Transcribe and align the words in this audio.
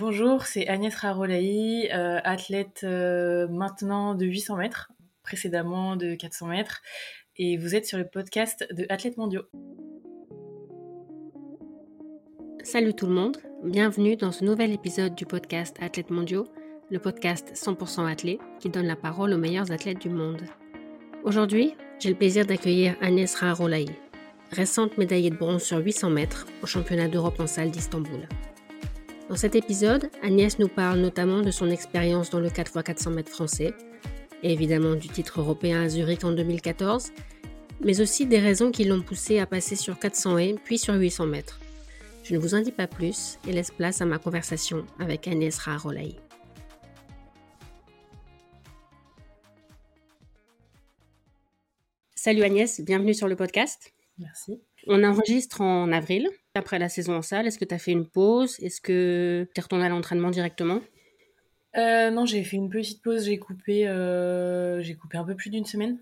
Bonjour, 0.00 0.46
c'est 0.46 0.66
Agnès 0.66 0.94
Rarolaï, 0.94 1.90
euh, 1.92 2.20
athlète 2.24 2.84
euh, 2.84 3.46
maintenant 3.48 4.14
de 4.14 4.24
800 4.24 4.56
mètres, 4.56 4.90
précédemment 5.22 5.94
de 5.94 6.14
400 6.14 6.46
mètres, 6.46 6.80
et 7.36 7.58
vous 7.58 7.74
êtes 7.74 7.84
sur 7.84 7.98
le 7.98 8.06
podcast 8.06 8.66
de 8.72 8.86
Athlètes 8.88 9.18
mondiaux. 9.18 9.42
Salut 12.62 12.94
tout 12.94 13.04
le 13.04 13.12
monde, 13.12 13.36
bienvenue 13.62 14.16
dans 14.16 14.32
ce 14.32 14.42
nouvel 14.42 14.72
épisode 14.72 15.14
du 15.14 15.26
podcast 15.26 15.76
Athlètes 15.82 16.10
mondiaux, 16.10 16.48
le 16.90 16.98
podcast 16.98 17.52
100% 17.52 18.10
athlète 18.10 18.40
qui 18.58 18.70
donne 18.70 18.86
la 18.86 18.96
parole 18.96 19.34
aux 19.34 19.38
meilleurs 19.38 19.70
athlètes 19.70 20.00
du 20.00 20.08
monde. 20.08 20.40
Aujourd'hui, 21.24 21.74
j'ai 21.98 22.08
le 22.08 22.16
plaisir 22.16 22.46
d'accueillir 22.46 22.96
Agnès 23.02 23.34
Rarolaï, 23.34 23.90
récente 24.50 24.96
médaillée 24.96 25.28
de 25.28 25.36
bronze 25.36 25.62
sur 25.62 25.76
800 25.76 26.08
mètres 26.08 26.46
au 26.62 26.66
championnat 26.66 27.08
d'Europe 27.08 27.38
en 27.38 27.46
salle 27.46 27.70
d'Istanbul. 27.70 28.26
Dans 29.30 29.36
cet 29.36 29.54
épisode, 29.54 30.10
Agnès 30.24 30.58
nous 30.58 30.66
parle 30.66 30.98
notamment 30.98 31.40
de 31.40 31.52
son 31.52 31.70
expérience 31.70 32.30
dans 32.30 32.40
le 32.40 32.48
4x400 32.48 33.14
mètres 33.14 33.30
français, 33.30 33.72
et 34.42 34.52
évidemment 34.52 34.96
du 34.96 35.06
titre 35.06 35.40
européen 35.40 35.82
à 35.82 35.88
Zurich 35.88 36.24
en 36.24 36.32
2014, 36.32 37.12
mais 37.80 38.00
aussi 38.00 38.26
des 38.26 38.40
raisons 38.40 38.72
qui 38.72 38.82
l'ont 38.82 39.02
poussée 39.02 39.38
à 39.38 39.46
passer 39.46 39.76
sur 39.76 40.00
400 40.00 40.38
et 40.38 40.54
puis 40.54 40.78
sur 40.78 40.94
800 40.94 41.26
mètres. 41.26 41.60
Je 42.24 42.34
ne 42.34 42.40
vous 42.40 42.56
en 42.56 42.60
dis 42.60 42.72
pas 42.72 42.88
plus 42.88 43.38
et 43.46 43.52
laisse 43.52 43.70
place 43.70 44.00
à 44.00 44.04
ma 44.04 44.18
conversation 44.18 44.84
avec 44.98 45.28
Agnès 45.28 45.56
Raharolaï. 45.58 46.16
Salut 52.16 52.42
Agnès, 52.42 52.80
bienvenue 52.80 53.14
sur 53.14 53.28
le 53.28 53.36
podcast. 53.36 53.94
Merci. 54.18 54.60
On 54.88 55.04
enregistre 55.04 55.60
en 55.60 55.92
avril, 55.92 56.28
après 56.54 56.78
la 56.78 56.88
saison 56.88 57.14
en 57.14 57.22
salle. 57.22 57.46
Est-ce 57.46 57.58
que 57.58 57.64
tu 57.64 57.74
as 57.74 57.78
fait 57.78 57.92
une 57.92 58.08
pause? 58.08 58.58
Est-ce 58.60 58.80
que 58.80 59.48
tu 59.54 59.60
es 59.60 59.62
retourné 59.62 59.86
à 59.86 59.88
l'entraînement 59.88 60.30
directement? 60.30 60.80
Euh, 61.76 62.10
non, 62.10 62.26
j'ai 62.26 62.42
fait 62.42 62.56
une 62.56 62.70
petite 62.70 63.02
pause, 63.02 63.26
j'ai 63.26 63.38
coupé, 63.38 63.86
euh, 63.88 64.82
j'ai 64.82 64.94
coupé 64.94 65.18
un 65.18 65.24
peu 65.24 65.36
plus 65.36 65.50
d'une 65.50 65.64
semaine. 65.64 65.98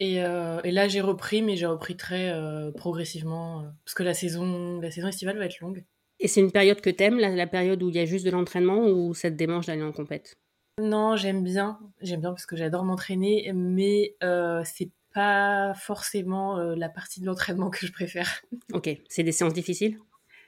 Et, 0.00 0.24
euh, 0.24 0.60
et 0.64 0.70
là, 0.70 0.88
j'ai 0.88 1.00
repris, 1.00 1.42
mais 1.42 1.56
j'ai 1.56 1.66
repris 1.66 1.96
très 1.96 2.34
progressivement, 2.76 3.64
parce 3.84 3.94
que 3.94 4.02
la 4.02 4.14
saison, 4.14 4.80
la 4.80 4.90
saison 4.90 5.08
estivale 5.08 5.38
va 5.38 5.44
être 5.44 5.60
longue. 5.60 5.84
Et 6.18 6.28
c'est 6.28 6.40
une 6.40 6.52
période 6.52 6.80
que 6.80 6.90
t'aimes, 6.90 7.18
la, 7.18 7.30
la 7.30 7.46
période 7.46 7.82
où 7.82 7.88
il 7.88 7.96
y 7.96 7.98
a 7.98 8.04
juste 8.04 8.24
de 8.24 8.30
l'entraînement 8.30 8.86
ou 8.86 9.12
ça 9.12 9.30
te 9.30 9.36
démange 9.36 9.66
d'aller 9.66 9.82
en 9.82 9.92
compète? 9.92 10.34
Non, 10.80 11.16
j'aime 11.16 11.44
bien, 11.44 11.78
j'aime 12.00 12.20
bien 12.20 12.30
parce 12.30 12.46
que 12.46 12.56
j'adore 12.56 12.84
m'entraîner, 12.84 13.52
mais 13.54 14.16
euh, 14.22 14.62
c'est 14.64 14.90
pas 15.12 15.74
forcément 15.74 16.58
euh, 16.58 16.74
la 16.76 16.88
partie 16.88 17.20
de 17.20 17.26
l'entraînement 17.26 17.70
que 17.70 17.86
je 17.86 17.92
préfère. 17.92 18.42
Ok, 18.72 18.88
c'est 19.08 19.22
des 19.22 19.32
séances 19.32 19.52
difficiles? 19.52 19.98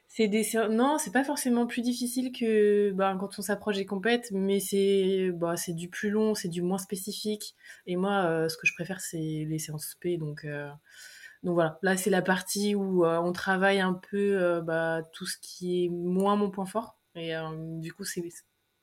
C'est 0.08 0.28
des 0.28 0.44
sé- 0.44 0.68
non, 0.68 0.98
c'est 0.98 1.10
pas 1.12 1.24
forcément 1.24 1.66
plus 1.66 1.82
difficile 1.82 2.30
que 2.32 2.92
ben, 2.92 3.16
quand 3.18 3.38
on 3.38 3.42
s'approche 3.42 3.76
des 3.76 3.86
compètes, 3.86 4.30
mais 4.32 4.60
c'est 4.60 5.30
bah, 5.32 5.56
c'est 5.56 5.72
du 5.74 5.88
plus 5.88 6.10
long, 6.10 6.34
c'est 6.34 6.48
du 6.48 6.62
moins 6.62 6.78
spécifique. 6.78 7.54
Et 7.86 7.96
moi, 7.96 8.24
euh, 8.26 8.48
ce 8.48 8.56
que 8.56 8.66
je 8.66 8.74
préfère, 8.74 9.00
c'est 9.00 9.18
les 9.18 9.58
séances 9.58 9.88
spé. 9.88 10.16
Donc, 10.16 10.44
euh, 10.44 10.68
donc 11.42 11.54
voilà, 11.54 11.78
là, 11.82 11.96
c'est 11.96 12.10
la 12.10 12.22
partie 12.22 12.74
où 12.74 13.04
on 13.04 13.32
travaille 13.32 13.80
un 13.80 13.94
peu 13.94 14.60
bah, 14.62 15.02
tout 15.12 15.26
ce 15.26 15.36
qui 15.40 15.84
est 15.84 15.88
moins 15.88 16.36
mon 16.36 16.50
point 16.50 16.66
fort. 16.66 16.98
Et 17.16 17.32
du 17.80 17.92
coup, 17.92 18.04
c'est 18.04 18.22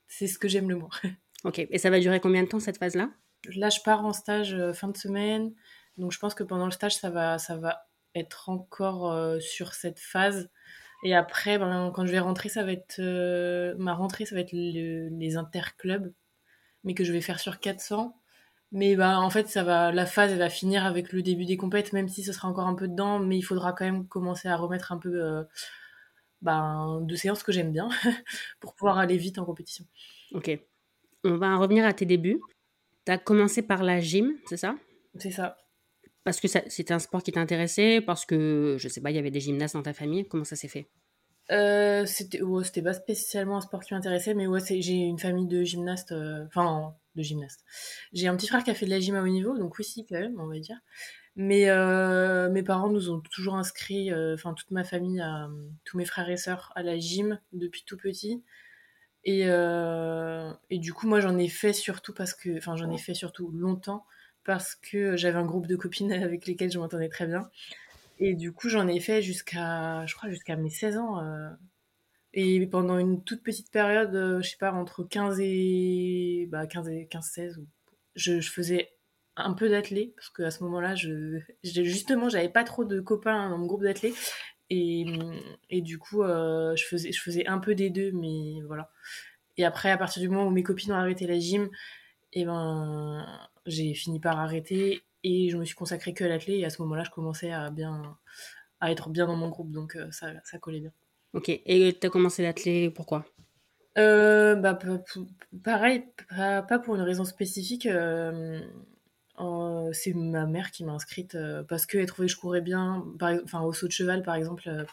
c'est 0.07 0.27
ce 0.27 0.37
que 0.37 0.47
j'aime 0.47 0.69
le 0.69 0.75
moins. 0.75 0.89
Ok, 1.43 1.57
et 1.57 1.77
ça 1.79 1.89
va 1.89 1.99
durer 1.99 2.19
combien 2.19 2.43
de 2.43 2.47
temps 2.47 2.59
cette 2.59 2.77
phase-là? 2.77 3.09
Là, 3.55 3.69
je 3.69 3.79
pars 3.81 4.05
en 4.05 4.13
stage 4.13 4.53
euh, 4.53 4.73
fin 4.73 4.87
de 4.87 4.97
semaine, 4.97 5.53
donc 5.97 6.11
je 6.11 6.19
pense 6.19 6.33
que 6.33 6.43
pendant 6.43 6.65
le 6.65 6.71
stage, 6.71 6.95
ça 6.95 7.09
va, 7.09 7.37
ça 7.37 7.55
va 7.57 7.87
être 8.15 8.49
encore 8.49 9.11
euh, 9.11 9.39
sur 9.39 9.73
cette 9.73 9.99
phase. 9.99 10.49
Et 11.03 11.15
après, 11.15 11.57
ben, 11.57 11.91
quand 11.93 12.05
je 12.05 12.11
vais 12.11 12.19
rentrer, 12.19 12.49
ça 12.49 12.63
va 12.63 12.71
être 12.71 12.99
euh, 12.99 13.73
ma 13.77 13.93
rentrée, 13.93 14.25
ça 14.25 14.35
va 14.35 14.41
être 14.41 14.53
le- 14.53 15.09
les 15.09 15.37
interclubs, 15.37 16.13
mais 16.83 16.93
que 16.93 17.03
je 17.03 17.11
vais 17.13 17.21
faire 17.21 17.39
sur 17.39 17.59
400. 17.59 18.15
Mais 18.71 18.95
ben, 18.95 19.17
en 19.17 19.29
fait, 19.29 19.49
ça 19.49 19.63
va, 19.63 19.91
la 19.91 20.05
phase, 20.05 20.31
elle 20.31 20.39
va 20.39 20.49
finir 20.49 20.85
avec 20.85 21.11
le 21.13 21.21
début 21.23 21.45
des 21.45 21.57
compètes, 21.57 21.93
même 21.93 22.07
si 22.09 22.23
ce 22.23 22.33
sera 22.33 22.47
encore 22.47 22.67
un 22.67 22.75
peu 22.75 22.87
dedans, 22.87 23.19
mais 23.19 23.37
il 23.37 23.41
faudra 23.41 23.73
quand 23.73 23.85
même 23.85 24.07
commencer 24.07 24.47
à 24.47 24.55
remettre 24.55 24.91
un 24.91 24.97
peu 24.97 25.45
ben, 26.41 27.01
de 27.01 27.15
séances 27.15 27.43
que 27.43 27.51
j'aime 27.51 27.71
bien 27.71 27.89
pour 28.59 28.73
pouvoir 28.73 28.97
aller 28.97 29.17
vite 29.17 29.37
en 29.37 29.45
compétition. 29.45 29.85
Ok, 30.33 30.49
on 31.23 31.37
va 31.37 31.47
en 31.47 31.59
revenir 31.59 31.85
à 31.85 31.93
tes 31.93 32.05
débuts. 32.05 32.39
Tu 33.05 33.11
as 33.11 33.17
commencé 33.17 33.61
par 33.61 33.83
la 33.83 33.99
gym, 33.99 34.33
c'est 34.47 34.57
ça? 34.57 34.75
C'est 35.17 35.31
ça. 35.31 35.57
Parce 36.23 36.39
que 36.39 36.47
ça- 36.47 36.63
c'était 36.67 36.93
un 36.93 36.99
sport 36.99 37.23
qui 37.23 37.31
t'intéressait, 37.31 38.01
parce 38.01 38.25
que, 38.25 38.75
je 38.79 38.87
sais 38.87 39.01
pas, 39.01 39.09
il 39.11 39.15
y 39.15 39.19
avait 39.19 39.31
des 39.31 39.39
gymnastes 39.39 39.75
dans 39.75 39.81
ta 39.83 39.93
famille. 39.93 40.27
Comment 40.27 40.43
ça 40.43 40.55
s'est 40.55 40.67
fait? 40.67 40.87
Euh, 41.51 42.05
c'était 42.05 42.41
ouais, 42.41 42.63
c'était 42.63 42.81
pas 42.83 42.93
spécialement 42.93 43.57
un 43.57 43.61
sport 43.61 43.81
qui 43.83 43.93
m'intéressait, 43.93 44.33
mais 44.35 44.47
ouais, 44.47 44.61
j'ai 44.63 44.93
une 44.93 45.19
famille 45.19 45.47
de 45.47 45.63
gymnastes, 45.63 46.11
euh, 46.11 46.45
enfin, 46.45 46.95
de 47.15 47.23
gymnastes. 47.23 47.65
J'ai 48.13 48.27
un 48.27 48.37
petit 48.37 48.47
frère 48.47 48.63
qui 48.63 48.69
a 48.71 48.73
fait 48.75 48.85
de 48.85 48.91
la 48.91 48.99
gym 48.99 49.15
à 49.15 49.23
haut 49.23 49.27
niveau, 49.27 49.57
donc 49.57 49.77
oui, 49.77 49.83
si, 49.83 50.05
quand 50.05 50.19
même, 50.19 50.39
on 50.39 50.47
va 50.47 50.59
dire. 50.59 50.77
Mais 51.35 51.69
euh, 51.69 52.49
mes 52.51 52.63
parents 52.63 52.89
nous 52.89 53.09
ont 53.09 53.19
toujours 53.21 53.55
inscrits, 53.55 54.11
euh, 54.11 54.35
enfin, 54.35 54.53
toute 54.53 54.71
ma 54.71 54.83
famille, 54.83 55.19
à- 55.21 55.49
tous 55.85 55.97
mes 55.97 56.05
frères 56.05 56.29
et 56.29 56.37
sœurs, 56.37 56.71
à 56.75 56.83
la 56.83 56.97
gym 56.99 57.39
depuis 57.53 57.83
tout 57.85 57.97
petit. 57.97 58.43
Et, 59.23 59.43
euh, 59.47 60.51
et 60.69 60.79
du 60.79 60.93
coup, 60.93 61.07
moi, 61.07 61.19
j'en 61.19 61.37
ai 61.37 61.47
fait 61.47 61.73
surtout 61.73 62.13
parce 62.13 62.33
que, 62.33 62.57
enfin, 62.57 62.75
j'en 62.75 62.89
ai 62.91 62.97
fait 62.97 63.13
surtout 63.13 63.51
longtemps 63.51 64.05
parce 64.43 64.75
que 64.75 65.15
j'avais 65.17 65.37
un 65.37 65.45
groupe 65.45 65.67
de 65.67 65.75
copines 65.75 66.11
avec 66.13 66.45
lesquelles 66.47 66.71
je 66.71 66.79
m'entendais 66.79 67.09
très 67.09 67.27
bien. 67.27 67.49
Et 68.19 68.35
du 68.35 68.53
coup, 68.53 68.69
j'en 68.69 68.87
ai 68.87 68.99
fait 68.99 69.21
jusqu'à, 69.21 70.05
je 70.07 70.15
crois, 70.15 70.29
jusqu'à 70.29 70.55
mes 70.55 70.69
16 70.69 70.97
ans. 70.97 71.19
euh, 71.23 71.49
et 72.33 72.65
pendant 72.67 72.97
une 72.97 73.23
toute 73.23 73.43
petite 73.43 73.71
période, 73.71 74.15
euh, 74.15 74.41
je 74.41 74.49
sais 74.51 74.57
pas, 74.57 74.71
entre 74.71 75.03
15 75.03 75.39
et, 75.41 76.47
bah, 76.49 76.65
15 76.67 76.87
et 76.89 77.07
15-16, 77.09 77.57
où 77.57 77.67
je, 78.15 78.39
je 78.39 78.51
faisais 78.51 78.89
un 79.35 79.53
peu 79.53 79.69
d'athlé, 79.69 80.13
parce 80.15 80.29
qu'à 80.29 80.51
ce 80.51 80.63
moment-là, 80.63 80.95
je, 80.95 81.39
justement, 81.63 82.29
j'avais 82.29 82.49
pas 82.49 82.63
trop 82.63 82.85
de 82.85 83.01
copains 83.01 83.49
dans 83.49 83.57
mon 83.57 83.65
groupe 83.65 83.83
d'athlé. 83.83 84.13
Et, 84.73 85.05
et 85.69 85.81
du 85.81 85.99
coup, 85.99 86.23
euh, 86.23 86.73
je, 86.77 86.85
faisais, 86.85 87.11
je 87.11 87.21
faisais 87.21 87.45
un 87.45 87.59
peu 87.59 87.75
des 87.75 87.89
deux, 87.89 88.13
mais 88.13 88.61
voilà. 88.65 88.89
Et 89.57 89.65
après, 89.65 89.91
à 89.91 89.97
partir 89.97 90.21
du 90.21 90.29
moment 90.29 90.47
où 90.47 90.49
mes 90.49 90.63
copines 90.63 90.93
ont 90.93 90.95
arrêté 90.95 91.27
la 91.27 91.37
gym, 91.37 91.69
et 92.31 92.45
ben, 92.45 93.27
j'ai 93.65 93.93
fini 93.93 94.21
par 94.21 94.39
arrêter 94.39 95.01
et 95.25 95.49
je 95.49 95.57
me 95.57 95.65
suis 95.65 95.75
consacrée 95.75 96.13
que 96.13 96.23
à 96.23 96.29
l'athlé. 96.29 96.59
Et 96.59 96.65
à 96.65 96.69
ce 96.69 96.81
moment-là, 96.83 97.03
je 97.03 97.11
commençais 97.11 97.51
à 97.51 97.69
bien, 97.69 98.17
à 98.79 98.91
être 98.93 99.09
bien 99.09 99.27
dans 99.27 99.35
mon 99.35 99.49
groupe, 99.49 99.71
donc 99.71 99.97
euh, 99.97 100.09
ça, 100.11 100.31
ça 100.45 100.57
collait 100.57 100.79
bien. 100.79 100.93
Ok, 101.33 101.49
et 101.49 101.97
tu 101.99 102.07
as 102.07 102.09
commencé 102.09 102.41
l'athlé, 102.41 102.89
pourquoi? 102.89 103.25
Euh, 103.97 104.55
bah, 104.55 104.79
pareil, 105.65 106.05
pas, 106.29 106.61
pas 106.61 106.79
pour 106.79 106.95
une 106.95 107.01
raison 107.01 107.25
spécifique. 107.25 107.87
euh, 107.87 108.61
euh, 109.41 109.91
c'est 109.93 110.13
ma 110.13 110.45
mère 110.45 110.71
qui 110.71 110.83
m'a 110.83 110.93
inscrite 110.93 111.35
euh, 111.35 111.63
parce 111.63 111.85
qu'elle 111.85 112.05
trouvait 112.05 112.27
que 112.27 112.33
je 112.33 112.37
courais 112.37 112.61
bien. 112.61 113.05
Par, 113.19 113.33
enfin, 113.43 113.61
au 113.61 113.73
saut 113.73 113.87
de 113.87 113.91
cheval, 113.91 114.23
par 114.23 114.35
exemple, 114.35 114.67
euh, 114.67 114.85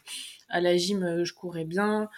à 0.48 0.60
la 0.60 0.76
gym, 0.76 1.24
je 1.24 1.32
courais 1.32 1.64
bien. 1.64 2.08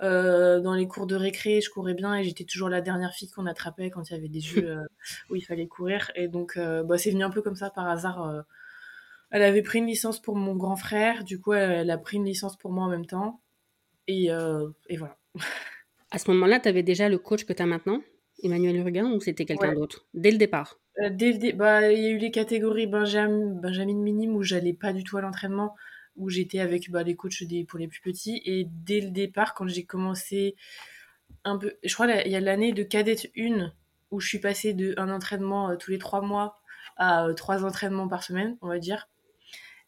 Dans 0.00 0.74
les 0.74 0.88
cours 0.88 1.06
de 1.06 1.14
récré, 1.14 1.60
je 1.60 1.70
courais 1.70 1.94
bien 1.94 2.16
et 2.16 2.24
j'étais 2.24 2.42
toujours 2.44 2.68
la 2.68 2.80
dernière 2.80 3.12
fille 3.12 3.30
qu'on 3.30 3.46
attrapait 3.46 3.88
quand 3.88 4.10
il 4.10 4.14
y 4.14 4.16
avait 4.16 4.28
des 4.28 4.40
jeux 4.40 4.76
où 5.30 5.36
il 5.36 5.42
fallait 5.42 5.68
courir. 5.68 6.10
Et 6.16 6.26
donc, 6.26 6.58
bah, 6.58 6.98
c'est 6.98 7.12
venu 7.12 7.22
un 7.22 7.30
peu 7.30 7.40
comme 7.40 7.54
ça 7.54 7.70
par 7.70 7.88
hasard. 7.88 8.44
Elle 9.30 9.42
avait 9.42 9.62
pris 9.62 9.78
une 9.78 9.86
licence 9.86 10.20
pour 10.20 10.34
mon 10.34 10.56
grand 10.56 10.74
frère, 10.74 11.22
du 11.22 11.40
coup, 11.40 11.52
elle, 11.52 11.70
elle 11.70 11.90
a 11.90 11.98
pris 11.98 12.16
une 12.16 12.24
licence 12.24 12.56
pour 12.58 12.72
moi 12.72 12.84
en 12.84 12.88
même 12.88 13.06
temps. 13.06 13.40
Et, 14.08 14.26
et 14.88 14.96
voilà. 14.96 15.16
À 16.10 16.18
ce 16.18 16.30
moment-là, 16.32 16.58
tu 16.58 16.68
avais 16.68 16.82
déjà 16.82 17.08
le 17.08 17.18
coach 17.18 17.44
que 17.44 17.52
tu 17.52 17.62
as 17.62 17.66
maintenant, 17.66 18.02
Emmanuel 18.42 18.76
Urguin, 18.76 19.12
ou 19.12 19.20
c'était 19.20 19.44
quelqu'un 19.44 19.68
Ouais. 19.68 19.74
d'autre? 19.76 20.06
Dès 20.14 20.32
le 20.32 20.36
départ? 20.36 20.80
Euh, 21.00 21.08
dès 21.10 21.32
le 21.32 21.52
bah, 21.52 21.90
il 21.90 22.02
y 22.02 22.06
a 22.06 22.10
eu 22.10 22.18
les 22.18 22.30
catégories 22.30 22.86
Benjamin, 22.86 23.54
Benjamin 23.54 23.94
minime 23.94 24.36
où 24.36 24.42
j'allais 24.42 24.74
pas 24.74 24.92
du 24.92 25.04
tout 25.04 25.16
à 25.16 25.22
l'entraînement, 25.22 25.74
où 26.16 26.28
j'étais 26.28 26.60
avec 26.60 26.90
bah, 26.90 27.02
les 27.02 27.16
coachs 27.16 27.42
pour 27.68 27.78
les 27.78 27.88
plus 27.88 28.00
petits. 28.00 28.42
Et 28.44 28.66
dès 28.70 29.00
le 29.00 29.10
départ, 29.10 29.54
quand 29.54 29.68
j'ai 29.68 29.84
commencé 29.84 30.56
un 31.44 31.58
peu, 31.58 31.74
je 31.82 31.94
crois 31.94 32.06
il 32.22 32.30
y 32.32 32.36
a 32.36 32.40
l'année 32.40 32.72
de 32.72 32.82
cadette 32.82 33.30
1 33.36 33.72
où 34.10 34.20
je 34.20 34.28
suis 34.28 34.38
passée 34.38 34.74
de 34.74 34.94
un 34.98 35.10
entraînement 35.10 35.70
euh, 35.70 35.76
tous 35.76 35.90
les 35.90 35.98
trois 35.98 36.20
mois 36.20 36.60
à 36.96 37.26
euh, 37.26 37.34
trois 37.34 37.64
entraînements 37.64 38.08
par 38.08 38.22
semaine, 38.22 38.58
on 38.62 38.68
va 38.68 38.78
dire. 38.78 39.08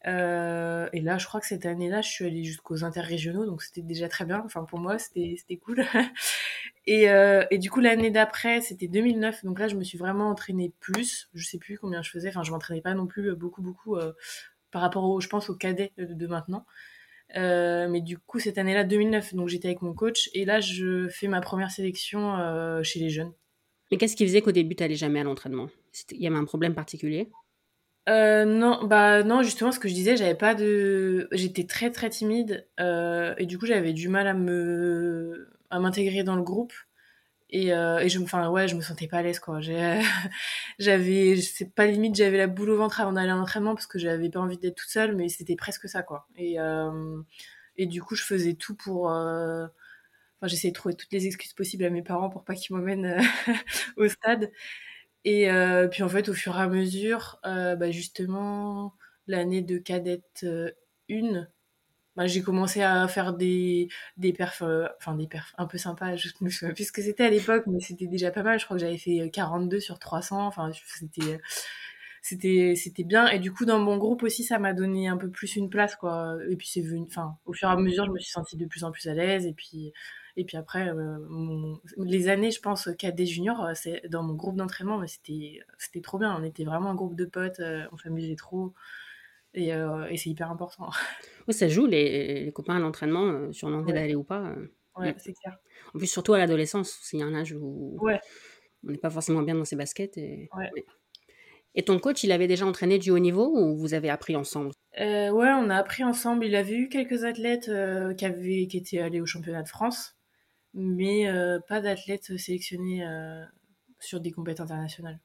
Et 0.07 1.01
là, 1.01 1.17
je 1.19 1.27
crois 1.27 1.41
que 1.41 1.47
cette 1.47 1.65
année-là, 1.65 2.03
je 2.03 2.11
suis 2.11 2.27
allée 2.27 2.45
jusqu'aux 2.45 2.85
interrégionaux, 2.85 3.47
donc 3.47 3.63
c'était 3.63 3.81
déjà 3.83 4.07
très 4.09 4.27
bien. 4.27 4.43
Enfin, 4.45 4.65
pour 4.65 4.79
moi, 4.79 4.99
c'était 4.99 5.57
cool. 5.65 5.85
et, 6.87 7.11
euh, 7.11 7.45
et 7.51 7.59
du 7.59 7.71
coup, 7.71 7.81
l'année 7.81 8.11
d'après, 8.11 8.61
c'était 8.61 8.89
2009. 8.89 9.45
Donc 9.45 9.59
là, 9.59 9.69
je 9.69 9.77
me 9.77 9.85
suis 9.85 9.99
vraiment 9.99 10.29
entraînée 10.29 10.73
plus. 10.81 11.29
Je 11.35 11.45
sais 11.45 11.59
plus 11.59 11.79
combien 11.79 12.03
je 12.03 12.11
faisais. 12.11 12.29
Enfin, 12.29 12.43
je 12.43 12.51
m'entraînais 12.51 12.83
pas 12.83 12.95
non 12.95 13.07
plus 13.07 13.35
beaucoup, 13.35 13.63
beaucoup 13.63 13.97
euh, 13.97 14.13
par 14.71 14.83
rapport, 14.83 15.05
au, 15.05 15.21
je 15.21 15.29
pense, 15.29 15.49
aux 15.51 15.57
cadets 15.57 15.93
de, 15.97 16.07
de 16.07 16.27
maintenant. 16.27 16.67
Euh, 17.37 17.89
mais 17.89 18.01
du 18.01 18.19
coup, 18.19 18.39
cette 18.39 18.59
année-là, 18.59 18.85
2009, 18.85 19.35
donc 19.35 19.49
j'étais 19.49 19.69
avec 19.69 19.83
mon 19.83 19.95
coach. 19.95 20.29
Et 20.35 20.45
là, 20.45 20.61
je 20.61 21.09
fais 21.09 21.29
ma 21.29 21.41
première 21.41 21.71
sélection 21.71 22.37
chez 22.83 23.01
les 23.01 23.11
jeunes. 23.11 23.33
Mais 23.91 23.99
qu'est-ce 23.99 24.17
qui 24.17 24.27
faisait 24.27 24.43
qu'au 24.43 24.53
début, 24.53 24.75
tu 24.75 24.83
n'allais 24.83 24.97
jamais 24.97 25.21
à 25.21 25.25
l'entraînement? 25.25 25.69
Il 26.11 26.21
y 26.21 26.27
avait 26.27 26.37
un 26.37 26.45
problème 26.45 26.75
particulier? 26.75 27.31
Euh, 28.09 28.45
non, 28.45 28.85
bah 28.85 29.23
non, 29.23 29.43
justement, 29.43 29.73
ce 29.73 29.79
que 29.79 29.89
je 29.89 29.95
disais, 29.95 30.17
j'avais 30.17 30.35
pas 30.35 30.55
de, 30.55 31.29
j'étais 31.33 31.65
très 31.65 31.91
très 31.91 32.11
timide 32.11 32.69
euh, 32.79 33.35
et 33.39 33.47
du 33.47 33.59
coup 33.59 33.65
j'avais 33.65 33.95
du 33.95 34.09
mal 34.09 34.27
à 34.27 34.35
me 34.35 35.49
à 35.75 35.81
m'intégrer 35.81 36.23
dans 36.25 36.37
le 36.37 36.43
groupe. 36.43 36.73
Et, 37.51 37.73
euh, 37.75 37.99
et 38.01 38.09
je, 38.09 38.21
enfin, 38.21 38.49
ouais, 38.51 38.69
je 38.69 38.75
me 38.77 38.81
sentais 38.83 39.07
pas 39.09 39.19
à 39.19 39.23
l'aise, 39.23 39.39
quoi. 39.41 39.61
J'avais, 40.79 41.37
c'est 41.41 41.75
pas 41.75 41.87
limite, 41.87 42.17
j'avais 42.17 42.39
la 42.39 42.47
boule 42.49 42.71
au 42.71 42.77
ventre 42.77 43.01
avant 43.01 43.13
d'aller 43.13 43.31
à 43.31 43.37
l'entraînement 43.37 43.75
parce 43.75 43.87
que 43.87 43.99
j'avais 43.99 44.31
pas 44.31 44.41
envie 44.41 44.59
d'être 44.59 44.77
toute 44.77 44.91
seule, 44.91 45.15
mais 45.17 45.29
c'était 45.29 45.57
presque 45.57 45.89
ça, 45.89 46.03
quoi. 46.03 46.27
Et, 46.37 46.59
euh, 46.61 47.23
et 47.77 47.87
du 47.87 48.03
coup, 48.03 48.15
je 48.17 48.25
faisais 48.25 48.55
tout 48.55 48.75
pour. 48.77 49.11
Euh, 49.13 49.67
j'essayais 50.43 50.73
de 50.73 50.77
trouver 50.77 50.95
toutes 50.97 51.13
les 51.13 51.27
excuses 51.27 51.55
possibles 51.55 51.85
à 51.85 51.91
mes 51.91 52.03
parents 52.03 52.31
pour 52.31 52.45
pas 52.45 52.55
qu'ils 52.55 52.77
m'emmènent 52.77 53.17
au 53.97 54.09
stade. 54.09 54.51
Et 55.25 55.49
puis 55.91 56.03
en 56.03 56.09
fait, 56.09 56.29
au 56.29 56.35
fur 56.35 56.57
et 56.59 56.61
à 56.63 56.69
mesure, 56.69 57.41
bah, 57.45 57.91
justement, 57.91 58.95
l'année 59.27 59.63
de 59.63 59.79
cadette 59.79 60.47
1, 61.11 61.47
bah, 62.17 62.27
j'ai 62.27 62.43
commencé 62.43 62.83
à 62.83 63.09
faire 63.09 63.33
des, 63.35 63.89
des 64.17 64.33
perfs, 64.33 64.63
euh, 64.63 64.87
enfin 64.99 65.15
des 65.17 65.27
perfs 65.27 65.55
un 65.59 65.67
peu 65.67 65.79
sympas, 65.79 66.17
je 66.17 66.29
me 66.41 66.51
souviens 66.51 66.75
plus 66.75 66.85
ce 66.89 66.93
que 66.93 67.03
c'était 67.03 67.25
à 67.25 67.31
l'époque, 67.31 67.65
mais 67.67 67.81
c'était 67.81 68.07
déjà 68.07 68.31
pas 68.31 68.43
mal. 68.43 68.59
Je 68.59 68.65
crois 68.65 68.77
que 68.77 68.83
j'avais 68.83 68.99
fait 68.99 69.31
42 69.33 69.81
sur 69.81 69.99
300, 69.99 70.47
enfin 70.47 70.71
c'était 70.99 71.41
c'était 72.23 72.75
c'était 72.77 73.05
bien. 73.05 73.29
Et 73.29 73.39
du 73.39 73.53
coup 73.53 73.65
dans 73.67 73.79
mon 73.79 73.99
groupe 73.99 74.23
aussi 74.23 74.45
ça 74.45 74.59
m'a 74.59 74.73
donné 74.73 75.09
un 75.09 75.17
peu 75.19 75.31
plus 75.31 75.57
une 75.57 75.69
place 75.71 75.97
quoi. 75.97 76.37
Et 76.49 76.57
puis 76.57 76.69
c'est 76.69 76.81
venu 76.83 77.05
enfin 77.09 77.37
au 77.47 77.53
fur 77.53 77.69
et 77.69 77.73
à 77.73 77.77
mesure 77.77 78.07
je 78.07 78.11
me 78.13 78.19
suis 78.19 78.33
sentie 78.33 78.57
de 78.57 78.67
plus 78.67 78.85
en 78.85 78.91
plus 78.93 79.07
à 79.09 79.15
l'aise. 79.15 79.47
Et 79.47 79.53
puis 79.53 79.93
et 80.37 80.45
puis 80.45 80.57
après 80.57 80.89
euh, 80.89 81.19
les 81.99 82.29
années 82.29 82.51
je 82.51 82.61
pense 82.61 82.89
cadet 82.99 83.27
junior 83.27 83.63
euh, 83.65 83.73
c'est 83.75 84.03
dans 84.09 84.23
mon 84.23 84.35
groupe 84.35 84.57
d'entraînement 84.57 85.07
c'était 85.07 85.61
c'était 85.79 86.01
trop 86.01 86.19
bien. 86.19 86.35
On 86.41 86.45
était 86.45 86.65
vraiment 86.65 86.91
un 86.91 86.95
groupe 86.95 87.15
de 87.15 87.27
potes 87.27 87.61
euh, 87.61 87.85
on 87.93 87.99
s'amusait 87.99 88.37
trop 88.37 88.73
et, 89.55 89.73
euh, 89.75 90.07
et 90.11 90.17
c'est 90.17 90.31
hyper 90.31 90.51
important 90.51 90.91
Oui, 91.49 91.55
ça 91.55 91.69
joue 91.69 91.87
les, 91.87 92.45
les 92.45 92.53
copains 92.53 92.77
à 92.77 92.81
l'entraînement, 92.81 93.27
euh, 93.27 93.53
sur 93.53 93.69
l'envie 93.71 93.93
ouais 93.93 93.99
d'aller 93.99 94.15
ou 94.15 94.25
pas. 94.25 94.43
euh. 94.51 94.67
ouais 94.97 95.15
c'est 95.19 95.33
clair 95.35 95.59
En 95.95 95.99
plus, 95.99 96.07
surtout 96.07 96.33
à 96.35 96.39
l'adolescence, 96.39 96.91
s'il 97.03 97.19
y 97.21 97.23
a 97.23 97.27
un 97.27 97.35
âge 97.35 97.53
où 97.53 97.97
ouais 98.01 98.21
on 98.87 98.91
n'est 98.91 98.99
pas 98.99 99.11
forcément 99.11 99.43
bien 99.43 99.55
dans 99.55 99.65
ses 99.65 99.77
baskets. 99.77 100.19
Et... 100.19 100.49
Et 101.75 101.83
ton 101.83 101.99
coach, 101.99 102.23
il 102.23 102.31
avait 102.31 102.47
déjà 102.47 102.67
entraîné 102.67 102.99
du 102.99 103.11
haut 103.11 103.19
niveau 103.19 103.47
ou 103.49 103.77
vous 103.77 103.95
avez 103.95 104.09
appris 104.09 104.37
ensemble? 104.37 104.71
Euh, 105.01 105.31
ouais, 105.31 105.49
on 105.49 105.71
a 105.71 105.77
appris 105.77 106.05
ensemble. 106.05 106.45
Il 106.45 106.55
avait 106.55 106.77
eu 106.77 106.89
quelques 106.89 107.25
athlètes 107.25 107.69
euh, 107.69 108.15
qui, 108.15 108.25
avaient, 108.27 108.67
qui 108.69 108.77
étaient 108.77 109.01
allés 109.01 109.21
au 109.21 109.27
championnat 109.27 109.63
de 109.65 109.69
France, 109.69 110.15
mais 110.73 111.27
euh, 111.29 111.59
pas 111.67 111.81
d'athlètes 111.81 112.37
sélectionnés 112.37 113.05
sur 113.99 114.21
des 114.21 114.31
compétitions 114.31 114.65
internationales. 114.65 115.19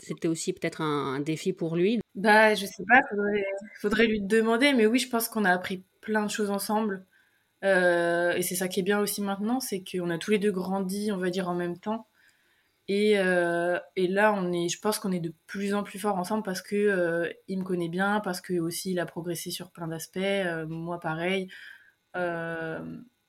C'était 0.00 0.28
aussi 0.28 0.52
peut-être 0.52 0.82
un, 0.82 1.14
un 1.14 1.20
défi 1.20 1.52
pour 1.52 1.74
lui. 1.74 1.98
Bah, 2.18 2.54
je 2.54 2.66
sais 2.66 2.84
pas, 2.88 3.00
faudrait, 3.08 3.44
faudrait 3.80 4.06
lui 4.06 4.20
demander, 4.20 4.72
mais 4.74 4.86
oui, 4.86 4.98
je 4.98 5.08
pense 5.08 5.28
qu'on 5.28 5.44
a 5.44 5.52
appris 5.52 5.84
plein 6.00 6.24
de 6.24 6.30
choses 6.30 6.50
ensemble. 6.50 7.06
Euh, 7.64 8.32
et 8.34 8.42
c'est 8.42 8.56
ça 8.56 8.68
qui 8.68 8.80
est 8.80 8.84
bien 8.84 9.00
aussi 9.00 9.22
maintenant, 9.22 9.60
c'est 9.60 9.84
qu'on 9.84 10.10
a 10.10 10.18
tous 10.18 10.32
les 10.32 10.38
deux 10.40 10.52
grandi, 10.52 11.12
on 11.12 11.18
va 11.18 11.30
dire, 11.30 11.48
en 11.48 11.54
même 11.54 11.78
temps. 11.78 12.08
Et, 12.88 13.18
euh, 13.18 13.78
et 13.96 14.08
là, 14.08 14.34
on 14.34 14.52
est, 14.52 14.68
je 14.70 14.80
pense 14.80 14.98
qu'on 15.00 15.12
est 15.12 15.20
de 15.20 15.34
plus 15.46 15.74
en 15.74 15.84
plus 15.84 15.98
fort 16.00 16.16
ensemble 16.18 16.44
parce 16.44 16.62
que 16.62 16.76
euh, 16.76 17.30
il 17.48 17.60
me 17.60 17.64
connaît 17.64 17.90
bien, 17.90 18.20
parce 18.20 18.40
que 18.42 18.54
aussi 18.60 18.92
il 18.92 19.00
a 19.00 19.06
progressé 19.06 19.50
sur 19.52 19.70
plein 19.72 19.88
d'aspects. 19.88 20.20
Moi, 20.68 21.00
pareil. 21.00 21.48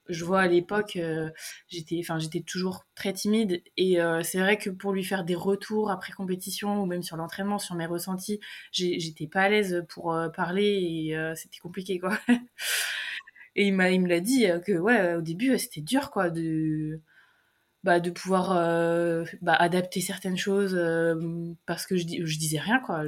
Je 0.09 0.25
vois 0.25 0.41
à 0.41 0.47
l'époque, 0.47 0.95
euh, 0.95 1.29
j'étais, 1.67 1.99
enfin, 1.99 2.17
j'étais 2.19 2.41
toujours 2.41 2.85
très 2.95 3.13
timide 3.13 3.61
et 3.77 4.01
euh, 4.01 4.23
c'est 4.23 4.39
vrai 4.39 4.57
que 4.57 4.69
pour 4.71 4.91
lui 4.91 5.03
faire 5.03 5.23
des 5.23 5.35
retours 5.35 5.91
après 5.91 6.13
compétition 6.13 6.81
ou 6.81 6.85
même 6.87 7.03
sur 7.03 7.15
l'entraînement, 7.15 7.59
sur 7.59 7.75
mes 7.75 7.85
ressentis, 7.85 8.39
j'étais 8.71 9.27
pas 9.27 9.41
à 9.43 9.49
l'aise 9.49 9.85
pour 9.89 10.13
euh, 10.13 10.29
parler 10.29 10.65
et 10.65 11.33
c'était 11.35 11.59
compliqué 11.59 11.99
quoi. 11.99 12.17
Et 13.55 13.67
il 13.67 13.73
m'a, 13.73 13.89
il 13.91 14.01
me 14.01 14.07
l'a 14.07 14.19
dit 14.19 14.45
que 14.65 14.73
ouais, 14.77 15.15
au 15.15 15.21
début, 15.21 15.57
c'était 15.57 15.81
dur 15.81 16.11
quoi 16.11 16.29
de 16.29 17.01
bah, 17.83 17.99
de 17.99 18.09
pouvoir 18.11 18.49
bah, 19.41 19.53
adapter 19.55 20.01
certaines 20.01 20.37
choses 20.37 20.79
parce 21.65 21.85
que 21.85 21.97
je, 21.97 22.05
je 22.07 22.37
disais 22.37 22.59
rien 22.59 22.79
quoi 22.79 23.05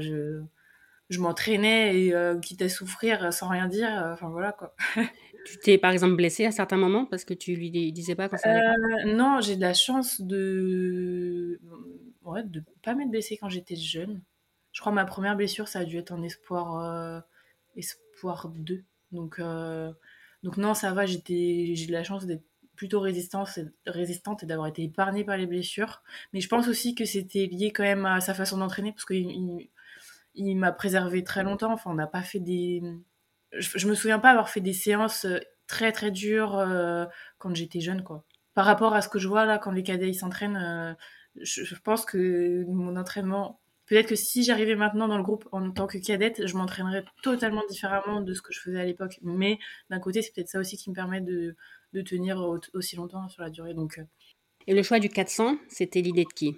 je 1.11 1.19
m'entraînais 1.19 2.05
et 2.05 2.15
euh, 2.15 2.39
quitte 2.39 2.61
à 2.61 2.69
souffrir 2.69 3.31
sans 3.33 3.49
rien 3.49 3.67
dire 3.67 3.89
euh, 3.89 4.13
enfin 4.13 4.29
voilà 4.29 4.51
quoi. 4.53 4.75
Tu 5.43 5.57
t'es 5.57 5.77
par 5.79 5.91
exemple 5.91 6.15
blessé 6.15 6.45
à 6.45 6.51
certains 6.51 6.77
moments 6.77 7.05
parce 7.05 7.25
que 7.25 7.33
tu 7.33 7.55
lui 7.55 7.71
dis- 7.71 7.91
disais 7.91 8.15
pas 8.15 8.29
quand 8.29 8.37
ça 8.37 8.51
allait 8.51 8.61
Euh, 9.07 9.13
non 9.15 9.41
j'ai 9.41 9.55
de 9.55 9.61
la 9.61 9.73
chance 9.73 10.21
de 10.21 11.59
ouais 12.23 12.43
de 12.43 12.63
pas 12.83 12.93
m'être 12.95 13.09
blessée 13.11 13.37
quand 13.37 13.49
j'étais 13.49 13.75
jeune. 13.75 14.21
Je 14.71 14.79
crois 14.81 14.93
ma 14.93 15.03
première 15.05 15.35
blessure 15.35 15.67
ça 15.67 15.79
a 15.79 15.85
dû 15.85 15.97
être 15.97 16.11
en 16.11 16.23
espoir 16.23 16.79
euh, 16.79 17.19
espoir 17.75 18.49
2 18.55 18.83
donc 19.11 19.41
donc 20.43 20.57
non 20.57 20.73
ça 20.73 20.93
va 20.93 21.05
j'étais 21.05 21.73
j'ai 21.75 21.87
de 21.87 21.91
la 21.91 22.03
chance 22.03 22.25
d'être 22.25 22.43
plutôt 22.75 22.99
résistante 22.99 23.57
et, 23.57 23.89
résistante 23.89 24.43
et 24.43 24.45
d'avoir 24.45 24.67
été 24.67 24.83
épargnée 24.83 25.23
par 25.23 25.37
les 25.37 25.45
blessures. 25.45 26.01
Mais 26.33 26.41
je 26.41 26.47
pense 26.47 26.67
aussi 26.67 26.95
que 26.95 27.05
c'était 27.05 27.45
lié 27.45 27.71
quand 27.71 27.83
même 27.83 28.05
à 28.05 28.21
sa 28.21 28.33
façon 28.33 28.57
d'entraîner 28.57 28.91
parce 28.91 29.05
qu'il 29.05 29.69
il, 30.35 30.55
m'a 30.57 30.71
préservé 30.71 31.23
très 31.23 31.43
longtemps. 31.43 31.73
Enfin 31.73 31.91
on 31.91 31.95
n'a 31.95 32.07
pas 32.07 32.21
fait 32.23 32.39
des 32.39 32.81
je, 33.53 33.77
je 33.77 33.87
me 33.87 33.95
souviens 33.95 34.19
pas 34.19 34.31
avoir 34.31 34.49
fait 34.49 34.61
des 34.61 34.73
séances 34.73 35.25
euh, 35.25 35.39
très 35.67 35.91
très 35.91 36.11
dures 36.11 36.57
euh, 36.57 37.05
quand 37.37 37.53
j'étais 37.55 37.81
jeune 37.81 38.03
quoi. 38.03 38.23
Par 38.53 38.65
rapport 38.65 38.93
à 38.93 39.01
ce 39.01 39.09
que 39.09 39.19
je 39.19 39.27
vois 39.27 39.45
là 39.45 39.57
quand 39.57 39.71
les 39.71 39.83
cadets 39.83 40.13
s'entraînent 40.13 40.57
euh, 40.57 40.93
je, 41.41 41.75
pense 41.75 42.05
que 42.05 42.65
mon 42.67 42.95
entraînement 42.97 43.61
peut-être 43.85 44.07
que 44.07 44.15
si 44.15 44.43
j'arrivais 44.43 44.75
maintenant 44.75 45.07
dans 45.07 45.17
le 45.17 45.23
groupe 45.23 45.47
en 45.51 45.71
tant 45.71 45.87
que 45.87 45.97
cadette 45.97 46.45
je 46.45 46.55
m'entraînerais 46.57 47.05
totalement 47.23 47.63
différemment 47.69 48.21
de 48.21 48.33
ce 48.33 48.41
que 48.41 48.53
je 48.53 48.59
faisais 48.59 48.79
à 48.79 48.85
l'époque. 48.85 49.19
Mais 49.21 49.59
d'un 49.89 49.99
côté 49.99 50.21
c'est 50.21 50.33
peut-être 50.33 50.49
ça 50.49 50.59
aussi 50.59 50.77
qui 50.77 50.89
me 50.89 50.95
permet 50.95 51.21
de, 51.21 51.55
de 51.93 52.01
tenir 52.01 52.37
au- 52.39 52.59
aussi 52.73 52.95
longtemps 52.95 53.27
sur 53.29 53.43
la 53.43 53.49
durée. 53.49 53.73
Donc 53.73 53.99
Et 54.67 54.73
le 54.73 54.83
choix 54.83 54.99
du 54.99 55.09
400, 55.09 55.57
c'était 55.69 56.01
l'idée 56.01 56.25
de 56.25 56.33
qui? 56.33 56.57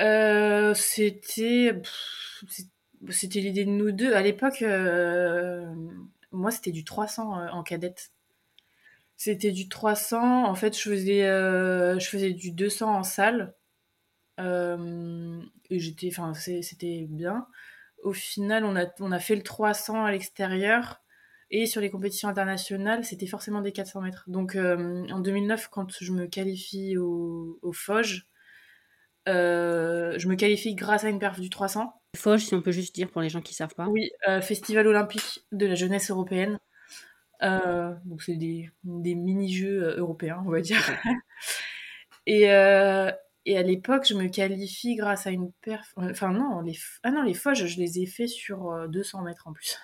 Euh, 0.00 0.74
c'était 0.74 1.80
c'était 3.10 3.40
l'idée 3.40 3.64
de 3.64 3.70
nous 3.70 3.92
deux. 3.92 4.14
À 4.14 4.22
l'époque 4.22 4.62
euh, 4.62 5.72
moi 6.32 6.50
c'était 6.50 6.72
du 6.72 6.84
300 6.84 7.38
euh, 7.40 7.48
en 7.50 7.62
cadette. 7.62 8.10
C'était 9.16 9.52
du 9.52 9.68
300 9.68 10.44
en 10.46 10.54
fait 10.54 10.76
je 10.76 10.82
faisais 10.82 11.22
je 11.22 12.06
faisais 12.08 12.32
du 12.32 12.52
200 12.52 12.94
en 12.98 13.02
salle. 13.04 13.54
Et 14.38 15.78
j'étais 15.78 16.08
enfin 16.08 16.32
c'était 16.34 17.06
bien. 17.08 17.46
Au 18.02 18.12
final 18.12 18.64
on 18.64 18.76
a 18.76 18.86
on 19.00 19.12
a 19.12 19.18
fait 19.18 19.36
le 19.36 19.42
300 19.42 20.04
à 20.04 20.12
l'extérieur. 20.12 21.02
Et 21.52 21.66
sur 21.66 21.80
les 21.80 21.90
compétitions 21.90 22.28
internationales 22.28 23.04
c'était 23.04 23.26
forcément 23.26 23.60
des 23.60 23.72
400 23.72 24.00
mètres. 24.02 24.24
Donc 24.28 24.56
en 24.56 25.20
2009 25.20 25.68
quand 25.68 25.92
je 26.00 26.12
me 26.12 26.26
qualifie 26.26 26.96
au, 26.96 27.58
au 27.62 27.72
euh, 29.30 30.18
je 30.18 30.28
me 30.28 30.34
qualifie 30.34 30.74
grâce 30.74 31.04
à 31.04 31.08
une 31.08 31.18
perf 31.18 31.40
du 31.40 31.50
300. 31.50 31.92
Foch, 32.16 32.40
si 32.40 32.54
on 32.54 32.62
peut 32.62 32.72
juste 32.72 32.94
dire 32.94 33.10
pour 33.10 33.20
les 33.20 33.28
gens 33.28 33.40
qui 33.40 33.54
savent 33.54 33.74
pas. 33.74 33.86
Oui, 33.86 34.10
euh, 34.28 34.40
Festival 34.40 34.86
olympique 34.86 35.44
de 35.52 35.66
la 35.66 35.74
jeunesse 35.74 36.10
européenne. 36.10 36.58
Euh, 37.42 37.94
donc 38.04 38.22
c'est 38.22 38.36
des, 38.36 38.70
des 38.84 39.14
mini-jeux 39.14 39.94
européens, 39.96 40.42
on 40.46 40.50
va 40.50 40.60
dire. 40.60 40.82
et, 42.26 42.50
et 43.46 43.56
à 43.56 43.62
l'époque, 43.62 44.06
je 44.06 44.14
me 44.14 44.28
qualifie 44.28 44.96
grâce 44.96 45.26
à 45.26 45.30
une 45.30 45.52
perf. 45.62 45.92
Enfin 45.96 46.30
non, 46.32 46.60
les 46.60 46.76
ah 47.02 47.10
non 47.10 47.22
les 47.22 47.34
je 47.34 47.80
les 47.80 48.00
ai 48.00 48.06
fait 48.06 48.26
sur 48.26 48.70
euh, 48.70 48.86
200 48.88 49.22
mètres 49.22 49.48
en 49.48 49.52
plus. 49.52 49.78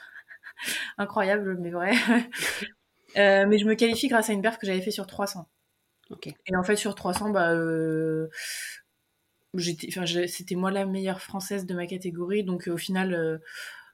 Incroyable, 0.98 1.56
mais 1.58 1.70
vrai. 1.70 1.92
Mais 3.16 3.56
je 3.56 3.64
me 3.64 3.74
qualifie 3.74 4.08
grâce 4.08 4.28
à 4.28 4.34
une 4.34 4.42
perf 4.42 4.58
que 4.58 4.66
j'avais 4.66 4.82
fait 4.82 4.90
sur 4.90 5.06
300. 5.06 5.48
Ok. 6.10 6.26
Et 6.26 6.56
en 6.56 6.62
fait, 6.62 6.76
sur 6.76 6.94
300, 6.94 7.30
bah, 7.30 7.52
euh, 7.52 8.28
c'était 9.58 10.54
moi 10.54 10.70
la 10.70 10.86
meilleure 10.86 11.20
française 11.20 11.66
de 11.66 11.74
ma 11.74 11.86
catégorie. 11.86 12.44
Donc, 12.44 12.68
euh, 12.68 12.72
au 12.72 12.76
final, 12.78 13.14
euh, 13.14 13.38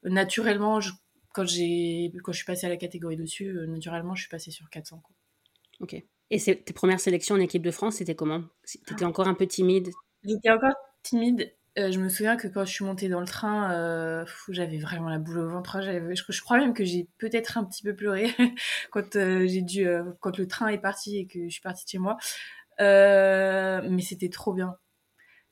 naturellement, 0.05 0.81
je- 0.81 0.93
quand, 1.35 1.47
je 1.47 2.33
suis 2.33 2.45
passée 2.47 2.67
à 2.67 2.71
la 2.71 2.77
catégorie 2.77 3.17
dessus, 3.17 3.49
euh, 3.49 3.67
naturellement, 3.67 4.15
je 4.15 4.23
suis 4.23 4.31
passée 4.31 4.51
sur 4.51 4.69
400. 4.71 5.01
Quoi. 5.01 5.15
Ok. 5.81 5.97
Et 6.31 6.39
tes 6.41 6.73
premières 6.73 7.01
sélections 7.01 7.35
en 7.35 7.41
équipe 7.41 7.63
de 7.63 7.71
France, 7.71 7.97
c'était 7.97 8.15
comment? 8.15 8.43
T'étais 8.87 9.05
encore 9.05 9.29
un 9.29 9.35
peu 9.35 9.47
timide? 9.47 9.91
J'étais 10.25 10.51
encore 10.51 10.75
timide. 11.03 11.53
Euh, 11.79 11.91
je 11.91 11.99
me 11.99 12.09
souviens 12.09 12.37
que 12.37 12.49
quand 12.49 12.65
je 12.65 12.73
suis 12.73 12.85
montée 12.85 13.09
dans 13.09 13.21
le 13.21 13.27
train, 13.27 13.73
euh, 13.73 14.25
j'avais 14.49 14.79
vraiment 14.79 15.09
la 15.09 15.19
boule 15.19 15.39
au 15.39 15.49
ventre. 15.49 15.81
J'avais- 15.83 16.15
Je, 16.15 16.23
je 16.29 16.41
crois 16.43 16.59
même 16.59 16.75
que 16.75 16.85
j'ai 16.85 17.09
peut-être 17.19 17.59
un 17.59 17.65
petit 17.65 17.83
peu 17.83 17.95
pleuré 17.95 18.25
quand 18.91 19.17
euh, 19.17 19.47
j'ai 19.47 19.63
dû, 19.63 19.87
quand 20.21 20.37
le 20.39 20.47
train 20.47 20.69
est 20.69 20.79
parti 20.79 21.19
et 21.19 21.27
que 21.27 21.45
je 21.45 21.49
suis 21.51 21.63
partie 21.63 21.85
de 21.85 21.91
chez 21.91 21.99
moi. 21.99 22.17
Mais 22.79 24.03
c'était 24.03 24.29
trop 24.31 24.53
bien. 24.53 24.77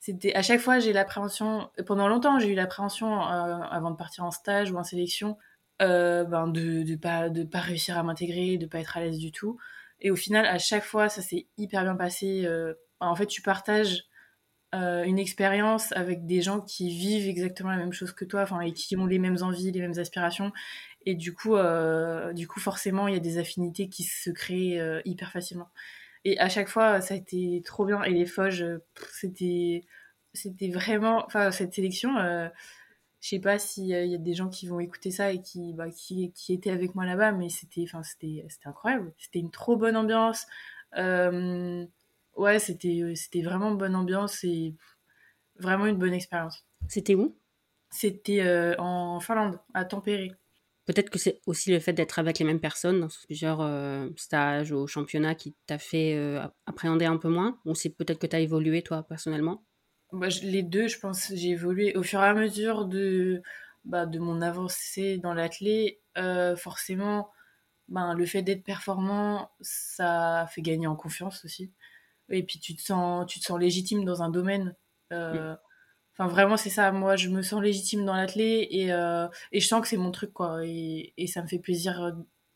C'était 0.01 0.33
à 0.33 0.41
chaque 0.41 0.59
fois 0.59 0.79
j'ai 0.79 0.93
l'appréhension. 0.93 1.69
Pendant 1.85 2.07
longtemps 2.07 2.39
j'ai 2.39 2.49
eu 2.49 2.55
l'appréhension 2.55 3.21
euh, 3.21 3.59
avant 3.69 3.91
de 3.91 3.95
partir 3.95 4.23
en 4.25 4.31
stage 4.31 4.71
ou 4.71 4.77
en 4.77 4.83
sélection 4.83 5.37
euh, 5.83 6.23
ben 6.23 6.47
de 6.47 6.81
de 6.81 6.95
pas 6.95 7.29
de 7.29 7.43
pas 7.43 7.59
réussir 7.59 7.99
à 7.99 8.03
m'intégrer, 8.03 8.57
de 8.57 8.65
pas 8.65 8.79
être 8.79 8.97
à 8.97 9.01
l'aise 9.01 9.19
du 9.19 9.31
tout. 9.31 9.59
Et 9.99 10.09
au 10.09 10.15
final 10.15 10.47
à 10.47 10.57
chaque 10.57 10.83
fois 10.83 11.07
ça 11.07 11.21
s'est 11.21 11.45
hyper 11.57 11.83
bien 11.83 11.95
passé. 11.95 12.45
Euh, 12.45 12.73
en 12.99 13.15
fait 13.15 13.27
tu 13.27 13.43
partages 13.43 14.05
une 14.73 15.19
expérience 15.19 15.91
avec 15.91 16.25
des 16.25 16.41
gens 16.41 16.61
qui 16.61 16.89
vivent 16.97 17.27
exactement 17.27 17.71
la 17.71 17.77
même 17.77 17.91
chose 17.91 18.13
que 18.13 18.23
toi, 18.23 18.41
enfin 18.43 18.61
et 18.61 18.71
qui 18.71 18.95
ont 18.95 19.05
les 19.05 19.19
mêmes 19.19 19.37
envies, 19.41 19.69
les 19.71 19.81
mêmes 19.81 19.99
aspirations. 19.99 20.53
Et 21.05 21.13
du 21.15 21.33
coup, 21.33 21.57
du 22.33 22.47
coup 22.47 22.59
forcément 22.61 23.09
il 23.09 23.13
y 23.13 23.17
a 23.17 23.19
des 23.19 23.37
affinités 23.37 23.89
qui 23.89 24.03
se 24.03 24.29
créent 24.29 24.79
hyper 25.03 25.31
facilement. 25.33 25.67
Et 26.25 26.39
à 26.39 26.49
chaque 26.49 26.69
fois, 26.69 27.01
ça 27.01 27.13
a 27.15 27.17
été 27.17 27.61
trop 27.65 27.85
bien. 27.85 28.03
Et 28.03 28.11
les 28.11 28.25
Foges, 28.25 28.65
c'était, 29.11 29.85
c'était 30.33 30.69
vraiment, 30.69 31.25
enfin, 31.25 31.51
cette 31.51 31.73
sélection, 31.73 32.17
euh, 32.17 32.47
je 33.21 33.29
sais 33.29 33.39
pas 33.39 33.59
s'il 33.59 33.85
y 33.85 33.95
a 33.95 34.17
des 34.17 34.33
gens 34.33 34.49
qui 34.49 34.67
vont 34.67 34.79
écouter 34.79 35.11
ça 35.11 35.31
et 35.31 35.41
qui, 35.41 35.73
bah, 35.73 35.89
qui, 35.89 36.31
qui 36.33 36.53
étaient 36.53 36.71
avec 36.71 36.95
moi 36.95 37.05
là-bas, 37.05 37.31
mais 37.31 37.49
c'était, 37.49 37.83
enfin, 37.83 38.03
c'était, 38.03 38.45
c'était 38.49 38.67
incroyable. 38.67 39.13
C'était 39.17 39.39
une 39.39 39.51
trop 39.51 39.77
bonne 39.77 39.97
ambiance. 39.97 40.47
Euh, 40.97 41.85
ouais, 42.35 42.59
c'était, 42.59 43.13
c'était 43.15 43.41
vraiment 43.41 43.69
une 43.71 43.77
bonne 43.77 43.95
ambiance 43.95 44.43
et 44.43 44.75
vraiment 45.59 45.85
une 45.85 45.97
bonne 45.97 46.13
expérience. 46.13 46.65
C'était 46.87 47.15
où? 47.15 47.37
C'était 47.89 48.41
euh, 48.41 48.75
en 48.79 49.19
Finlande, 49.19 49.59
à 49.73 49.85
Tampere. 49.85 50.29
Peut-être 50.85 51.09
que 51.09 51.19
c'est 51.19 51.41
aussi 51.45 51.71
le 51.71 51.79
fait 51.79 51.93
d'être 51.93 52.17
avec 52.17 52.39
les 52.39 52.45
mêmes 52.45 52.59
personnes 52.59 53.01
dans 53.01 53.07
plusieurs 53.25 53.61
euh, 53.61 54.09
stages 54.15 54.71
ou 54.71 54.87
championnats 54.87 55.35
qui 55.35 55.55
t'a 55.67 55.77
fait 55.77 56.15
euh, 56.15 56.41
appréhender 56.65 57.05
un 57.05 57.17
peu 57.17 57.29
moins 57.29 57.59
Ou 57.65 57.75
c'est 57.75 57.89
peut-être 57.89 58.19
que 58.19 58.27
tu 58.27 58.35
as 58.35 58.39
évolué 58.39 58.81
toi 58.81 59.03
personnellement? 59.03 59.63
Bah, 60.11 60.27
Les 60.41 60.63
deux, 60.63 60.87
je 60.87 60.99
pense. 60.99 61.31
J'ai 61.35 61.49
évolué 61.49 61.95
au 61.95 62.03
fur 62.03 62.21
et 62.21 62.25
à 62.25 62.33
mesure 62.33 62.85
de, 62.85 63.43
bah, 63.85 64.07
de 64.07 64.17
mon 64.17 64.41
avancée 64.41 65.17
dans 65.17 65.35
l'athlé. 65.35 66.01
Euh, 66.17 66.55
forcément, 66.55 67.29
ben, 67.87 68.15
le 68.15 68.25
fait 68.25 68.41
d'être 68.41 68.63
performant, 68.63 69.51
ça 69.61 70.47
fait 70.51 70.63
gagner 70.63 70.87
en 70.87 70.95
confiance 70.95 71.45
aussi. 71.45 71.71
Et 72.29 72.43
puis 72.43 72.59
tu 72.59 72.75
te 72.75 72.81
sens, 72.81 73.25
tu 73.27 73.39
te 73.39 73.45
sens 73.45 73.59
légitime 73.59 74.03
dans 74.03 74.23
un 74.23 74.29
domaine. 74.29 74.75
Mm. 75.11 75.55
Enfin, 76.13 76.27
vraiment, 76.27 76.57
c'est 76.57 76.69
ça. 76.69 76.91
Moi, 76.91 77.15
je 77.15 77.29
me 77.29 77.41
sens 77.41 77.61
légitime 77.61 78.05
dans 78.05 78.15
l'athlé 78.15 78.67
et, 78.69 78.91
euh, 78.91 79.27
et 79.51 79.59
je 79.59 79.67
sens 79.67 79.81
que 79.81 79.87
c'est 79.87 79.97
mon 79.97 80.11
truc, 80.11 80.33
quoi. 80.33 80.65
Et, 80.65 81.13
ça 81.27 81.41
me 81.41 81.47
fait 81.47 81.59
plaisir 81.59 82.01
euh, 82.01 82.11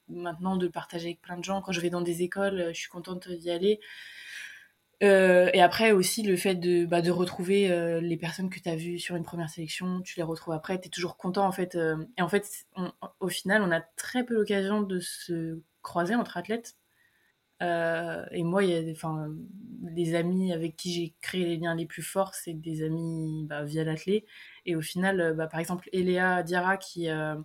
maintenant 0.09 0.57
de 0.57 0.65
le 0.65 0.71
partager 0.71 1.07
avec 1.07 1.21
plein 1.21 1.37
de 1.37 1.43
gens. 1.43 1.61
Quand 1.61 1.71
je 1.71 1.81
vais 1.81 1.89
dans 1.89 2.01
des 2.01 2.21
écoles, 2.21 2.59
euh, 2.59 2.73
je 2.73 2.79
suis 2.79 2.89
contente 2.89 3.29
d'y 3.29 3.49
aller. 3.51 3.79
Et 5.01 5.61
après 5.61 5.91
aussi 5.91 6.23
le 6.23 6.35
fait 6.35 6.55
de, 6.55 6.85
bah, 6.85 6.99
retrouver 7.09 7.99
les 8.01 8.17
personnes 8.17 8.49
que 8.49 8.59
tu 8.59 8.67
as 8.69 8.75
vues 8.75 8.97
sur 8.97 9.15
une 9.15 9.23
première 9.23 9.49
sélection, 9.49 10.01
tu 10.01 10.17
les 10.17 10.23
retrouves 10.23 10.53
après, 10.55 10.81
tu 10.81 10.87
es 10.87 10.89
toujours 10.89 11.15
content 11.15 11.45
en 11.45 11.51
fait. 11.51 11.77
et 12.17 12.21
en 12.21 12.27
fait, 12.27 12.65
au 13.19 13.27
final, 13.27 13.61
on 13.61 13.71
a 13.71 13.81
très 13.81 14.23
peu 14.25 14.33
l'occasion 14.33 14.81
de 14.81 14.99
se 14.99 15.61
croiser 15.83 16.15
entre 16.15 16.37
athlètes. 16.37 16.75
Euh, 17.61 18.25
et 18.31 18.43
moi, 18.43 18.63
y 18.63 18.75
a 18.75 18.91
enfin, 18.91 19.29
les 19.83 20.15
amis 20.15 20.53
avec 20.53 20.75
qui 20.75 20.93
j'ai 20.93 21.15
créé 21.21 21.45
les 21.45 21.57
liens 21.57 21.75
les 21.75 21.85
plus 21.85 22.01
forts, 22.01 22.33
c'est 22.35 22.53
des 22.53 22.83
amis 22.83 23.45
bah, 23.47 23.63
via 23.63 23.83
l'athlé. 23.83 24.25
Et 24.65 24.75
au 24.75 24.81
final, 24.81 25.21
euh, 25.21 25.33
bah, 25.33 25.47
par 25.47 25.59
exemple, 25.59 25.89
Eléa 25.93 26.43
Diarra, 26.43 26.77
qui, 26.77 27.09
euh, 27.09 27.35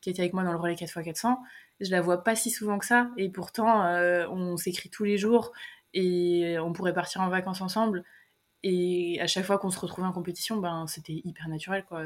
qui 0.00 0.10
était 0.10 0.22
avec 0.22 0.32
moi 0.32 0.44
dans 0.44 0.52
le 0.52 0.58
relais 0.58 0.74
4x400, 0.74 1.36
je 1.80 1.90
la 1.90 2.00
vois 2.00 2.24
pas 2.24 2.36
si 2.36 2.50
souvent 2.50 2.78
que 2.78 2.86
ça. 2.86 3.10
Et 3.16 3.28
pourtant, 3.30 3.84
on 4.30 4.56
s'écrit 4.56 4.90
tous 4.90 5.04
les 5.04 5.18
jours 5.18 5.52
et 5.94 6.56
on 6.60 6.72
pourrait 6.72 6.94
partir 6.94 7.22
en 7.22 7.28
vacances 7.28 7.60
ensemble. 7.60 8.04
Et 8.62 9.18
à 9.20 9.26
chaque 9.26 9.44
fois 9.44 9.58
qu'on 9.58 9.70
se 9.70 9.80
retrouvait 9.80 10.06
en 10.06 10.12
compétition, 10.12 10.58
ben, 10.58 10.86
c'était 10.86 11.20
hyper 11.24 11.48
naturel. 11.48 11.84
Quoi. 11.84 12.04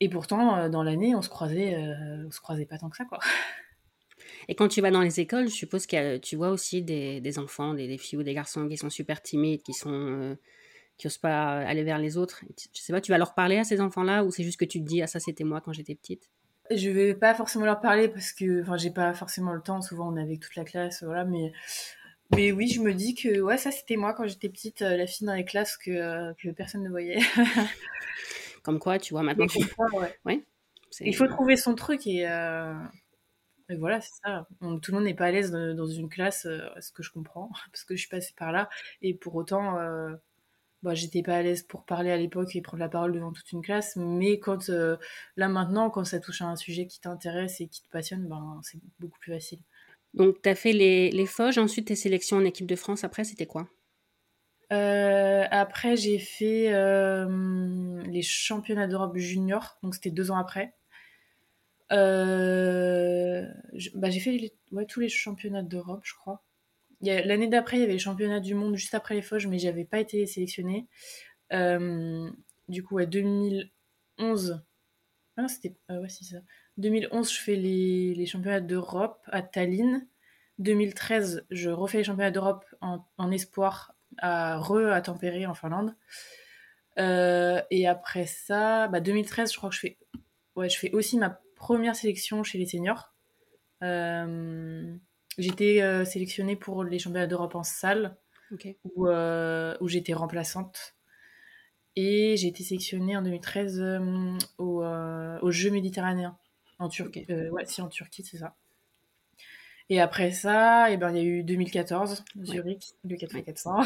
Et 0.00 0.08
pourtant, 0.08 0.68
dans 0.68 0.82
l'année, 0.82 1.14
on 1.14 1.22
se 1.22 1.28
croisait, 1.28 1.76
on 2.26 2.30
se 2.32 2.40
croisait 2.40 2.66
pas 2.66 2.78
tant 2.78 2.90
que 2.90 2.96
ça. 2.96 3.04
Quoi. 3.04 3.20
Et 4.48 4.54
quand 4.54 4.68
tu 4.68 4.80
vas 4.80 4.90
dans 4.90 5.00
les 5.00 5.20
écoles, 5.20 5.48
je 5.48 5.54
suppose 5.54 5.86
que 5.86 6.18
tu 6.18 6.36
vois 6.36 6.50
aussi 6.50 6.82
des, 6.82 7.20
des 7.20 7.38
enfants, 7.38 7.74
des, 7.74 7.98
filles 7.98 8.18
ou 8.18 8.22
des 8.22 8.34
garçons 8.34 8.68
qui 8.68 8.76
sont 8.76 8.90
super 8.90 9.22
timides, 9.22 9.62
qui 9.62 9.72
sont 9.72 9.92
euh, 9.92 10.34
qui 10.96 11.06
osent 11.06 11.18
pas 11.18 11.58
aller 11.58 11.82
vers 11.82 11.98
les 11.98 12.16
autres. 12.16 12.44
Je 12.74 12.80
sais 12.80 12.92
pas, 12.92 13.00
tu 13.00 13.10
vas 13.10 13.18
leur 13.18 13.34
parler 13.34 13.58
à 13.58 13.64
ces 13.64 13.80
enfants-là 13.80 14.24
ou 14.24 14.30
c'est 14.30 14.44
juste 14.44 14.58
que 14.58 14.64
tu 14.64 14.80
te 14.80 14.86
dis 14.86 15.02
ah 15.02 15.06
ça 15.06 15.20
c'était 15.20 15.44
moi 15.44 15.60
quand 15.60 15.72
j'étais 15.72 15.94
petite? 15.94 16.30
Je 16.70 16.88
vais 16.90 17.14
pas 17.14 17.34
forcément 17.34 17.66
leur 17.66 17.80
parler 17.80 18.08
parce 18.08 18.32
que 18.32 18.62
enfin 18.62 18.76
j'ai 18.76 18.90
pas 18.90 19.12
forcément 19.14 19.52
le 19.52 19.60
temps. 19.60 19.82
Souvent 19.82 20.12
on 20.12 20.16
est 20.16 20.22
avec 20.22 20.40
toute 20.40 20.56
la 20.56 20.64
classe, 20.64 21.02
voilà. 21.02 21.24
Mais 21.24 21.52
mais 22.34 22.52
oui, 22.52 22.68
je 22.68 22.80
me 22.80 22.94
dis 22.94 23.14
que 23.14 23.40
ouais 23.40 23.58
ça 23.58 23.70
c'était 23.70 23.96
moi 23.96 24.14
quand 24.14 24.26
j'étais 24.26 24.48
petite, 24.48 24.82
euh, 24.82 24.96
la 24.96 25.06
fille 25.06 25.26
dans 25.26 25.34
les 25.34 25.44
classes 25.44 25.76
que 25.76 25.90
euh, 25.90 26.32
que 26.38 26.48
personne 26.50 26.82
ne 26.82 26.90
voyait. 26.90 27.18
Comme 28.62 28.78
quoi, 28.78 28.98
tu 28.98 29.12
vois 29.12 29.22
maintenant. 29.22 29.46
Tu... 29.46 29.58
ouais. 30.24 30.42
Il 31.00 31.14
faut 31.14 31.26
trouver 31.26 31.56
son 31.56 31.74
truc 31.74 32.06
et 32.06 32.26
et 33.74 33.76
voilà, 33.76 34.00
c'est 34.00 34.14
ça. 34.24 34.46
tout 34.60 34.92
le 34.92 34.92
monde 34.92 35.04
n'est 35.04 35.14
pas 35.14 35.26
à 35.26 35.30
l'aise 35.30 35.50
dans 35.50 35.86
une 35.86 36.08
classe, 36.08 36.46
euh, 36.46 36.60
ce 36.80 36.92
que 36.92 37.02
je 37.02 37.10
comprends, 37.10 37.50
parce 37.72 37.84
que 37.84 37.96
je 37.96 38.00
suis 38.00 38.08
passée 38.08 38.32
par 38.36 38.52
là. 38.52 38.68
Et 39.02 39.14
pour 39.14 39.34
autant, 39.34 39.78
euh, 39.78 40.14
bah, 40.82 40.94
j'étais 40.94 41.22
pas 41.22 41.36
à 41.36 41.42
l'aise 41.42 41.62
pour 41.62 41.84
parler 41.84 42.10
à 42.10 42.16
l'époque 42.16 42.54
et 42.54 42.62
prendre 42.62 42.80
la 42.80 42.88
parole 42.88 43.12
devant 43.12 43.32
toute 43.32 43.50
une 43.52 43.62
classe. 43.62 43.96
Mais 43.96 44.38
quand, 44.38 44.70
euh, 44.70 44.96
là 45.36 45.48
maintenant, 45.48 45.90
quand 45.90 46.04
ça 46.04 46.20
touche 46.20 46.40
à 46.42 46.46
un 46.46 46.56
sujet 46.56 46.86
qui 46.86 47.00
t'intéresse 47.00 47.60
et 47.60 47.66
qui 47.66 47.82
te 47.82 47.88
passionne, 47.88 48.28
ben, 48.28 48.60
c'est 48.62 48.78
beaucoup 49.00 49.18
plus 49.18 49.32
facile. 49.32 49.58
Donc, 50.14 50.40
tu 50.42 50.48
as 50.48 50.54
fait 50.54 50.72
les, 50.72 51.10
les 51.10 51.26
Foges, 51.26 51.58
ensuite 51.58 51.88
tes 51.88 51.96
sélections 51.96 52.36
en 52.36 52.44
équipe 52.44 52.66
de 52.66 52.76
France. 52.76 53.02
Après, 53.02 53.24
c'était 53.24 53.46
quoi? 53.46 53.68
Après, 54.70 55.96
j'ai 55.96 56.18
fait 56.18 56.68
les 58.08 58.22
championnats 58.22 58.88
d'Europe 58.88 59.16
junior, 59.16 59.78
donc 59.84 59.94
c'était 59.94 60.10
deux 60.10 60.32
ans 60.32 60.36
après. 60.36 60.74
Euh, 61.92 63.46
bah, 63.94 64.10
j'ai 64.10 64.20
fait 64.20 64.54
tous 64.88 65.00
les 65.00 65.08
championnats 65.08 65.62
d'Europe, 65.62 66.02
je 66.04 66.14
crois. 66.14 66.42
L'année 67.02 67.48
d'après, 67.48 67.76
il 67.76 67.80
y 67.80 67.84
avait 67.84 67.92
les 67.92 67.98
championnats 67.98 68.40
du 68.40 68.54
monde 68.54 68.76
juste 68.76 68.94
après 68.94 69.14
les 69.14 69.22
Foges, 69.22 69.46
mais 69.46 69.58
j'avais 69.58 69.84
pas 69.84 70.00
été 70.00 70.26
sélectionnée. 70.26 70.86
Euh, 71.52 72.30
du 72.68 72.82
coup, 72.82 72.96
ouais, 72.96 73.06
2011. 73.06 74.64
Ah 75.36 75.48
c'était. 75.48 75.76
Euh, 75.90 76.00
ouais, 76.00 76.08
c'est 76.08 76.24
ça. 76.24 76.38
2011, 76.78 77.30
je 77.32 77.40
fais 77.40 77.56
les, 77.56 78.14
les 78.14 78.26
championnats 78.26 78.60
d'Europe 78.60 79.20
à 79.26 79.42
Tallinn. 79.42 80.06
2013, 80.58 81.46
je 81.50 81.70
refais 81.70 81.98
les 81.98 82.04
championnats 82.04 82.30
d'Europe 82.30 82.64
en, 82.80 83.04
en, 83.18 83.30
espoir 83.32 83.94
à 84.18 84.56
Re, 84.58 84.92
à 84.92 85.00
Tempéré, 85.02 85.46
en 85.46 85.54
Finlande. 85.54 85.94
et 86.96 87.86
après 87.88 88.26
ça, 88.26 88.88
bah 88.88 89.00
2013, 89.00 89.52
je 89.52 89.56
crois 89.56 89.70
que 89.70 89.74
je 89.74 89.80
fais, 89.80 89.98
ouais, 90.54 90.68
je 90.68 90.78
fais 90.78 90.92
aussi 90.92 91.18
ma 91.18 91.40
première 91.64 91.96
sélection 91.96 92.44
chez 92.44 92.58
les 92.58 92.66
seniors. 92.66 93.14
Euh, 93.82 94.94
j'étais 95.38 95.80
euh, 95.80 96.04
sélectionnée 96.04 96.56
pour 96.56 96.84
les 96.84 96.98
championnats 96.98 97.26
d'Europe 97.26 97.54
en 97.54 97.62
salle, 97.62 98.18
où, 98.84 99.08
euh, 99.08 99.74
où 99.80 99.88
j'étais 99.88 100.12
remplaçante. 100.12 100.94
Et 101.96 102.36
j'ai 102.36 102.48
été 102.48 102.62
sélectionnée 102.62 103.16
en 103.16 103.22
2013 103.22 103.82
au, 104.58 104.84
aux 104.84 105.50
Jeux 105.50 105.70
méditerranéens, 105.70 106.36
en 106.78 106.90
Turquie. 106.90 107.24
ouais, 107.30 107.64
si, 107.64 107.80
en 107.80 107.88
Turquie, 107.88 108.24
c'est 108.24 108.36
ça. 108.36 108.54
Et 109.88 110.02
après 110.02 110.32
ça, 110.32 110.90
eh 110.90 110.98
ben, 110.98 111.10
il 111.12 111.16
y 111.16 111.20
a 111.20 111.22
eu 111.22 111.44
2014, 111.44 112.24
Zurich, 112.42 112.92
le 113.04 113.16
4 113.16 113.36
x 113.36 113.44
400. 113.46 113.80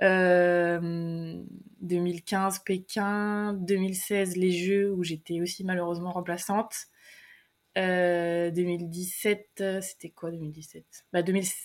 2015 0.00 2.58
Pékin, 2.60 3.54
2016 3.54 4.36
les 4.36 4.50
Jeux 4.50 4.92
où 4.92 5.02
j'étais 5.02 5.40
aussi 5.40 5.64
malheureusement 5.64 6.12
remplaçante. 6.12 6.88
2017, 7.76 9.48
euh, 9.60 9.80
c'était 9.80 10.10
quoi 10.10 10.30
2017 10.30 10.84
bah, 11.12 11.22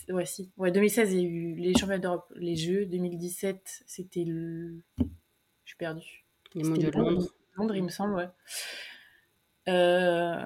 ouais, 0.10 0.26
si. 0.26 0.52
ouais, 0.58 0.72
2016, 0.72 1.14
il 1.14 1.20
y 1.20 1.24
a 1.24 1.28
eu 1.28 1.56
les 1.56 1.74
championnats 1.74 2.00
d'Europe, 2.00 2.34
les 2.36 2.56
Jeux. 2.56 2.86
2017, 2.86 3.84
c'était 3.86 4.24
le. 4.24 4.82
Je 4.98 5.06
suis 5.66 5.78
perdue. 5.78 6.26
Les 6.56 6.64
mondiaux 6.64 6.90
de 6.90 6.98
Londres. 6.98 7.28
Londres, 7.56 7.76
il 7.76 7.84
me 7.84 7.90
semble, 7.90 8.16
ouais. 8.16 8.28
Euh, 9.68 10.42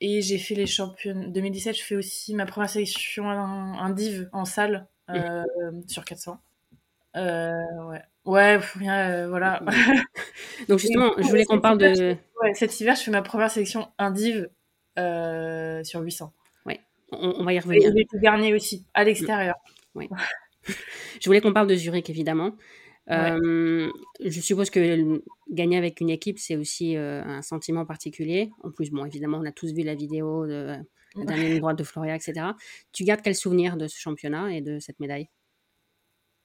et 0.00 0.20
j'ai 0.20 0.38
fait 0.38 0.54
les 0.54 0.66
championnats. 0.66 1.28
2017, 1.28 1.76
je 1.76 1.82
fais 1.82 1.94
aussi 1.94 2.34
ma 2.34 2.46
première 2.46 2.70
sélection 2.70 3.26
en, 3.26 3.90
div 3.90 4.28
en 4.32 4.44
salle 4.44 4.88
euh, 5.10 5.44
sur 5.86 6.04
400. 6.04 6.40
Euh, 7.18 7.90
ouais. 7.90 8.02
Ouais, 8.28 8.58
rien, 8.58 9.10
euh, 9.10 9.28
voilà. 9.30 9.62
Donc 10.68 10.78
justement, 10.78 11.12
je 11.16 11.26
voulais 11.28 11.46
qu'on 11.46 11.62
parle 11.62 11.78
de... 11.78 12.14
Ouais, 12.42 12.52
cet 12.52 12.78
hiver, 12.78 12.94
je 12.94 13.04
fais 13.04 13.10
ma 13.10 13.22
première 13.22 13.50
sélection 13.50 13.88
indive 13.96 14.50
euh, 14.98 15.82
sur 15.82 16.00
800. 16.00 16.34
Ouais, 16.66 16.78
on, 17.10 17.42
va 17.42 17.54
y 17.54 17.58
revenir. 17.58 17.88
Et 17.88 17.90
le 17.90 18.20
dernier 18.20 18.52
aussi, 18.52 18.84
à 18.92 19.04
l'extérieur. 19.04 19.54
Ouais. 19.94 20.10
je 20.66 21.24
voulais 21.24 21.40
qu'on 21.40 21.54
parle 21.54 21.68
de 21.68 21.74
Zurich, 21.74 22.10
évidemment. 22.10 22.52
Euh, 23.10 23.90
je 24.22 24.40
suppose 24.42 24.68
que 24.68 25.22
gagner 25.50 25.78
avec 25.78 26.02
une 26.02 26.10
équipe, 26.10 26.38
c'est 26.38 26.56
aussi 26.56 26.96
un 26.98 27.40
sentiment 27.40 27.86
particulier. 27.86 28.50
En 28.62 28.70
plus, 28.70 28.90
bon, 28.90 29.06
évidemment, 29.06 29.38
on 29.38 29.46
a 29.46 29.52
tous 29.52 29.72
vu 29.72 29.84
la 29.84 29.94
vidéo 29.94 30.46
de 30.46 30.76
la 31.16 31.24
dernière 31.24 31.48
ligne 31.48 31.60
droite 31.60 31.78
de 31.78 31.84
Floria, 31.84 32.14
etc. 32.14 32.48
Tu 32.92 33.04
gardes 33.04 33.22
quel 33.22 33.34
souvenir 33.34 33.78
de 33.78 33.88
ce 33.88 33.98
championnat 33.98 34.52
et 34.52 34.60
de 34.60 34.80
cette 34.80 35.00
médaille? 35.00 35.30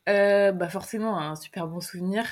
Euh, 0.10 0.52
bah 0.52 0.70
forcément, 0.70 1.18
un 1.20 1.36
super 1.36 1.68
bon 1.68 1.80
souvenir. 1.80 2.26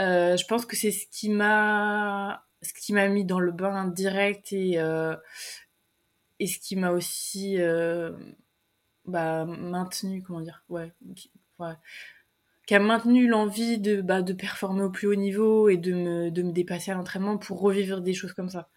Euh, 0.00 0.36
je 0.36 0.44
pense 0.46 0.66
que 0.66 0.76
c'est 0.76 0.90
ce 0.90 1.06
qui 1.10 1.30
m'a 1.30 2.44
ce 2.62 2.72
qui 2.72 2.92
m'a 2.92 3.08
mis 3.08 3.24
dans 3.24 3.40
le 3.40 3.52
bain 3.52 3.86
direct 3.86 4.52
et 4.52 4.78
euh, 4.78 5.16
et 6.40 6.46
ce 6.46 6.58
qui 6.58 6.76
m'a 6.76 6.90
aussi 6.90 7.58
bah, 9.04 9.44
maintenu 9.44 10.22
comment 10.22 10.40
dire 10.40 10.64
ouais 10.68 10.92
qui, 11.14 11.30
ouais, 11.58 11.74
qui 12.66 12.74
a 12.74 12.80
maintenu 12.80 13.28
l'envie 13.28 13.78
de 13.78 14.00
bah, 14.00 14.22
de 14.22 14.32
performer 14.32 14.82
au 14.82 14.90
plus 14.90 15.06
haut 15.06 15.14
niveau 15.14 15.68
et 15.68 15.76
de 15.76 15.92
me 15.94 16.30
de 16.30 16.42
me 16.42 16.52
dépasser 16.52 16.90
à 16.90 16.94
l'entraînement 16.94 17.38
pour 17.38 17.60
revivre 17.60 18.00
des 18.00 18.14
choses 18.14 18.32
comme 18.32 18.48
ça 18.50 18.70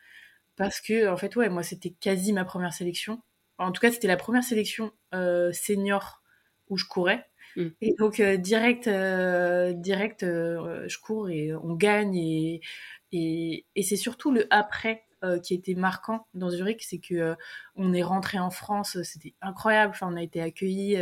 parce 0.55 0.81
que 0.81 1.07
en 1.07 1.17
fait 1.17 1.36
ouais 1.36 1.50
moi 1.50 1.63
c'était 1.63 1.91
quasi 1.91 2.33
ma 2.33 2.45
première 2.45 2.74
sélection 2.74 3.21
en 3.59 3.71
tout 3.71 3.81
cas, 3.81 3.91
c'était 3.91 4.07
la 4.07 4.17
première 4.17 4.43
sélection 4.43 4.91
senior 5.12 6.21
où 6.69 6.77
je 6.77 6.86
courais. 6.86 7.25
Mm. 7.58 7.68
Et 7.82 7.94
donc, 8.00 8.22
direct, 8.22 8.88
direct 8.88 10.22
je 10.24 10.98
cours 11.00 11.30
et 11.30 11.54
on 11.54 11.76
gagne. 11.76 12.16
Et, 12.16 12.62
et, 13.12 13.84
c'est 13.84 13.98
surtout 13.98 14.32
le 14.32 14.48
après 14.50 15.04
qui 15.44 15.56
était 15.56 15.74
marquant 15.74 16.28
dans 16.36 16.50
Zurich, 16.50 16.84
c'est 16.84 17.00
que 17.00 17.36
on 17.76 17.94
est 17.94 18.04
rentré 18.04 18.40
en 18.40 18.52
France, 18.52 19.02
c'était 19.04 19.34
incroyable. 19.42 19.92
Enfin, 19.96 20.08
on 20.10 20.16
a 20.16 20.24
été 20.24 20.42
accueillis. 20.42 20.98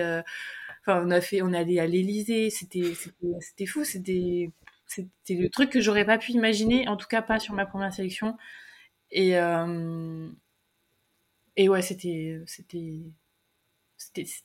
On 0.88 1.12
a 1.12 1.22
fait, 1.22 1.42
on 1.42 1.54
est 1.54 1.58
allé 1.58 1.80
à 1.80 1.88
l'Élysée. 1.88 2.50
C'était, 2.50 2.94
fou. 3.66 3.84
C'était 3.84 4.52
le 5.30 5.50
truc 5.50 5.70
que 5.72 5.82
j'aurais 5.82 6.06
pas 6.06 6.18
pu 6.18 6.32
imaginer, 6.32 6.88
en 6.88 6.98
tout 6.98 7.08
cas 7.08 7.22
pas 7.22 7.40
sur 7.40 7.54
ma 7.54 7.66
première 7.66 7.94
sélection. 7.94 8.38
Et, 9.12 9.38
euh, 9.38 10.30
et 11.56 11.70
ouais, 11.70 11.82
c'était, 11.82 12.44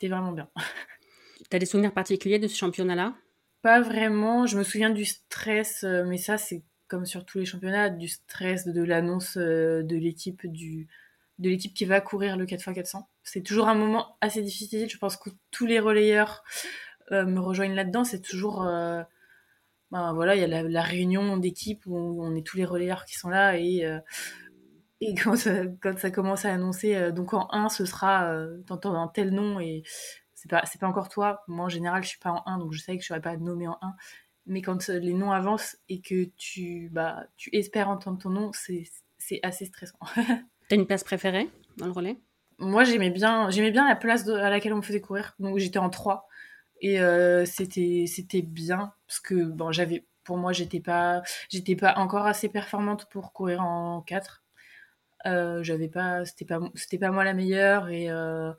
vraiment 0.02 0.33
bien. 0.33 0.49
T'as 1.49 1.59
des 1.59 1.66
souvenirs 1.66 1.92
particuliers 1.92 2.38
de 2.38 2.49
ce 2.49 2.56
championnat-là? 2.56 3.14
Pas 3.62 3.80
vraiment. 3.80 4.47
Je 4.47 4.59
me 4.59 4.62
souviens 4.62 4.90
du 4.90 5.04
stress, 5.04 5.85
euh, 5.85 6.04
mais 6.04 6.18
ça, 6.18 6.38
c'est 6.38 6.62
comme 6.88 7.06
sur 7.06 7.25
tous 7.25 7.38
les 7.38 7.44
championnats, 7.44 7.88
du 7.88 8.09
stress 8.09 8.66
de, 8.66 8.82
l'annonce 8.82 9.37
euh, 9.37 9.82
de 9.82 9.97
l'équipe 9.97 10.42
qui 11.75 11.85
va 11.85 12.00
courir 12.00 12.37
le 12.37 12.47
4x400. 12.47 13.04
C'est 13.23 13.42
toujours 13.42 13.68
un 13.68 13.75
moment 13.75 14.16
assez 14.20 14.42
difficile. 14.42 14.90
Je 14.90 14.99
pense 14.99 15.16
que 15.16 15.30
tous 15.50 15.66
les 15.66 15.78
relayeurs 15.78 16.42
me 17.11 17.40
rejoignent 17.40 17.75
là-dedans. 17.75 18.04
C'est 18.04 18.20
toujours 18.20 18.64
ben 19.90 20.12
voilà, 20.12 20.37
il 20.37 20.40
y 20.40 20.44
a 20.44 20.62
la, 20.62 20.82
réunion 20.82 21.37
d'équipe 21.37 21.82
où 21.87 21.97
on, 21.97 22.37
est 22.37 22.47
tous 22.47 22.56
les 22.56 22.64
relayeurs 22.64 23.04
qui 23.04 23.18
sont 23.18 23.28
là 23.28 23.59
et, 23.59 23.85
euh, 23.85 23.99
quand, 25.25 25.37
ça, 25.37 26.11
commence 26.11 26.44
à 26.44 26.52
annoncer, 26.52 26.94
euh, 26.94 27.11
donc 27.11 27.35
en 27.35 27.49
1, 27.50 27.68
ce 27.70 27.85
sera, 27.85 28.30
euh, 28.30 28.59
t'entends 28.66 28.94
un 29.00 29.09
tel 29.09 29.30
nom 29.30 29.59
et 29.59 29.82
c'est 30.40 30.49
pas, 30.49 30.62
c'est 30.64 30.80
pas 30.80 30.87
encore 30.87 31.11
toi. 31.11 31.42
Moi, 31.49 31.66
en 31.66 31.68
général, 31.68 32.02
je 32.02 32.09
suis 32.09 32.18
pas 32.18 32.30
en 32.30 32.42
1, 32.47 32.59
donc 32.59 32.73
je 32.73 32.80
savais 32.80 32.97
que 32.97 33.04
je 33.04 33.09
serais 33.09 33.20
pas 33.20 33.37
nommé 33.37 33.68
en 33.68 33.76
1. 33.82 33.94
Mais 34.47 34.62
quand 34.62 34.88
les 34.88 35.12
noms 35.12 35.32
avancent 35.32 35.76
et 35.90 36.00
que 36.00 36.30
tu, 36.38 36.88
bah, 36.92 37.26
tu 37.37 37.54
espères 37.54 37.90
entendre 37.90 38.18
ton 38.18 38.30
nom, 38.30 38.50
c'est, 38.54 38.85
c'est 39.18 39.38
assez 39.42 39.66
stressant. 39.66 39.99
T'as 40.68 40.76
une 40.76 40.87
place 40.87 41.04
préférée 41.04 41.50
dans 41.76 41.85
le 41.85 41.92
relais? 41.92 42.18
Moi, 42.59 42.85
j'aimais 42.85 43.11
bien, 43.11 43.50
j'aimais 43.50 43.70
bien 43.70 43.87
la 43.87 43.97
place 43.97 44.26
à 44.28 44.49
laquelle 44.49 44.73
on 44.73 44.78
me 44.78 44.82
faisait 44.82 45.02
courir. 45.02 45.35
Donc, 45.40 45.59
j'étais 45.59 45.78
en 45.78 45.90
3. 45.90 46.26
Et 46.80 47.02
euh, 47.02 47.44
c'était 47.44 48.06
c'était 48.06 48.40
bien 48.40 48.94
parce 49.06 49.20
que 49.20 49.44
bon 49.44 49.70
j'avais 49.70 50.06
pour 50.25 50.38
moi 50.38 50.54
j'étais 50.54 50.80
pas 50.80 51.20
j'étais 51.50 51.76
pas 51.76 51.92
encore 51.99 52.25
assez 52.25 52.49
performante 52.49 53.06
pour 53.11 53.35
courir 53.35 53.61
en 53.61 54.00
4 54.00 54.42
euh, 55.26 55.62
j'avais 55.62 55.88
pas 55.88 56.25
c'était 56.25 56.47
pas 56.47 56.59
c'était 56.75 56.97
pas 56.97 57.11
moi 57.11 57.23
la 57.25 57.35
meilleure 57.35 57.90
et 57.90 58.11
euh, 58.11 58.54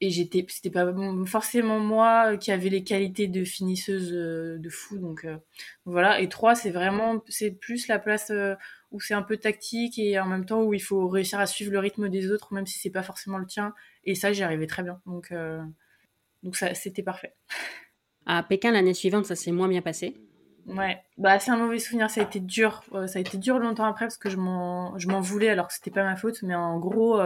et 0.00 0.10
j'étais 0.10 0.44
c'était 0.48 0.70
pas 0.70 0.92
forcément 1.24 1.80
moi 1.80 2.36
qui 2.36 2.52
avait 2.52 2.68
les 2.68 2.84
qualités 2.84 3.28
de 3.28 3.44
finisseuse 3.44 4.12
euh, 4.12 4.58
de 4.58 4.68
fou 4.68 4.98
donc, 4.98 5.24
euh, 5.24 5.38
voilà 5.86 6.20
et 6.20 6.28
3 6.28 6.54
c'est 6.54 6.70
vraiment 6.70 7.22
c'est 7.28 7.50
plus 7.50 7.88
la 7.88 7.98
place 7.98 8.30
euh, 8.30 8.54
où 8.92 9.00
c'est 9.00 9.14
un 9.14 9.22
peu 9.22 9.38
tactique 9.38 9.98
et 9.98 10.20
en 10.20 10.26
même 10.26 10.44
temps 10.44 10.62
où 10.62 10.74
il 10.74 10.82
faut 10.82 11.08
réussir 11.08 11.40
à 11.40 11.46
suivre 11.46 11.72
le 11.72 11.78
rythme 11.78 12.10
des 12.10 12.30
autres 12.30 12.52
même 12.52 12.66
si 12.66 12.78
c'est 12.78 12.90
pas 12.90 13.02
forcément 13.02 13.38
le 13.38 13.46
tien 13.46 13.72
et 14.04 14.14
ça 14.14 14.32
j'y 14.32 14.42
arrivais 14.42 14.66
très 14.66 14.82
bien 14.82 15.00
donc 15.06 15.32
donc 16.46 16.56
ça, 16.56 16.74
c'était 16.74 17.02
parfait. 17.02 17.34
À 18.24 18.42
Pékin 18.42 18.70
l'année 18.70 18.94
suivante, 18.94 19.26
ça 19.26 19.34
s'est 19.34 19.50
moins 19.50 19.66
bien 19.66 19.82
passé. 19.82 20.16
Ouais, 20.66 21.00
bah 21.18 21.40
c'est 21.40 21.50
un 21.50 21.56
mauvais 21.56 21.80
souvenir. 21.80 22.08
Ça 22.08 22.20
a 22.20 22.24
été 22.24 22.38
dur. 22.38 22.84
Ça 23.06 23.18
a 23.18 23.20
été 23.20 23.36
dur 23.36 23.58
longtemps 23.58 23.84
après 23.84 24.06
parce 24.06 24.16
que 24.16 24.30
je 24.30 24.36
m'en, 24.36 24.96
je 24.96 25.08
m'en 25.08 25.20
voulais 25.20 25.48
alors 25.48 25.66
que 25.66 25.74
c'était 25.74 25.90
pas 25.90 26.04
ma 26.04 26.14
faute. 26.14 26.42
Mais 26.42 26.54
en 26.54 26.78
gros, 26.78 27.20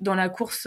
dans 0.00 0.14
la 0.14 0.28
course, 0.30 0.66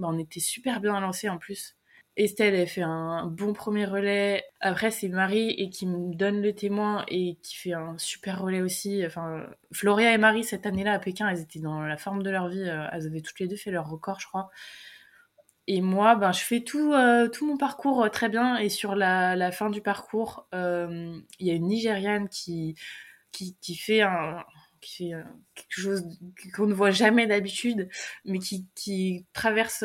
bah, 0.00 0.08
on 0.10 0.18
était 0.18 0.40
super 0.40 0.80
bien 0.80 0.98
lancé 1.00 1.28
en 1.28 1.38
plus. 1.38 1.76
Estelle, 2.16 2.54
elle 2.54 2.66
fait 2.66 2.82
un 2.82 3.26
bon 3.26 3.52
premier 3.52 3.86
relais. 3.86 4.44
Après, 4.60 4.90
c'est 4.90 5.08
Marie 5.08 5.50
et 5.50 5.70
qui 5.70 5.86
me 5.86 6.14
donne 6.14 6.42
le 6.42 6.52
témoin 6.52 7.04
et 7.08 7.36
qui 7.42 7.56
fait 7.56 7.72
un 7.72 7.96
super 7.98 8.42
relais 8.42 8.60
aussi. 8.60 9.04
Enfin, 9.06 9.46
Floria 9.72 10.12
et 10.12 10.18
Marie 10.18 10.44
cette 10.44 10.66
année-là 10.66 10.94
à 10.94 10.98
Pékin, 10.98 11.28
elles 11.28 11.40
étaient 11.40 11.60
dans 11.60 11.80
la 11.80 11.96
forme 11.96 12.22
de 12.22 12.30
leur 12.30 12.48
vie. 12.48 12.62
Elles 12.62 13.06
avaient 13.06 13.20
toutes 13.20 13.38
les 13.40 13.48
deux 13.48 13.56
fait 13.56 13.70
leur 13.70 13.88
record, 13.88 14.20
je 14.20 14.26
crois. 14.26 14.50
Et 15.72 15.82
moi, 15.82 16.16
ben, 16.16 16.32
je 16.32 16.40
fais 16.40 16.62
tout, 16.62 16.92
euh, 16.94 17.28
mon 17.42 17.56
parcours 17.56 18.02
euh, 18.02 18.08
très 18.08 18.28
bien. 18.28 18.56
Et 18.56 18.68
sur 18.68 18.96
la, 18.96 19.52
fin 19.52 19.70
du 19.70 19.80
parcours, 19.80 20.48
euh, 20.52 21.16
il 21.38 21.46
y 21.46 21.50
a 21.52 21.54
une 21.54 21.68
Nigériane 21.68 22.28
qui, 22.28 22.74
qui, 23.30 23.56
qui 23.60 23.76
fait, 23.76 24.02
un, 24.02 24.44
qui 24.80 24.96
fait 24.96 25.12
quelque 25.70 25.84
chose 25.84 26.04
qu'on 26.54 26.66
ne 26.66 26.74
voit 26.74 26.90
jamais 26.90 27.26
d'habitude, 27.26 27.88
mais 28.24 28.38
qui, 28.38 29.26
traverse, 29.32 29.84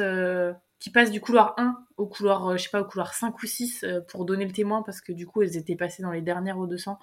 qui 0.80 0.90
passe 0.90 1.12
du 1.12 1.22
couloir 1.22 1.54
1 1.58 1.78
au 1.98 2.08
couloir, 2.08 2.58
je 2.58 2.64
sais 2.64 2.70
pas, 2.70 2.82
au 2.82 2.86
couloir 2.86 3.14
5 3.14 3.42
ou 3.42 3.46
6 3.46 3.86
pour 4.10 4.26
donner 4.26 4.46
le 4.46 4.52
témoin 4.52 4.82
parce 4.82 5.00
que 5.00 5.14
du 5.14 5.26
coup, 5.26 5.42
elles 5.42 5.58
étaient 5.58 5.76
passées 5.76 6.04
dans 6.04 6.12
les 6.12 6.22
dernières 6.22 6.58
aux 6.58 6.68
200. 6.68 7.00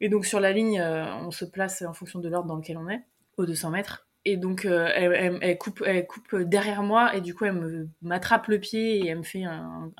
Et 0.00 0.08
donc 0.08 0.26
sur 0.26 0.40
la 0.40 0.52
ligne, 0.52 0.80
on 0.82 1.30
se 1.30 1.44
place 1.44 1.82
en 1.82 1.94
fonction 1.94 2.18
de 2.18 2.28
l'ordre 2.28 2.48
dans 2.48 2.56
lequel 2.56 2.76
on 2.76 2.88
est, 2.88 3.04
aux 3.36 3.46
200 3.46 3.70
mètres. 3.70 4.08
Et 4.24 4.36
donc, 4.36 4.66
euh, 4.66 4.90
elle, 4.94 5.56
coupe, 5.56 5.82
elle 5.86 6.06
coupe 6.06 6.36
derrière 6.36 6.82
moi 6.82 7.14
et 7.16 7.22
du 7.22 7.34
coup, 7.34 7.46
elle 7.46 7.88
m'attrape 8.02 8.48
le 8.48 8.58
pied 8.58 8.98
et 8.98 9.08
elle 9.08 9.18
me 9.18 9.22
fait 9.22 9.44
un, 9.44 9.90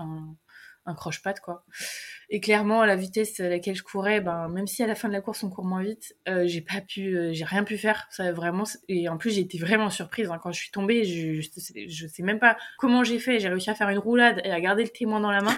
un 0.88 0.94
croche-patte, 0.94 1.40
quoi. 1.40 1.64
Et 2.30 2.40
clairement, 2.40 2.82
à 2.82 2.86
la 2.86 2.96
vitesse 2.96 3.40
à 3.40 3.48
laquelle 3.48 3.74
je 3.74 3.82
courais, 3.82 4.20
ben, 4.20 4.48
même 4.48 4.66
si 4.66 4.82
à 4.82 4.86
la 4.86 4.94
fin 4.94 5.08
de 5.08 5.12
la 5.12 5.20
course, 5.20 5.42
on 5.42 5.50
court 5.50 5.64
moins 5.64 5.82
vite, 5.82 6.16
euh, 6.28 6.46
j'ai 6.46 6.60
pas 6.60 6.80
pu, 6.80 7.16
euh, 7.16 7.32
j'ai 7.32 7.44
rien 7.44 7.64
pu 7.64 7.78
faire. 7.78 8.06
Ça, 8.10 8.32
vraiment, 8.32 8.64
et 8.88 9.08
en 9.08 9.16
plus, 9.16 9.30
j'ai 9.30 9.40
été 9.40 9.58
vraiment 9.58 9.90
surprise. 9.90 10.30
Hein. 10.30 10.38
Quand 10.42 10.52
je 10.52 10.60
suis 10.60 10.70
tombée, 10.70 11.04
je, 11.04 11.40
je, 11.40 11.88
je 11.88 12.06
sais 12.06 12.22
même 12.22 12.38
pas 12.38 12.56
comment 12.78 13.04
j'ai 13.04 13.18
fait. 13.18 13.38
J'ai 13.40 13.48
réussi 13.48 13.70
à 13.70 13.74
faire 13.74 13.88
une 13.88 13.98
roulade 13.98 14.40
et 14.44 14.50
à 14.50 14.60
garder 14.60 14.82
le 14.82 14.90
témoin 14.90 15.20
dans 15.20 15.30
la 15.30 15.40
main. 15.40 15.56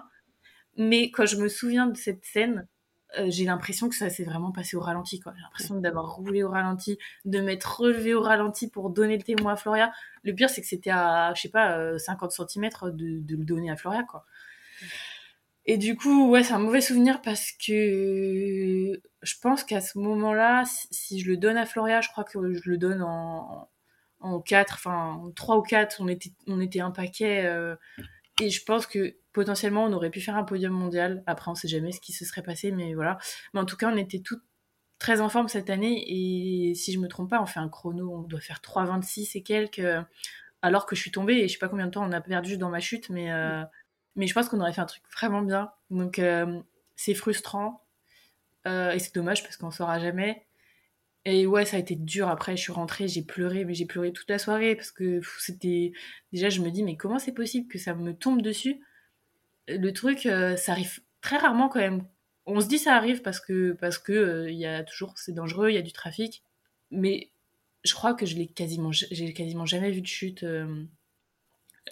Mais 0.77 1.11
quand 1.11 1.27
je 1.27 1.37
me 1.37 1.49
souviens 1.49 1.87
de 1.87 1.97
cette 1.97 2.25
scène, 2.25 2.67
euh, 3.19 3.27
j'ai 3.29 3.45
l'impression 3.45 3.89
que 3.89 3.97
ça 3.97 4.09
s'est 4.09 4.25
vraiment 4.25 4.53
passé 4.53 4.77
au 4.77 4.81
ralenti. 4.81 5.19
Quoi. 5.19 5.33
J'ai 5.37 5.43
l'impression 5.43 5.81
d'avoir 5.81 6.15
roulé 6.15 6.43
au 6.43 6.51
ralenti, 6.51 6.99
de 7.25 7.41
m'être 7.41 7.81
relevé 7.81 8.15
au 8.15 8.23
ralenti 8.23 8.69
pour 8.69 8.91
donner 8.91 9.17
le 9.17 9.23
témoin 9.23 9.55
à 9.55 9.57
Floria. 9.57 9.93
Le 10.23 10.33
pire, 10.35 10.49
c'est 10.49 10.61
que 10.61 10.67
c'était 10.67 10.91
à, 10.91 11.33
je 11.35 11.43
sais 11.43 11.49
pas, 11.49 11.99
50 11.99 12.33
euh, 12.39 12.47
cm 12.47 12.71
de, 12.93 13.21
de, 13.21 13.37
le 13.37 13.45
donner 13.45 13.71
à 13.71 13.77
Floria. 13.77 14.05
Quoi. 14.05 14.25
Et 15.71 15.79
du 15.79 15.95
coup, 15.95 16.29
ouais, 16.29 16.43
c'est 16.43 16.53
un 16.53 16.59
mauvais 16.59 16.81
souvenir 16.81 17.23
parce 17.23 17.53
que 17.53 19.01
je 19.23 19.35
pense 19.41 19.63
qu'à 19.63 19.81
ce 19.81 19.99
moment-là, 19.99 20.65
si, 20.91 21.21
je 21.21 21.31
le 21.31 21.37
donne 21.37 21.57
à 21.57 21.65
Floria, 21.65 22.01
je 22.01 22.09
crois 22.09 22.25
que 22.25 22.55
je 22.55 22.69
le 22.69 22.77
donne 22.77 23.03
en, 23.03 23.71
en 24.19 24.41
4, 24.41 24.75
enfin 24.75 25.31
3 25.37 25.59
ou 25.59 25.63
4, 25.63 25.99
on 26.01 26.09
était, 26.09 26.33
on 26.49 26.61
était 26.61 26.81
un 26.81 26.91
paquet. 26.91 27.47
Euh, 27.47 27.77
et 28.41 28.51
je 28.51 28.65
pense 28.65 28.89
que 28.89 29.15
potentiellement 29.33 29.85
on 29.85 29.93
aurait 29.93 30.11
pu 30.11 30.21
faire 30.21 30.37
un 30.37 30.43
podium 30.43 30.73
mondial. 30.73 31.23
Après, 31.29 31.53
on 31.53 31.55
sait 31.55 31.69
jamais 31.69 31.93
ce 31.93 32.01
qui 32.01 32.13
se 32.13 32.25
serait 32.25 32.43
passé, 32.43 32.73
mais 32.73 32.95
voilà. 32.95 33.19
Mais 33.55 33.61
en 33.61 33.65
tout 33.65 33.77
cas, 33.77 33.93
on 33.93 33.97
était 33.97 34.19
toutes 34.19 34.43
très 34.99 35.21
en 35.21 35.29
forme 35.29 35.47
cette 35.47 35.71
année. 35.71 36.05
Et 36.09 36.75
si 36.75 36.93
je 36.93 36.99
me 36.99 37.07
trompe 37.07 37.31
pas, 37.31 37.41
on 37.41 37.47
fait 37.47 37.61
un 37.61 37.69
chrono, 37.69 38.13
on 38.13 38.23
doit 38.23 38.41
faire 38.41 38.59
3,26 38.61 39.39
et 39.39 39.45
quelques, 39.45 39.87
alors 40.63 40.87
que 40.87 40.97
je 40.97 41.01
suis 41.01 41.13
tombée. 41.13 41.35
Et 41.35 41.47
je 41.47 41.53
sais 41.53 41.61
pas 41.61 41.69
combien 41.69 41.87
de 41.87 41.93
temps 41.93 42.05
on 42.05 42.11
a 42.11 42.21
perdu 42.21 42.59
dans 42.59 42.71
ma 42.71 42.81
chute, 42.81 43.09
mais, 43.09 43.31
euh, 43.31 43.63
mais 44.17 44.27
je 44.27 44.35
pense 44.35 44.49
qu'on 44.49 44.61
aurait 44.61 44.73
fait 44.73 44.81
un 44.81 44.87
truc 44.87 45.03
vraiment 45.13 45.43
bien. 45.43 45.73
Donc, 45.91 46.19
euh, 46.19 46.61
c'est 46.97 47.15
frustrant. 47.15 47.85
Euh, 48.67 48.93
et 48.93 48.99
c'est 48.99 49.15
dommage 49.15 49.43
parce 49.43 49.57
qu'on 49.57 49.71
saura 49.71 49.99
jamais. 49.99 50.47
Et 51.25 51.47
ouais, 51.47 51.65
ça 51.65 51.77
a 51.77 51.81
été 51.81 51.97
dur. 51.97 52.29
Après, 52.29 52.57
je 52.57 52.63
suis 52.63 52.73
rentrée, 52.73 53.09
j'ai 53.09 53.23
pleuré, 53.23 53.65
mais 53.65 53.75
j'ai 53.75 53.87
pleuré 53.87 54.13
toute 54.13 54.29
la 54.31 54.39
soirée 54.39 54.75
parce 54.75 54.91
que 54.91 55.21
c'était. 55.39 55.93
Déjà, 56.33 56.49
je 56.51 56.61
me 56.61 56.71
dis, 56.71 56.83
mais 56.83 56.97
comment 56.97 57.19
c'est 57.19 57.33
possible 57.33 57.69
que 57.69 57.79
ça 57.79 57.95
me 57.95 58.15
tombe 58.15 58.43
dessus? 58.43 58.81
Le 59.69 59.93
truc, 59.93 60.27
euh, 60.27 60.57
ça 60.57 60.73
arrive 60.73 61.01
très 61.21 61.37
rarement 61.37 61.69
quand 61.69 61.81
même. 61.81 62.07
On 62.47 62.61
se 62.61 62.67
dit 62.67 62.79
ça 62.79 62.97
arrive 62.97 63.23
parce 63.23 63.41
que 63.41 63.73
parce 63.73 63.99
que 63.99 64.49
il 64.49 64.57
y 64.59 64.67
a 64.67 64.83
toujours 64.85 65.17
c'est 65.19 65.33
dangereux, 65.33 65.71
il 65.71 65.75
y 65.75 65.79
a 65.79 65.83
du 65.83 65.93
trafic, 65.93 66.43
mais 66.91 67.31
je 67.85 67.95
crois 67.95 68.15
que 68.15 68.27
je 68.27 68.37
l'ai 68.37 68.49
quasiment 68.49 68.91
j'ai 68.93 69.33
quasiment 69.35 69.67
jamais 69.67 69.91
vu 69.93 70.01
de 70.01 70.07
chute 70.07 70.45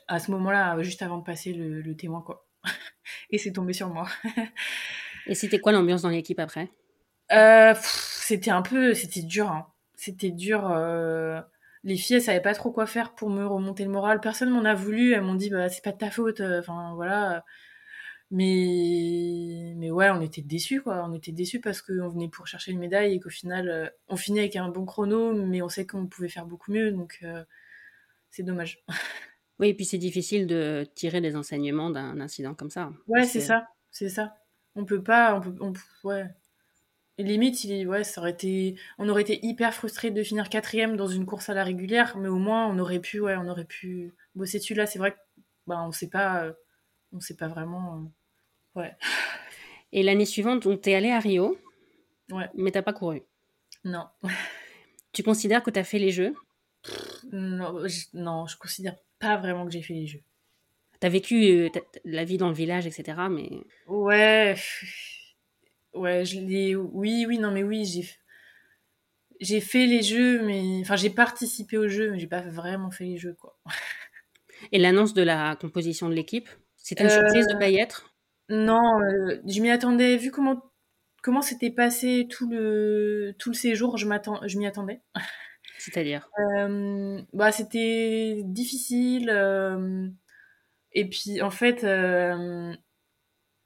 à 0.07 0.19
ce 0.19 0.31
moment-là, 0.31 0.81
juste 0.83 1.03
avant 1.03 1.19
de 1.19 1.25
passer 1.25 1.53
le, 1.53 1.81
le 1.81 1.97
témoin 1.97 2.23
quoi. 2.23 2.47
Et 3.31 3.39
c'est 3.39 3.53
tombé 3.53 3.73
sur 3.73 3.89
moi. 3.89 4.09
Et 5.27 5.35
c'était 5.35 5.59
quoi 5.59 5.73
l'ambiance 5.73 6.03
dans 6.03 6.09
l'équipe 6.09 6.39
après? 6.41 6.71
Euh, 7.33 7.75
c'était 7.83 8.51
un 8.51 8.63
peu, 8.63 8.95
c'était 8.95 9.23
dur. 9.23 9.51
Hein. 9.51 9.67
C'était 9.95 10.31
dur. 10.31 10.71
Euh... 10.71 11.41
Les 11.85 11.97
filles, 11.97 12.17
elles 12.17 12.23
savaient 12.23 12.41
pas 12.43 12.55
trop 12.55 12.73
quoi 12.73 12.87
faire 12.87 13.15
pour 13.15 13.31
me 13.31 13.47
remonter 13.47 13.85
le 13.85 13.91
moral. 13.91 14.21
Personne 14.21 14.51
m'en 14.51 14.65
a 14.65 14.75
voulu. 14.75 15.13
Elles 15.13 15.23
m'ont 15.23 15.35
dit, 15.35 15.51
bah 15.51 15.69
c'est 15.69 15.85
pas 15.85 15.93
de 15.93 15.99
ta 15.99 16.11
faute. 16.11 16.41
Euh, 16.41 16.61
enfin 16.61 16.95
voilà. 16.95 17.45
Mais 18.31 19.75
mais 19.77 19.91
ouais, 19.91 20.11
on 20.11 20.21
était 20.21 20.43
déçus 20.43 20.83
quoi. 20.83 21.05
On 21.09 21.15
était 21.15 21.33
déçus 21.33 21.61
parce 21.61 21.81
qu'on 21.83 22.09
venait 22.09 22.29
pour 22.29 22.47
chercher 22.47 22.73
une 22.73 22.79
médaille 22.79 23.15
et 23.15 23.21
qu'au 23.21 23.31
final, 23.31 23.93
on 24.09 24.17
finit 24.17 24.41
avec 24.41 24.57
un 24.57 24.69
bon 24.69 24.85
chrono, 24.85 25.33
mais 25.35 25.63
on 25.63 25.69
sait 25.69 25.87
qu'on 25.87 26.07
pouvait 26.07 26.29
faire 26.29 26.47
beaucoup 26.47 26.73
mieux. 26.73 26.93
Donc 26.93 27.19
euh, 27.23 27.45
c'est 28.31 28.43
dommage. 28.43 28.85
Oui, 29.61 29.69
et 29.69 29.75
puis 29.75 29.85
c'est 29.85 29.99
difficile 29.99 30.47
de 30.47 30.87
tirer 30.95 31.21
des 31.21 31.35
enseignements 31.37 31.91
d'un 31.91 32.21
incident 32.21 32.55
comme 32.55 32.71
ça. 32.71 32.93
Ouais, 33.09 33.25
c'est 33.25 33.41
ça, 33.41 33.69
c'est 33.91 34.09
ça. 34.09 34.35
On 34.77 34.85
peut 34.85 35.03
pas, 35.03 35.35
on 35.35 35.41
peut, 35.41 35.55
on, 35.61 35.73
ouais, 36.09 36.27
limite, 37.19 37.65
il, 37.65 37.89
ouais, 37.89 38.05
ça 38.05 38.21
aurait 38.21 38.31
été, 38.31 38.77
on 38.99 39.09
aurait 39.09 39.23
été 39.23 39.45
hyper 39.45 39.75
frustré 39.75 40.11
de 40.11 40.23
finir 40.23 40.49
quatrième 40.49 40.97
dans 40.97 41.09
une 41.09 41.27
course 41.27 41.49
à 41.49 41.55
la 41.55 41.65
régulière, 41.65 42.17
mais 42.17 42.29
au 42.29 42.39
moins 42.39 42.67
on 42.69 42.79
aurait 42.79 43.01
pu, 43.01 43.21
ouais, 43.21 43.37
on 43.37 43.49
aurait 43.49 43.65
pu 43.65 44.13
bosser 44.35 44.59
dessus. 44.59 44.75
Là, 44.75 44.87
c'est 44.87 44.99
vrai 44.99 45.13
que, 45.13 45.19
bah, 45.67 45.83
on 45.87 45.93
sait 45.93 46.09
pas, 46.09 46.45
euh, 46.45 46.53
on 47.13 47.21
sait 47.21 47.37
pas 47.37 47.49
vraiment, 47.49 47.97
euh, 48.77 48.81
ouais. 48.81 48.97
Et 49.93 50.03
l'année 50.03 50.27
suivante, 50.27 50.65
donc 50.65 50.83
t'es 50.83 50.95
allé 50.95 51.11
à 51.11 51.19
Rio, 51.19 51.59
ouais. 52.31 52.49
mais 52.55 52.71
t'as 52.71 52.83
pas 52.83 52.93
couru. 52.93 53.23
Non. 53.85 54.07
tu 55.13 55.23
considères 55.23 55.63
que 55.63 55.71
t'as 55.71 55.85
fait 55.85 55.99
les 55.99 56.13
jeux? 56.13 56.35
Non 57.33 57.87
je, 57.87 58.07
non, 58.15 58.47
je 58.47 58.57
considère 58.57 58.95
pas 59.19 59.37
vraiment 59.37 59.65
que 59.65 59.73
j'ai 59.73 59.83
fait 59.83 59.95
les 59.95 60.07
jeux. 60.07 60.23
T'as 61.01 61.09
vécu 61.09 61.45
euh, 61.45 61.69
la 62.05 62.25
vie 62.25 62.39
dans 62.39 62.49
le 62.49 62.55
village, 62.55 62.87
etc. 62.87 63.29
Mais 63.31 63.51
ouais, 63.87 64.57
ouais, 65.95 66.25
je 66.25 66.41
l'ai. 66.41 66.75
Oui, 66.75 67.25
oui, 67.29 67.39
non, 67.39 67.51
mais 67.51 67.63
oui, 67.63 67.85
j'ai. 67.85 68.09
J'ai 69.41 69.61
fait 69.61 69.87
les 69.87 70.03
jeux, 70.03 70.43
mais 70.45 70.81
enfin 70.81 70.97
j'ai 70.97 71.11
participé 71.11 71.79
aux 71.79 71.87
jeux, 71.87 72.11
mais 72.11 72.19
j'ai 72.19 72.27
pas 72.27 72.41
vraiment 72.41 72.91
fait 72.91 73.05
les 73.05 73.19
jeux 73.19 73.35
quoi. 73.35 73.57
Et 74.73 74.79
l'annonce 74.79 75.15
de 75.15 75.23
la 75.23 75.55
composition 75.55 76.09
de 76.09 76.15
l'équipe, 76.15 76.49
c'était 76.77 77.05
une 77.05 77.11
surprise 77.11 77.47
de 77.47 77.57
pas 77.57 77.69
y 77.69 77.77
être? 77.77 78.13
Non, 78.49 79.01
euh, 79.01 79.41
je 79.47 79.61
m'y 79.61 79.71
attendais. 79.71 80.17
Vu 80.17 80.33
comment 80.33 80.61
comment 81.23 81.43
s'était 81.43 81.71
passé 81.71 82.27
tout 82.29 82.51
le 82.51 83.33
tout 83.39 83.51
le 83.51 83.55
séjour, 83.55 83.97
je 83.97 84.07
m'attends, 84.07 84.41
je 84.47 84.59
m'y 84.59 84.67
attendais. 84.67 85.01
C'est-à-dire 85.79 86.29
euh, 86.39 87.23
Bah 87.33 87.53
c'était 87.53 88.43
difficile. 88.45 89.31
Euh, 89.31 90.09
et 90.93 91.09
puis 91.09 91.41
en 91.41 91.51
fait, 91.51 91.85
euh, 91.85 92.75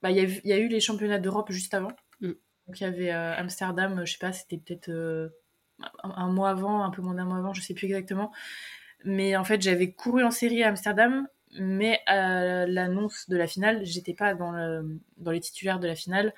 bah 0.03 0.11
il 0.11 0.19
y, 0.19 0.49
y, 0.49 0.53
a 0.53 0.59
eu 0.59 0.69
les 0.69 0.81
championnats 0.81 1.19
d'Europe 1.19 1.51
juste 1.51 1.75
avant. 1.75 1.93
Mm. 2.21 2.33
Donc 2.67 2.81
il 2.81 2.85
y 2.85 2.87
avait 2.87 3.11
Amsterdam, 3.11 4.03
je 4.05 4.13
sais 4.13 4.19
pas, 4.19 4.33
c'était 4.33 4.59
peut-être 4.59 4.91
un, 6.03 6.31
mois 6.31 6.51
avant, 6.51 6.85
un 6.85 6.91
peu 6.91 7.03
moins 7.03 7.15
d'un 7.15 7.25
mois 7.25 7.39
avant, 7.39 7.55
je 7.55 7.63
sais 7.63 7.75
plus 7.75 7.87
exactement. 7.87 8.33
Mais 9.05 9.37
en 9.37 9.45
fait, 9.45 9.61
j'avais 9.63 9.93
couru 9.93 10.23
en 10.23 10.31
série 10.31 10.63
à 10.63 10.69
Amsterdam, 10.69 11.27
mais 11.59 12.01
à 12.07 12.67
l'annonce 12.67 13.29
de 13.29 13.37
la 13.37 13.49
finale, 13.49 13.85
j'étais 13.85 14.15
pas 14.15 14.35
dans, 14.35 14.53
le, 14.53 15.01
dans 15.17 15.33
les 15.33 15.41
titulaires 15.41 15.81
de 15.81 15.89
la 15.89 15.97
finale. 15.97 16.35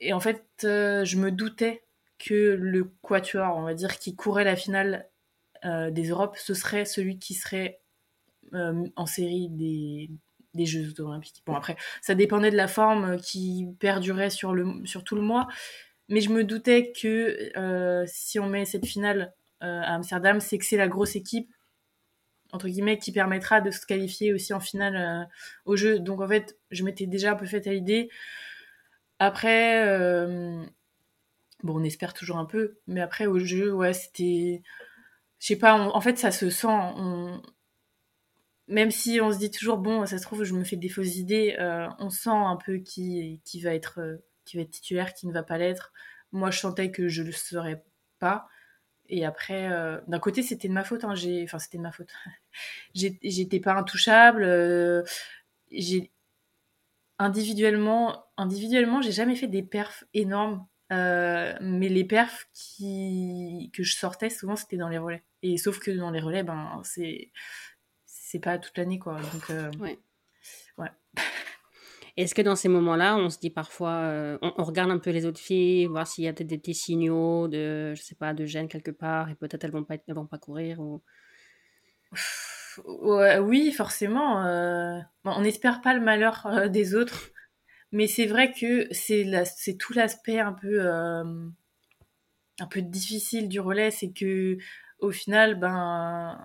Et 0.00 0.12
en 0.12 0.20
fait, 0.20 0.44
je 0.62 1.16
me 1.16 1.30
doutais 1.30 1.82
que 2.18 2.56
le 2.58 2.84
quatuor, 3.02 3.56
on 3.56 3.62
va 3.62 3.74
dire, 3.74 3.98
qui 3.98 4.14
courait 4.14 4.44
la 4.44 4.56
finale 4.56 5.08
euh, 5.64 5.90
des 5.90 6.08
Europes, 6.08 6.36
ce 6.38 6.54
serait 6.54 6.84
celui 6.84 7.18
qui 7.18 7.34
serait 7.34 7.80
euh, 8.54 8.86
en 8.96 9.06
série 9.06 9.48
des, 9.48 10.10
des 10.54 10.66
Jeux 10.66 11.00
olympiques. 11.00 11.42
Bon, 11.46 11.54
après, 11.54 11.76
ça 12.00 12.14
dépendait 12.14 12.50
de 12.50 12.56
la 12.56 12.68
forme 12.68 13.18
qui 13.20 13.66
perdurait 13.78 14.30
sur, 14.30 14.54
tout 15.04 15.14
le 15.14 15.22
mois, 15.22 15.48
mais 16.08 16.20
je 16.20 16.30
me 16.30 16.44
doutais 16.44 16.92
que 16.92 17.56
euh, 17.56 18.04
si 18.06 18.38
on 18.38 18.48
met 18.48 18.64
cette 18.64 18.86
finale 18.86 19.32
à 19.60 19.94
Amsterdam, 19.94 20.38
c'est 20.38 20.56
que 20.56 20.64
c'est 20.64 20.76
la 20.76 20.86
grosse 20.86 21.16
équipe 21.16 21.50
entre 22.52 22.68
guillemets 22.68 22.96
qui 22.96 23.12
permettra 23.12 23.60
de 23.60 23.70
se 23.70 23.84
qualifier 23.84 24.32
aussi 24.32 24.54
en 24.54 24.60
finale 24.60 25.28
au 25.66 25.76
jeu. 25.76 25.98
Donc 25.98 26.22
en 26.22 26.28
fait, 26.28 26.56
je 26.70 26.82
m'étais 26.82 27.06
déjà 27.06 27.32
un 27.32 27.34
peu 27.34 27.44
faite 27.44 27.66
à 27.66 27.72
l'idée. 27.72 28.08
Après, 29.18 29.84
Bon, 31.62 31.80
on 31.80 31.84
espère 31.84 32.14
toujours 32.14 32.38
un 32.38 32.44
peu, 32.44 32.78
mais 32.86 33.00
après 33.00 33.26
au 33.26 33.38
jeu, 33.38 33.72
ouais, 33.72 33.92
c'était. 33.92 34.62
Je 35.40 35.46
sais 35.46 35.56
pas, 35.56 35.74
en 35.74 36.00
fait, 36.00 36.18
ça 36.18 36.30
se 36.30 36.50
sent. 36.50 36.68
Même 38.68 38.90
si 38.90 39.20
on 39.22 39.32
se 39.32 39.38
dit 39.38 39.50
toujours, 39.50 39.78
bon, 39.78 40.04
ça 40.06 40.18
se 40.18 40.22
trouve, 40.22 40.44
je 40.44 40.54
me 40.54 40.62
fais 40.62 40.76
des 40.76 40.90
fausses 40.90 41.16
idées, 41.16 41.56
euh, 41.58 41.88
on 41.98 42.10
sent 42.10 42.28
un 42.30 42.56
peu 42.56 42.76
qui, 42.78 43.40
qui, 43.44 43.60
va 43.62 43.74
être, 43.74 44.00
euh, 44.00 44.16
qui 44.44 44.56
va 44.58 44.62
être 44.62 44.70
titulaire, 44.70 45.14
qui 45.14 45.26
ne 45.26 45.32
va 45.32 45.42
pas 45.42 45.56
l'être. 45.56 45.92
Moi, 46.32 46.50
je 46.50 46.58
sentais 46.60 46.90
que 46.90 47.08
je 47.08 47.22
le 47.22 47.32
serais 47.32 47.82
pas. 48.18 48.46
Et 49.08 49.24
après, 49.24 49.70
euh, 49.72 49.98
d'un 50.06 50.18
côté, 50.18 50.42
c'était 50.42 50.68
de 50.68 50.74
ma 50.74 50.84
faute. 50.84 51.04
Hein, 51.04 51.14
enfin, 51.44 51.58
c'était 51.58 51.78
de 51.78 51.82
ma 51.82 51.92
faute. 51.92 52.10
J'étais 52.94 53.60
pas 53.60 53.74
intouchable. 53.74 54.44
j'ai 55.70 56.12
individuellement, 57.18 58.26
individuellement, 58.36 59.02
j'ai 59.02 59.12
jamais 59.12 59.36
fait 59.36 59.48
des 59.48 59.62
perfs 59.62 60.04
énormes 60.14 60.66
euh, 60.90 61.54
mais 61.60 61.88
les 61.88 62.04
perfs 62.04 62.48
qui... 62.54 63.70
que 63.74 63.82
je 63.82 63.96
sortais, 63.96 64.30
souvent, 64.30 64.56
c'était 64.56 64.76
dans 64.76 64.88
les 64.88 64.98
relais. 64.98 65.22
Et 65.42 65.58
sauf 65.58 65.78
que 65.78 65.90
dans 65.90 66.10
les 66.10 66.20
relais, 66.20 66.42
ben, 66.42 66.80
c'est, 66.84 67.30
c'est 68.06 68.40
pas 68.40 68.58
toute 68.58 68.76
l'année, 68.78 68.98
quoi. 68.98 69.20
Donc, 69.20 69.50
euh, 69.50 69.70
ouais. 69.80 69.98
ouais. 70.78 70.90
Est-ce 72.16 72.34
que 72.34 72.42
dans 72.42 72.56
ces 72.56 72.68
moments-là, 72.68 73.16
on 73.16 73.30
se 73.30 73.38
dit 73.38 73.50
parfois, 73.50 73.92
euh, 73.92 74.38
on, 74.42 74.64
regarde 74.64 74.90
un 74.90 74.98
peu 74.98 75.10
les 75.10 75.24
autres 75.24 75.38
filles, 75.38 75.86
voir 75.86 76.06
s'il 76.06 76.24
y 76.24 76.28
a 76.28 76.32
peut-être 76.32 76.48
des 76.48 76.58
petits 76.58 76.74
signaux 76.74 77.46
de, 77.46 77.94
je 77.94 78.02
sais 78.02 78.16
pas, 78.16 78.34
de 78.34 78.44
gêne 78.44 78.66
quelque 78.66 78.90
part, 78.90 79.30
et 79.30 79.36
peut-être 79.36 79.62
elles 79.62 79.70
vont 79.70 79.84
pas, 79.84 79.94
elles 80.04 80.14
vont 80.14 80.26
pas 80.26 80.38
courir 80.38 80.80
ou... 80.80 81.00
Ouais, 82.84 83.38
oui, 83.38 83.70
forcément. 83.72 84.38
on 85.24 85.40
n'espère 85.42 85.80
pas 85.80 85.94
le 85.94 86.00
malheur 86.00 86.68
des 86.70 86.94
autres. 86.96 87.30
Mais 87.92 88.06
c'est 88.06 88.26
vrai 88.26 88.52
que 88.52 88.86
c'est 88.92 89.26
c'est 89.56 89.76
tout 89.78 89.92
l'aspect 89.94 90.40
un 90.40 90.52
peu 90.52 90.86
euh, 90.86 91.24
un 92.60 92.66
peu 92.66 92.82
difficile 92.82 93.48
du 93.48 93.60
relais, 93.60 93.90
c'est 93.90 94.10
que 94.12 94.58
au 95.00 95.10
final, 95.10 95.58
ben, 95.58 96.38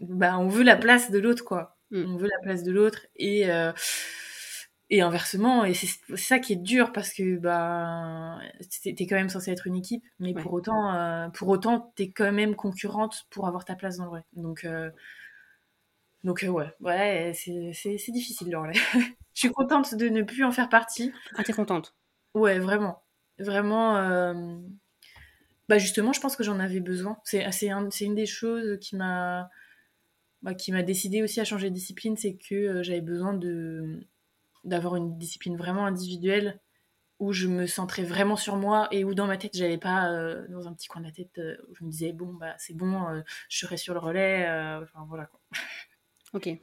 ben 0.00 0.38
on 0.38 0.48
veut 0.48 0.62
la 0.62 0.76
place 0.76 1.10
de 1.10 1.18
l'autre, 1.18 1.44
quoi. 1.44 1.76
Mm. 1.90 2.14
On 2.14 2.16
veut 2.16 2.28
la 2.28 2.38
place 2.42 2.62
de 2.62 2.72
l'autre 2.72 3.06
et 3.16 3.50
euh, 3.50 3.72
et 4.90 5.00
inversement. 5.02 5.64
Et 5.64 5.74
c'est 5.74 5.88
ça 6.16 6.38
qui 6.38 6.54
est 6.54 6.56
dur 6.56 6.92
parce 6.92 7.12
que 7.12 7.38
ben 7.38 8.40
t'es 8.82 9.06
quand 9.06 9.16
même 9.16 9.28
censé 9.28 9.50
être 9.50 9.66
une 9.66 9.76
équipe, 9.76 10.04
mais 10.20 10.34
pour 10.34 10.52
autant, 10.52 10.94
euh, 10.94 11.28
pour 11.30 11.48
autant, 11.48 11.92
t'es 11.96 12.10
quand 12.10 12.32
même 12.32 12.54
concurrente 12.56 13.26
pour 13.30 13.46
avoir 13.48 13.64
ta 13.64 13.74
place 13.74 13.96
dans 13.98 14.04
le 14.04 14.10
relais. 14.10 14.24
Donc 14.34 14.66
donc 16.24 16.44
ouais, 16.48 16.72
ouais, 16.80 17.32
c'est 17.34 18.12
difficile 18.12 18.50
le 18.50 18.58
relais. 18.58 18.78
Je 19.34 19.40
suis 19.40 19.50
contente 19.50 19.94
de 19.94 20.08
ne 20.08 20.22
plus 20.22 20.44
en 20.44 20.52
faire 20.52 20.68
partie. 20.68 21.12
Ah, 21.36 21.42
t'es 21.42 21.52
contente 21.52 21.94
Ouais, 22.34 22.58
vraiment. 22.58 23.02
Vraiment. 23.38 23.96
Euh, 23.96 24.58
bah 25.68 25.78
justement, 25.78 26.12
je 26.12 26.20
pense 26.20 26.36
que 26.36 26.44
j'en 26.44 26.60
avais 26.60 26.80
besoin. 26.80 27.18
C'est 27.24 27.70
un, 27.70 27.88
une 27.88 28.14
des 28.14 28.26
choses 28.26 28.78
qui 28.80 28.94
m'a 28.94 29.50
bah, 30.42 30.54
qui 30.54 30.72
m'a 30.72 30.82
décidé 30.82 31.22
aussi 31.22 31.40
à 31.40 31.44
changer 31.44 31.70
de 31.70 31.74
discipline, 31.74 32.16
c'est 32.16 32.36
que 32.36 32.54
euh, 32.54 32.82
j'avais 32.82 33.00
besoin 33.00 33.34
de 33.34 34.00
d'avoir 34.64 34.96
une 34.96 35.18
discipline 35.18 35.56
vraiment 35.56 35.86
individuelle 35.86 36.60
où 37.18 37.32
je 37.32 37.48
me 37.48 37.66
centrais 37.66 38.04
vraiment 38.04 38.36
sur 38.36 38.56
moi 38.56 38.88
et 38.92 39.04
où 39.04 39.14
dans 39.14 39.26
ma 39.26 39.36
tête 39.36 39.56
j'avais 39.56 39.78
pas 39.78 40.10
euh, 40.12 40.46
dans 40.48 40.68
un 40.68 40.74
petit 40.74 40.88
coin 40.88 41.00
de 41.00 41.06
la 41.06 41.12
tête 41.12 41.40
où 41.68 41.74
je 41.74 41.84
me 41.84 41.90
disais 41.90 42.12
bon 42.12 42.34
bah 42.34 42.54
c'est 42.58 42.76
bon 42.76 43.22
je 43.48 43.58
serai 43.58 43.76
sur 43.76 43.94
le 43.94 44.00
relais 44.00 44.44
enfin 44.82 45.04
voilà 45.08 45.26
quoi. 45.26 45.40
ok 46.32 46.58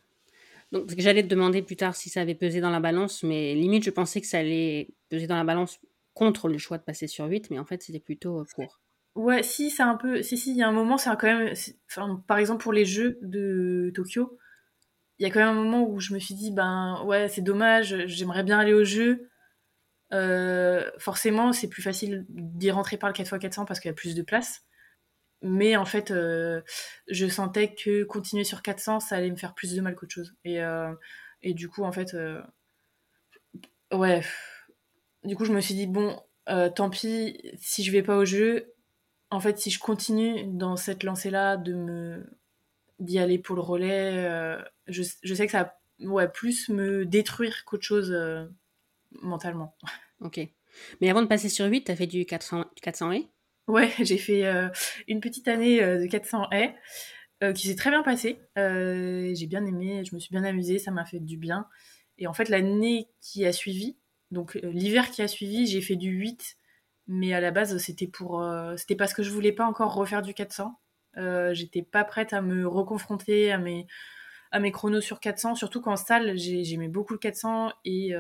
donc, 0.72 0.94
j'allais 0.98 1.24
te 1.24 1.28
demander 1.28 1.64
plus 1.64 1.76
tard 1.76 1.96
si 1.96 2.10
ça 2.10 2.22
avait 2.22 2.36
pesé 2.36 2.62
dans 2.62 2.70
la 2.70 2.80
balance, 2.80 3.24
mais 3.24 3.56
limite, 3.56 3.84
je 3.84 3.90
pensais 3.90 4.22
que 4.22 4.28
ça 4.28 4.40
allait 4.40 4.90
peser 5.10 5.26
dans 5.26 5.36
la 5.36 5.44
balance 5.44 5.80
contre 6.14 6.48
le 6.48 6.58
choix 6.58 6.78
de 6.78 6.84
passer 6.84 7.08
sur 7.08 7.26
8, 7.26 7.50
mais 7.50 7.58
en 7.58 7.66
fait, 7.66 7.82
c'était 7.82 8.00
plutôt 8.00 8.46
pour. 8.54 8.64
Euh, 9.18 9.22
ouais, 9.22 9.42
si, 9.42 9.72
c'est 9.72 9.84
un 9.84 9.96
peu. 9.96 10.22
Si, 10.22 10.38
si, 10.38 10.52
il 10.52 10.58
y 10.58 10.62
a 10.62 10.68
un 10.68 10.72
moment, 10.72 10.98
c'est 10.98 11.10
quand 11.12 11.24
même. 11.24 11.54
Enfin, 11.90 12.24
par 12.28 12.38
exemple, 12.38 12.62
pour 12.62 12.74
les 12.74 12.86
Jeux 12.86 13.18
de 13.24 13.92
Tokyo, 13.96 14.38
il 15.18 15.24
y 15.24 15.26
a 15.26 15.32
quand 15.32 15.40
même 15.40 15.50
un 15.58 15.64
moment 15.64 15.90
où 15.90 16.00
je 16.00 16.14
me 16.14 16.20
suis 16.20 16.36
dit, 16.36 16.52
ben 16.52 17.02
ouais, 17.06 17.28
c'est 17.30 17.42
dommage, 17.42 18.06
j'aimerais 18.06 18.44
bien 18.44 18.60
aller 18.60 18.74
aux 18.74 18.84
Jeux. 18.84 19.30
Euh, 20.14 20.90
forcément, 20.98 21.52
c'est 21.52 21.68
plus 21.68 21.82
facile 21.82 22.26
d'y 22.30 22.72
rentrer 22.72 22.98
par 22.98 23.10
le 23.10 23.14
4x400 23.14 23.66
parce 23.66 23.80
qu'il 23.80 23.90
y 23.90 23.92
a 23.92 23.96
plus 23.96 24.16
de 24.16 24.22
place. 24.22 24.64
Mais 25.41 25.78
en 25.78 25.86
fait, 25.86 26.12
euh, 26.12 26.62
je 27.08 27.28
sentais 27.28 27.73
que 27.73 28.04
continuer 28.04 28.43
sur 28.43 28.62
400, 28.62 28.99
ça 28.99 29.15
allait 29.15 29.32
me 29.32 29.38
faire 29.38 29.54
plus 29.54 29.73
de 29.73 29.82
mal 29.82 29.95
qu'autre 29.95 30.13
chose. 30.13 30.36
Et, 30.43 30.62
euh, 30.62 30.93
et 31.41 31.54
du 31.54 31.69
coup, 31.69 31.84
en 31.84 31.91
fait, 31.91 32.13
euh, 32.13 32.41
ouais. 33.93 34.21
Du 35.23 35.36
coup, 35.36 35.45
je 35.45 35.54
me 35.54 35.62
suis 35.62 35.75
dit, 35.75 35.88
bon, 35.88 36.21
tant 36.75 36.89
pis, 36.89 37.41
si 37.58 37.84
je 37.84 37.91
vais 37.91 38.04
pas 38.04 38.17
au 38.17 38.25
jeu, 38.25 38.73
en 39.30 39.39
fait, 39.39 39.60
si 39.60 39.69
je 39.69 39.80
continue 39.80 40.43
dans 40.45 40.75
cette 40.75 41.04
lancée-là 41.04 41.58
de 41.58 41.73
me 41.73 42.25
d'y 42.99 43.17
aller 43.19 43.39
pour 43.39 43.56
le 43.56 43.62
relais, 43.62 44.58
je, 44.88 45.04
je, 45.23 45.34
sais 45.34 45.45
que 45.45 45.52
ça 45.54 45.63
va 45.63 45.80
ouais, 46.10 46.28
plus 46.28 46.67
me 46.69 47.06
détruire 47.06 47.63
qu'autre 47.65 47.84
chose 47.84 48.13
mentalement. 49.21 49.75
Ok. 50.21 50.39
Mais 50.99 51.10
avant 51.10 51.21
de 51.21 51.28
passer 51.28 51.49
sur 51.49 51.65
8, 51.65 51.86
tu 51.86 51.91
as 51.91 51.95
fait 51.95 52.08
du 52.08 52.25
400, 52.25 52.65
400 52.82 53.12
et? 53.13 53.30
Ouais, 53.70 53.94
j'ai 54.00 54.18
fait 54.18 54.48
euh, 54.48 54.68
une 55.08 55.22
petite 55.22 55.48
année 55.48 55.82
euh, 55.84 56.00
de 56.00 56.08
400 56.08 56.50
haies 56.52 56.76
euh, 57.44 57.54
qui 57.54 57.68
s'est 57.68 57.76
très 57.76 57.92
bien 57.92 58.02
passée. 58.02 58.42
j'ai 58.58 59.48
bien 59.48 59.64
aimé, 59.66 60.04
je 60.04 60.16
me 60.16 60.20
suis 60.20 60.32
bien 60.32 60.44
amusée, 60.44 60.80
ça 60.80 60.92
m'a 60.92 61.06
fait 61.06 61.20
du 61.20 61.38
bien. 61.38 61.68
Et 62.18 62.26
en 62.28 62.34
fait, 62.34 62.50
l'année 62.50 63.10
qui 63.22 63.46
a 63.46 63.54
suivi, 63.54 63.98
donc 64.32 64.56
l'hiver 64.64 65.12
qui 65.12 65.22
a 65.22 65.28
suivi, 65.28 65.68
j'ai 65.68 65.82
fait 65.82 65.96
du 65.96 66.10
8, 66.10 66.58
mais 67.08 67.34
à 67.34 67.40
la 67.40 67.52
base, 67.52 67.78
c'était 67.78 68.08
pour, 68.08 68.44
c'était 68.76 68.96
parce 68.96 69.14
que 69.14 69.24
je 69.24 69.30
voulais 69.32 69.54
pas 69.54 69.66
encore 69.66 69.94
refaire 69.94 70.22
du 70.22 70.34
400. 70.34 70.78
J'étais 71.54 71.84
pas 71.84 72.04
prête 72.04 72.34
à 72.34 72.42
me 72.42 72.68
reconfronter 72.68 73.52
à 73.52 73.58
mes, 73.58 73.88
à 74.52 74.60
mes 74.60 74.72
chronos 74.72 75.02
sur 75.02 75.20
400, 75.22 75.56
surtout 75.56 75.80
qu'en 75.80 75.96
salle, 75.96 76.38
j'aimais 76.38 76.90
beaucoup 76.90 77.14
le 77.14 77.20
400 77.20 77.72
et 77.86 78.14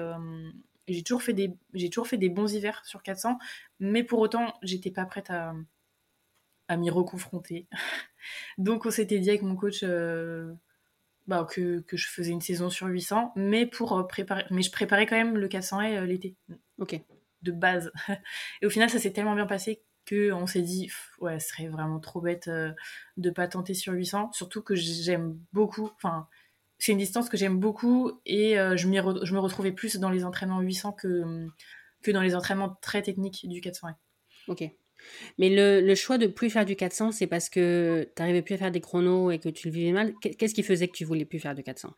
j'ai 0.93 1.03
toujours 1.03 1.21
fait 1.21 1.33
des 1.33 1.53
j'ai 1.73 1.89
toujours 1.89 2.07
fait 2.07 2.17
des 2.17 2.29
bons 2.29 2.53
hivers 2.53 2.83
sur 2.85 3.03
400 3.03 3.37
mais 3.79 4.03
pour 4.03 4.19
autant 4.19 4.53
j'étais 4.61 4.91
pas 4.91 5.05
prête 5.05 5.29
à 5.29 5.55
à 6.67 6.77
m'y 6.77 6.89
reconfronter. 6.89 7.67
Donc 8.57 8.85
on 8.85 8.91
s'était 8.91 9.19
dit 9.19 9.29
avec 9.29 9.41
mon 9.41 9.55
coach 9.55 9.81
euh, 9.83 10.53
bah, 11.27 11.47
que, 11.49 11.79
que, 11.79 11.97
je 11.97 12.07
faisais 12.07 12.31
une 12.31 12.41
saison 12.41 12.69
sur 12.69 12.87
800 12.87 13.33
mais 13.35 13.65
pour 13.65 14.07
préparer 14.07 14.45
mais 14.51 14.61
je 14.61 14.71
préparais 14.71 15.05
quand 15.05 15.15
même 15.15 15.37
le 15.37 15.47
400 15.47 15.81
et 15.81 16.05
l'été. 16.05 16.35
Ok. 16.79 16.99
De 17.41 17.51
base. 17.51 17.91
Et 18.61 18.65
au 18.65 18.69
final 18.69 18.89
ça 18.89 18.99
s'est 18.99 19.11
tellement 19.11 19.35
bien 19.35 19.47
passé 19.47 19.81
que 20.05 20.31
on 20.31 20.47
s'est 20.47 20.61
dit 20.61 20.91
ouais 21.19 21.39
ce 21.39 21.49
serait 21.49 21.67
vraiment 21.67 21.99
trop 21.99 22.21
bête 22.21 22.49
de 23.17 23.29
pas 23.29 23.47
tenter 23.47 23.73
sur 23.73 23.93
800 23.93 24.31
surtout 24.33 24.61
que 24.61 24.75
j'aime 24.75 25.39
beaucoup 25.53 25.89
enfin 25.95 26.27
c'est 26.79 26.93
une 26.93 26.97
distance 26.97 27.29
que 27.29 27.37
j'aime 27.37 27.59
beaucoup 27.59 28.19
et 28.25 28.57
euh, 28.57 28.77
je, 28.77 28.87
je 28.87 29.33
me 29.33 29.39
retrouvais 29.39 29.73
plus 29.73 29.97
dans 29.97 30.09
les 30.09 30.23
entraînements 30.23 30.61
800 30.61 30.93
que, 30.93 31.47
que 32.01 32.11
dans 32.11 32.21
les 32.21 32.35
entraînements 32.35 32.77
très 32.81 33.01
techniques 33.01 33.47
du 33.47 33.59
400. 33.59 33.89
Ok. 34.47 34.63
Mais 35.37 35.49
le, 35.49 35.85
le, 35.85 35.95
choix 35.95 36.17
de 36.17 36.27
plus 36.27 36.49
faire 36.49 36.65
du 36.65 36.75
400, 36.75 37.11
c'est 37.11 37.27
parce 37.27 37.49
que 37.49 38.09
tu 38.15 38.21
n'arrivais 38.21 38.41
plus 38.41 38.55
à 38.55 38.57
faire 38.57 38.71
des 38.71 38.81
chronos 38.81 39.31
et 39.31 39.39
que 39.39 39.49
tu 39.49 39.67
le 39.67 39.73
vivais 39.73 39.91
mal. 39.91 40.13
Qu'est-ce 40.21 40.53
qui 40.53 40.63
faisait 40.63 40.87
que 40.87 40.93
tu 40.93 41.05
voulais 41.05 41.25
plus 41.25 41.39
faire 41.39 41.55
du 41.55 41.63
400 41.63 41.93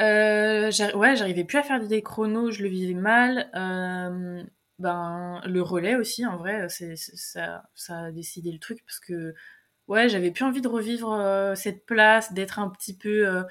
euh, 0.00 0.70
Ouais, 0.94 1.16
j'arrivais 1.16 1.44
plus 1.44 1.58
à 1.58 1.62
faire 1.62 1.86
des 1.86 2.02
chronos, 2.02 2.50
je 2.50 2.62
le 2.62 2.68
vivais 2.68 2.94
mal. 2.94 3.50
Euh, 3.54 4.42
ben, 4.78 5.40
le 5.46 5.62
relais 5.62 5.94
aussi, 5.94 6.26
en 6.26 6.36
vrai, 6.36 6.68
c'est, 6.68 6.96
ça, 6.96 7.64
ça 7.74 7.98
a 8.04 8.12
décidé 8.12 8.50
le 8.50 8.58
truc 8.58 8.84
parce 8.84 8.98
que 8.98 9.34
ouais, 9.88 10.08
j'avais 10.08 10.30
plus 10.30 10.44
envie 10.44 10.60
de 10.60 10.68
revivre 10.68 11.12
euh, 11.12 11.54
cette 11.54 11.86
place, 11.86 12.32
d'être 12.32 12.58
un 12.58 12.70
petit 12.70 12.96
peu, 12.96 13.28
euh, 13.28 13.42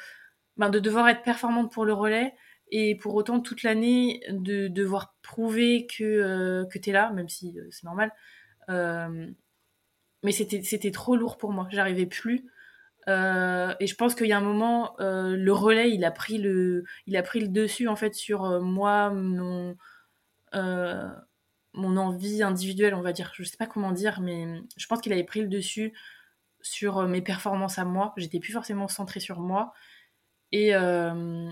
ben, 0.57 0.69
de 0.69 0.79
devoir 0.79 1.07
être 1.09 1.23
performante 1.23 1.71
pour 1.71 1.85
le 1.85 1.93
relais 1.93 2.33
et 2.71 2.95
pour 2.95 3.15
autant 3.15 3.39
toute 3.39 3.63
l'année 3.63 4.21
de 4.29 4.67
devoir 4.67 5.15
prouver 5.21 5.87
que 5.87 6.03
euh, 6.03 6.65
que 6.65 6.79
t'es 6.79 6.91
là, 6.91 7.11
même 7.11 7.29
si 7.29 7.55
c'est 7.71 7.83
normal. 7.85 8.11
mais 10.23 10.31
c'était 10.31 10.61
c'était 10.63 10.91
trop 10.91 11.15
lourd 11.15 11.37
pour 11.37 11.51
moi, 11.51 11.67
j'arrivais 11.71 12.05
plus. 12.05 12.45
et 13.07 13.87
je 13.87 13.95
pense 13.95 14.15
qu'il 14.15 14.27
y 14.27 14.33
a 14.33 14.37
un 14.37 14.41
moment, 14.41 14.95
le 14.99 15.51
relais, 15.51 15.91
il 15.91 16.05
a 16.05 16.11
pris 16.11 16.37
le, 16.37 16.83
il 17.07 17.17
a 17.17 17.23
pris 17.23 17.41
le 17.41 17.47
dessus 17.49 17.87
en 17.87 17.95
fait 17.95 18.15
sur 18.15 18.61
moi, 18.61 19.11
mon, 19.11 19.75
mon 20.53 21.97
envie 21.97 22.43
individuelle, 22.43 22.95
on 22.95 23.01
va 23.01 23.13
dire. 23.13 23.31
Je 23.35 23.43
sais 23.43 23.57
pas 23.57 23.67
comment 23.67 23.91
dire, 23.91 24.21
mais 24.21 24.47
je 24.77 24.87
pense 24.87 25.01
qu'il 25.01 25.13
avait 25.13 25.23
pris 25.23 25.41
le 25.41 25.47
dessus 25.47 25.93
sur 26.63 26.97
euh, 26.97 27.07
mes 27.07 27.21
performances 27.21 27.77
à 27.77 27.85
moi. 27.85 28.13
J'étais 28.17 28.39
plus 28.39 28.53
forcément 28.53 28.87
centrée 28.87 29.19
sur 29.19 29.39
moi. 29.39 29.73
Et, 30.51 30.73
euh, 30.75 31.51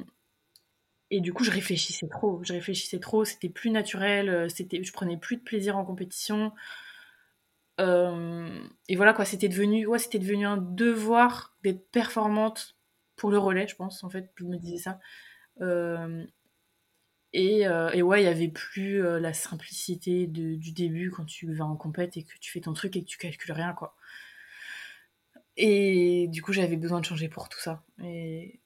et 1.11 1.19
du 1.19 1.33
coup, 1.33 1.43
je 1.43 1.51
réfléchissais 1.51 2.07
trop. 2.07 2.41
Je 2.43 2.53
réfléchissais 2.53 2.99
trop. 2.99 3.25
C'était 3.25 3.49
plus 3.49 3.69
naturel. 3.69 4.29
Euh, 4.29 4.47
je 4.49 4.91
prenais 4.91 5.17
plus 5.17 5.37
de 5.37 5.43
plaisir 5.43 5.77
en 5.77 5.85
compétition. 5.85 6.53
et 7.79 8.95
voilà 8.95 9.13
quoi, 9.13 9.25
c'était 9.25 9.49
devenu, 9.49 9.87
ouais, 9.87 9.97
c'était 9.97 10.19
devenu 10.19 10.45
un 10.45 10.57
devoir 10.57 11.55
d'être 11.63 11.89
performante 11.89 12.75
pour 13.15 13.31
le 13.31 13.39
relais, 13.39 13.67
je 13.67 13.75
pense. 13.75 14.03
En 14.03 14.09
fait, 14.09 14.31
je 14.35 14.45
me 14.45 14.57
disais 14.57 14.77
ça. 14.77 14.99
et, 17.33 17.61
et, 17.61 18.01
ouais, 18.01 18.21
il 18.21 18.25
y 18.25 18.27
avait 18.27 18.47
plus 18.49 19.01
la 19.19 19.33
simplicité 19.33 20.27
du 20.27 20.71
début 20.71 21.09
quand 21.11 21.25
tu 21.25 21.51
vas 21.53 21.65
en 21.65 21.75
compète 21.75 22.17
et 22.17 22.23
que 22.23 22.37
tu 22.39 22.51
fais 22.51 22.61
ton 22.61 22.73
truc 22.73 22.95
et 22.95 23.01
que 23.01 23.07
tu 23.07 23.17
calcules 23.17 23.53
rien 23.53 23.73
quoi. 23.73 23.95
Et 25.63 26.27
du 26.27 26.41
coup, 26.41 26.53
j'avais 26.53 26.75
besoin 26.75 26.99
de 27.01 27.05
changer 27.05 27.29
pour 27.29 27.47
tout 27.47 27.59
ça. 27.59 27.83
Et, 28.03 28.59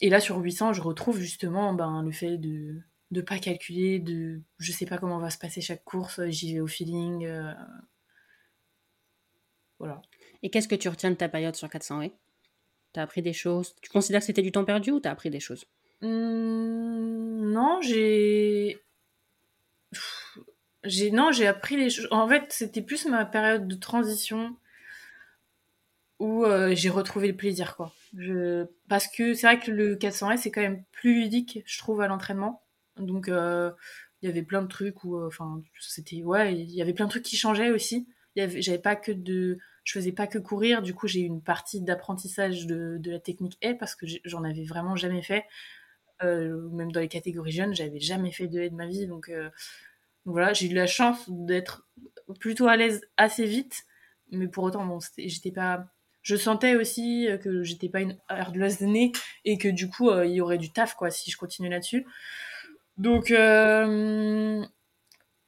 et 0.00 0.08
là, 0.08 0.18
sur 0.18 0.38
800, 0.38 0.72
je 0.72 0.80
retrouve 0.80 1.18
justement 1.18 1.74
ben, 1.74 2.02
le 2.02 2.10
fait 2.10 2.38
de 2.38 2.80
ne 3.10 3.20
pas 3.20 3.38
calculer, 3.38 3.98
de 3.98 4.40
je 4.58 4.72
sais 4.72 4.86
pas 4.86 4.96
comment 4.96 5.18
va 5.18 5.28
se 5.28 5.36
passer 5.36 5.60
chaque 5.60 5.84
course, 5.84 6.26
j'y 6.28 6.54
vais 6.54 6.60
au 6.60 6.66
feeling. 6.66 7.26
Euh, 7.26 7.52
voilà. 9.78 10.00
Et 10.42 10.48
qu'est-ce 10.48 10.68
que 10.68 10.74
tu 10.74 10.88
retiens 10.88 11.10
de 11.10 11.16
ta 11.16 11.28
période 11.28 11.54
sur 11.54 11.68
400 11.68 12.08
Tu 12.08 12.12
T'as 12.94 13.02
appris 13.02 13.20
des 13.20 13.34
choses? 13.34 13.76
Tu 13.82 13.90
considères 13.90 14.20
que 14.20 14.26
c'était 14.26 14.40
du 14.40 14.50
temps 14.50 14.64
perdu 14.64 14.90
ou 14.90 15.00
t'as 15.00 15.10
appris 15.10 15.28
des 15.28 15.40
choses? 15.40 15.66
Mmh, 16.00 17.52
Non, 17.52 17.78
j'ai. 17.82 18.78
J'ai 20.84 21.10
non, 21.10 21.30
j'ai 21.30 21.46
appris 21.46 21.76
les 21.76 21.90
choses. 21.90 22.08
En 22.10 22.26
fait, 22.26 22.46
c'était 22.54 22.80
plus 22.80 23.04
ma 23.04 23.26
période 23.26 23.68
de 23.68 23.74
transition 23.74 24.56
où 26.18 26.44
euh, 26.44 26.74
j'ai 26.74 26.90
retrouvé 26.90 27.28
le 27.28 27.36
plaisir 27.36 27.76
quoi. 27.76 27.92
Parce 28.88 29.06
que 29.08 29.34
c'est 29.34 29.46
vrai 29.46 29.60
que 29.60 29.70
le 29.70 29.96
400S 29.96 30.38
c'est 30.38 30.50
quand 30.50 30.60
même 30.60 30.84
plus 30.92 31.14
ludique 31.14 31.62
je 31.66 31.78
trouve 31.78 32.00
à 32.00 32.08
l'entraînement. 32.08 32.62
Donc 32.96 33.28
euh, 33.28 33.70
il 34.22 34.26
y 34.26 34.28
avait 34.32 34.42
plein 34.42 34.62
de 34.62 34.68
trucs 34.68 35.04
où 35.04 35.16
euh, 35.16 35.28
enfin 35.28 35.62
c'était 35.80 36.22
ouais 36.22 36.54
il 36.54 36.70
y 36.70 36.82
avait 36.82 36.92
plein 36.94 37.06
de 37.06 37.10
trucs 37.10 37.24
qui 37.24 37.36
changeaient 37.36 37.70
aussi. 37.70 38.08
J'avais 38.36 38.78
pas 38.78 38.96
que 38.96 39.12
de 39.12 39.58
je 39.84 39.92
faisais 39.92 40.12
pas 40.12 40.26
que 40.26 40.38
courir 40.38 40.82
du 40.82 40.94
coup 40.94 41.08
j'ai 41.08 41.20
eu 41.20 41.24
une 41.24 41.42
partie 41.42 41.80
d'apprentissage 41.80 42.66
de, 42.66 43.00
la 43.04 43.18
technique 43.18 43.58
haie 43.62 43.74
parce 43.74 43.94
que 43.96 44.06
j'en 44.24 44.44
avais 44.44 44.64
vraiment 44.64 44.96
jamais 44.96 45.22
fait. 45.22 45.44
même 46.22 46.92
dans 46.92 47.00
les 47.00 47.08
catégories 47.08 47.52
jeunes 47.52 47.74
j'avais 47.74 48.00
jamais 48.00 48.32
fait 48.32 48.48
de 48.48 48.60
haie 48.60 48.70
de 48.70 48.76
ma 48.76 48.86
vie 48.86 49.06
donc 49.06 49.30
voilà 50.24 50.52
j'ai 50.52 50.70
eu 50.70 50.74
la 50.74 50.86
chance 50.86 51.24
d'être 51.28 51.88
plutôt 52.38 52.68
à 52.68 52.76
l'aise 52.76 53.00
assez 53.16 53.46
vite 53.46 53.84
mais 54.30 54.46
pour 54.46 54.64
autant 54.64 54.84
bon 54.86 54.98
j'étais 55.16 55.52
pas 55.52 55.88
je 56.28 56.36
sentais 56.36 56.76
aussi 56.76 57.26
euh, 57.26 57.38
que 57.38 57.62
j'étais 57.62 57.88
pas 57.88 58.02
une 58.02 58.18
hardleuse 58.28 58.82
née 58.82 59.12
et 59.46 59.56
que 59.56 59.68
du 59.68 59.88
coup 59.88 60.10
euh, 60.10 60.26
il 60.26 60.32
y 60.32 60.40
aurait 60.42 60.58
du 60.58 60.70
taf 60.70 60.94
quoi 60.94 61.10
si 61.10 61.30
je 61.30 61.38
continue 61.38 61.70
là-dessus. 61.70 62.06
Donc 62.98 63.30
euh, 63.30 64.62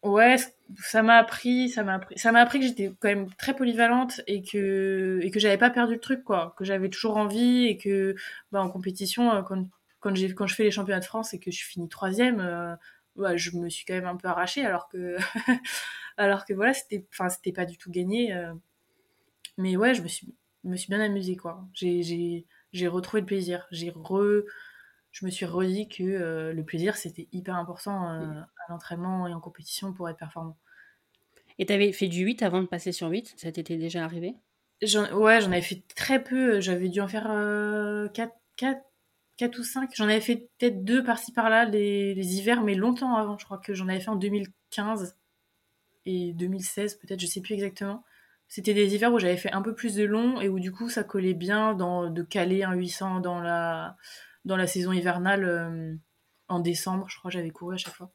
ouais, 0.02 0.36
ça 0.78 1.02
m'a 1.02 1.16
appris, 1.16 1.68
ça 1.68 1.84
m'a 1.84 2.00
ça 2.16 2.32
m'a 2.32 2.40
appris 2.40 2.60
que 2.60 2.66
j'étais 2.66 2.90
quand 2.98 3.08
même 3.08 3.28
très 3.34 3.54
polyvalente 3.54 4.22
et 4.26 4.42
que 4.42 5.20
et 5.22 5.30
que 5.30 5.38
j'avais 5.38 5.58
pas 5.58 5.68
perdu 5.68 5.94
le 5.94 6.00
truc 6.00 6.24
quoi, 6.24 6.54
que 6.56 6.64
j'avais 6.64 6.88
toujours 6.88 7.18
envie 7.18 7.66
et 7.66 7.76
que 7.76 8.14
bah, 8.50 8.62
en 8.62 8.70
compétition 8.70 9.42
quand 9.44 9.66
quand 10.00 10.14
j'ai 10.16 10.32
quand 10.34 10.46
je 10.46 10.54
fais 10.54 10.64
les 10.64 10.70
championnats 10.70 11.00
de 11.00 11.04
France 11.04 11.34
et 11.34 11.38
que 11.40 11.50
je 11.50 11.62
finis 11.62 11.90
troisième, 11.90 12.40
euh, 12.40 13.36
je 13.36 13.50
me 13.58 13.68
suis 13.68 13.84
quand 13.84 13.94
même 13.94 14.06
un 14.06 14.16
peu 14.16 14.28
arrachée 14.28 14.64
alors 14.64 14.88
que 14.88 15.16
alors 16.16 16.46
que 16.46 16.54
voilà 16.54 16.72
c'était 16.72 17.04
enfin 17.12 17.28
c'était 17.28 17.52
pas 17.52 17.66
du 17.66 17.76
tout 17.76 17.90
gagné. 17.90 18.34
mais 19.58 19.76
ouais, 19.76 19.94
je 19.94 20.02
me 20.02 20.08
suis 20.08 20.34
me 20.64 20.76
suis 20.76 20.88
bien 20.88 21.00
amusée, 21.00 21.36
quoi. 21.36 21.64
J'ai 21.74 22.88
retrouvé 22.88 23.20
le 23.20 23.26
plaisir. 23.26 23.66
J'ai 23.70 23.90
re... 23.90 24.44
Je 25.10 25.24
me 25.24 25.30
suis 25.30 25.46
redit 25.46 25.88
que 25.88 26.04
euh, 26.04 26.52
le 26.52 26.64
plaisir, 26.64 26.96
c'était 26.96 27.28
hyper 27.32 27.56
important 27.56 28.10
euh, 28.10 28.40
à 28.40 28.72
l'entraînement 28.72 29.26
et 29.26 29.34
en 29.34 29.40
compétition 29.40 29.92
pour 29.92 30.08
être 30.08 30.18
performant. 30.18 30.56
Et 31.58 31.66
tu 31.66 31.72
avais 31.72 31.92
fait 31.92 32.08
du 32.08 32.22
8 32.22 32.42
avant 32.42 32.62
de 32.62 32.66
passer 32.66 32.92
sur 32.92 33.08
8 33.08 33.34
Ça 33.36 33.50
t'était 33.50 33.76
déjà 33.76 34.04
arrivé? 34.04 34.36
Ouais, 35.12 35.40
j'en 35.40 35.52
avais 35.52 35.62
fait 35.62 35.82
très 35.94 36.22
peu. 36.22 36.60
J'avais 36.60 36.88
dû 36.88 37.00
en 37.00 37.08
faire 37.08 37.24
4, 37.24 37.30
euh, 37.32 38.08
4, 38.56 38.80
4, 39.36 39.58
ou 39.58 39.62
5. 39.64 39.90
J'en 39.94 40.04
avais 40.04 40.20
fait 40.20 40.48
peut-être 40.58 40.84
deux 40.84 41.02
par-ci 41.02 41.32
par-là 41.32 41.64
les, 41.64 42.14
les, 42.14 42.36
hivers, 42.36 42.62
mais 42.62 42.74
longtemps 42.74 43.16
avant. 43.16 43.36
Je 43.36 43.44
crois 43.44 43.58
que 43.58 43.74
j'en 43.74 43.88
avais 43.88 44.00
fait 44.00 44.10
en 44.10 44.16
2015 44.16 45.16
et 46.06 46.32
2016, 46.32 46.96
peut-être, 46.96 47.20
je 47.20 47.26
sais 47.26 47.40
plus 47.40 47.54
exactement. 47.54 48.02
C'était 48.50 48.74
des 48.74 48.94
hivers 48.94 49.12
où 49.12 49.20
j'avais 49.20 49.36
fait 49.36 49.52
un 49.52 49.62
peu 49.62 49.74
plus 49.76 49.94
de 49.94 50.04
long 50.04 50.40
et 50.40 50.48
où 50.48 50.58
du 50.58 50.72
coup 50.72 50.90
ça 50.90 51.04
collait 51.04 51.34
bien 51.34 51.72
dans, 51.72 52.10
de 52.10 52.22
caler 52.22 52.64
un 52.64 52.74
800 52.74 53.20
dans 53.20 53.40
la, 53.40 53.96
dans 54.44 54.56
la 54.56 54.66
saison 54.66 54.90
hivernale 54.92 55.44
euh, 55.44 55.94
en 56.48 56.58
décembre. 56.58 57.08
Je 57.08 57.16
crois 57.16 57.30
que 57.30 57.36
j'avais 57.36 57.50
couru 57.50 57.74
à 57.74 57.78
chaque 57.78 57.94
fois. 57.94 58.12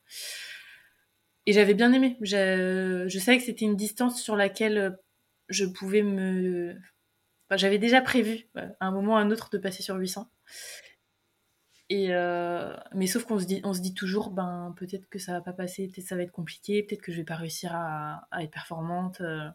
Et 1.46 1.54
j'avais 1.54 1.74
bien 1.74 1.94
aimé. 1.94 2.18
Je, 2.20 3.06
je 3.08 3.20
savais 3.20 3.38
que 3.38 3.46
c'était 3.46 3.64
une 3.64 3.78
distance 3.78 4.22
sur 4.22 4.36
laquelle 4.36 5.00
je 5.48 5.64
pouvais 5.64 6.02
me. 6.02 6.76
j'avais 7.52 7.78
déjà 7.80 8.02
prévu 8.02 8.50
à 8.56 8.88
un 8.88 8.92
moment 8.92 9.14
ou 9.14 9.16
à 9.16 9.22
un 9.22 9.32
autre 9.32 9.50
de 9.50 9.58
passer 9.58 9.84
sur 9.84 9.96
800. 9.96 10.30
Et 11.90 12.08
euh, 12.10 12.76
mais 12.94 13.08
sauf 13.08 13.26
qu'on 13.26 13.40
se 13.40 13.46
dit, 13.46 13.62
on 13.64 13.74
se 13.74 13.80
dit 13.80 13.94
toujours, 13.94 14.32
ben 14.32 14.74
peut-être 14.76 15.08
que 15.08 15.20
ça 15.20 15.34
va 15.34 15.42
pas 15.42 15.54
passer, 15.54 15.88
peut-être 15.88 16.08
ça 16.08 16.16
va 16.16 16.24
être 16.24 16.32
compliqué, 16.32 16.82
peut-être 16.84 17.02
que 17.02 17.12
je 17.12 17.18
vais 17.18 17.24
pas 17.24 17.36
réussir 17.36 17.72
à, 17.74 18.28
être 18.42 18.52
performante. 18.52 19.22
Euh. 19.22 19.48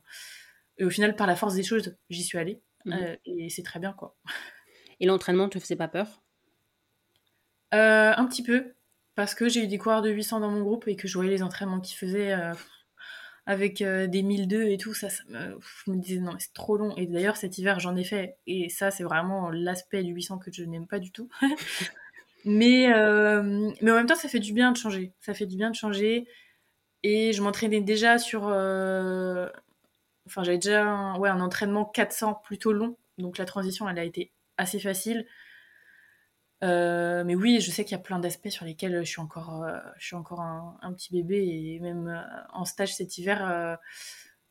Et 0.80 0.84
au 0.84 0.90
final, 0.90 1.14
par 1.14 1.26
la 1.26 1.36
force 1.36 1.54
des 1.54 1.62
choses, 1.62 1.94
j'y 2.08 2.24
suis 2.24 2.38
allée. 2.38 2.60
Mhm. 2.86 2.92
Euh, 2.94 3.16
et 3.26 3.50
c'est 3.50 3.62
très 3.62 3.78
bien, 3.78 3.92
quoi. 3.92 4.16
Et 4.98 5.06
l'entraînement 5.06 5.48
te 5.48 5.58
faisait 5.58 5.76
pas 5.76 5.88
peur? 5.88 6.22
Euh, 7.74 8.12
Un 8.16 8.26
petit 8.26 8.42
peu. 8.42 8.72
Parce 9.14 9.34
que 9.34 9.48
j'ai 9.48 9.64
eu 9.64 9.66
des 9.66 9.76
coureurs 9.76 10.00
de 10.00 10.10
800 10.10 10.40
dans 10.40 10.50
mon 10.50 10.62
groupe 10.62 10.88
et 10.88 10.96
que 10.96 11.06
je 11.06 11.14
voyais 11.14 11.30
les 11.30 11.42
entraînements 11.42 11.80
qu'ils 11.80 11.98
faisaient 11.98 12.32
euh, 12.32 12.54
avec 13.44 13.82
des 13.82 14.22
1002 14.22 14.62
et 14.62 14.78
tout. 14.78 14.94
Ça, 14.94 15.08
je 15.08 15.90
me 15.90 15.96
disais, 15.96 16.20
non, 16.20 16.32
c'est 16.38 16.54
trop 16.54 16.78
long. 16.78 16.96
Et 16.96 17.06
d'ailleurs, 17.06 17.36
cet 17.36 17.58
hiver, 17.58 17.78
j'en 17.78 17.94
ai 17.96 18.04
fait. 18.04 18.38
Et 18.46 18.70
ça, 18.70 18.90
c'est 18.90 19.04
vraiment 19.04 19.50
l'aspect 19.50 20.02
du 20.02 20.12
800 20.14 20.38
que 20.38 20.50
je 20.50 20.64
n'aime 20.64 20.86
pas 20.86 20.98
du 20.98 21.12
tout. 21.12 21.28
mais, 22.46 22.86
mais 23.82 23.90
en 23.90 23.94
même 23.94 24.06
temps, 24.06 24.14
ça 24.14 24.28
fait 24.28 24.40
du 24.40 24.54
bien 24.54 24.72
de 24.72 24.78
changer. 24.78 25.12
Ça 25.20 25.34
fait 25.34 25.46
du 25.46 25.56
bien 25.56 25.68
de 25.68 25.76
changer. 25.76 26.26
Et 27.02 27.34
je 27.34 27.42
m'entraînais 27.42 27.82
déjà 27.82 28.16
sur 28.16 28.48
enfin 30.26 30.42
j'avais 30.42 30.59
déjà 30.59 30.85
un, 30.85 31.18
ouais, 31.18 31.28
un 31.28 31.40
entraînement 31.40 31.85
400 31.85 32.35
plutôt 32.44 32.72
long, 32.72 32.96
donc 33.18 33.38
la 33.38 33.44
transition 33.44 33.88
elle 33.88 33.98
a 33.98 34.04
été 34.04 34.33
assez 34.56 34.78
facile. 34.80 35.26
Euh, 36.62 37.24
mais 37.24 37.35
oui, 37.35 37.61
je 37.61 37.70
sais 37.70 37.85
qu'il 37.85 37.92
y 37.92 38.00
a 38.00 38.02
plein 38.02 38.18
d'aspects 38.18 38.50
sur 38.50 38.66
lesquels 38.66 38.98
je 39.04 39.11
suis 39.11 39.20
encore, 39.20 39.66
je 39.98 40.06
suis 40.06 40.16
encore 40.16 40.40
un, 40.40 40.92
petit 40.92 41.12
bébé. 41.12 41.38
Et 41.38 41.80
même 41.80 42.22
en 42.52 42.64
stage 42.66 42.94
cet 42.94 43.16
hiver, 43.18 43.78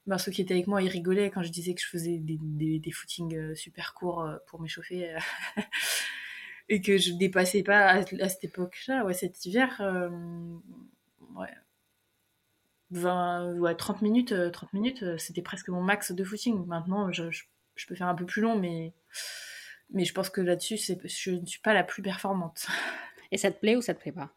ben, 0.07 0.17
ceux 0.17 0.31
qui 0.31 0.41
étaient 0.41 0.55
avec 0.55 0.67
moi, 0.67 0.81
ils 0.81 0.89
rigolaient 0.89 1.29
quand 1.29 1.43
je 1.43 1.51
disais 1.51 1.75
que 1.75 1.81
je 1.81 1.87
faisais 1.87 2.17
des, 2.17 2.79
des, 2.79 2.91
footings 2.91 3.53
super 3.55 3.93
courts 3.93 4.27
pour 4.47 4.59
m'échauffer 4.59 5.15
et 6.69 6.81
que 6.81 6.97
je 6.97 7.11
dépassais 7.13 7.61
pas 7.63 7.89
à, 7.89 8.03
cette 8.03 8.43
époque-là, 8.43 9.05
ouais, 9.05 9.13
cet 9.13 9.45
hiver, 9.45 9.79
ouais, 11.35 11.53
20, 12.91 13.53
ouais, 13.59 13.75
30 13.75 14.01
minutes, 14.01 14.33
30 14.51 14.73
minutes, 14.73 15.17
c'était 15.17 15.41
presque 15.41 15.69
mon 15.69 15.81
max 15.81 16.11
de 16.11 16.23
footing. 16.23 16.65
Maintenant, 16.65 17.11
je, 17.11 17.29
je 17.29 17.87
peux 17.87 17.95
faire 17.95 18.07
un 18.07 18.15
peu 18.15 18.25
plus 18.25 18.41
long, 18.41 18.57
mais 18.57 18.93
mais 19.91 20.05
je 20.05 20.13
pense 20.13 20.29
que 20.29 20.41
là-dessus, 20.41 20.77
je 20.77 21.31
ne 21.31 21.45
suis 21.45 21.61
pas 21.61 21.73
la 21.73 21.83
plus 21.83 22.01
performante. 22.01 22.67
Et 23.31 23.37
ça 23.37 23.51
te 23.51 23.59
plaît 23.59 23.75
ou 23.75 23.81
ça 23.81 23.93
te 23.93 24.01
plaît 24.01 24.11
pas? 24.11 24.31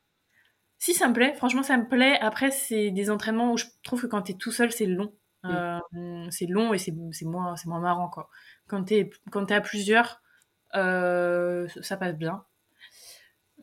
Si, 0.79 0.95
ça 0.95 1.09
me 1.09 1.15
plaît. 1.15 1.35
Franchement, 1.35 1.62
ça 1.62 1.77
me 1.77 1.88
plaît. 1.88 2.19
Après, 2.21 2.51
c'est 2.51 2.91
des 2.91 3.11
entraînements 3.11 3.53
où 3.53 3.57
je 3.57 3.67
trouve 3.83 4.03
que 4.03 4.07
quand 4.07 4.23
tu 4.23 4.33
es 4.33 4.35
tout 4.35 4.51
seul, 4.51 4.73
c'est 4.73 4.87
long. 4.87 5.15
Mm. 5.45 5.51
Euh, 5.51 6.31
c'est 6.31 6.47
long 6.47 6.75
et 6.75 6.79
c'est 6.79 6.93
moins, 7.23 7.55
moins 7.67 7.81
marrant. 7.81 8.09
Quoi. 8.09 8.29
Quand 8.67 8.85
tu 8.85 8.95
es, 8.95 9.11
es, 9.49 9.53
à 9.53 9.61
plusieurs, 9.61 10.21
euh, 10.75 11.69
ça 11.83 11.97
passe 11.97 12.17
bien. 12.17 12.45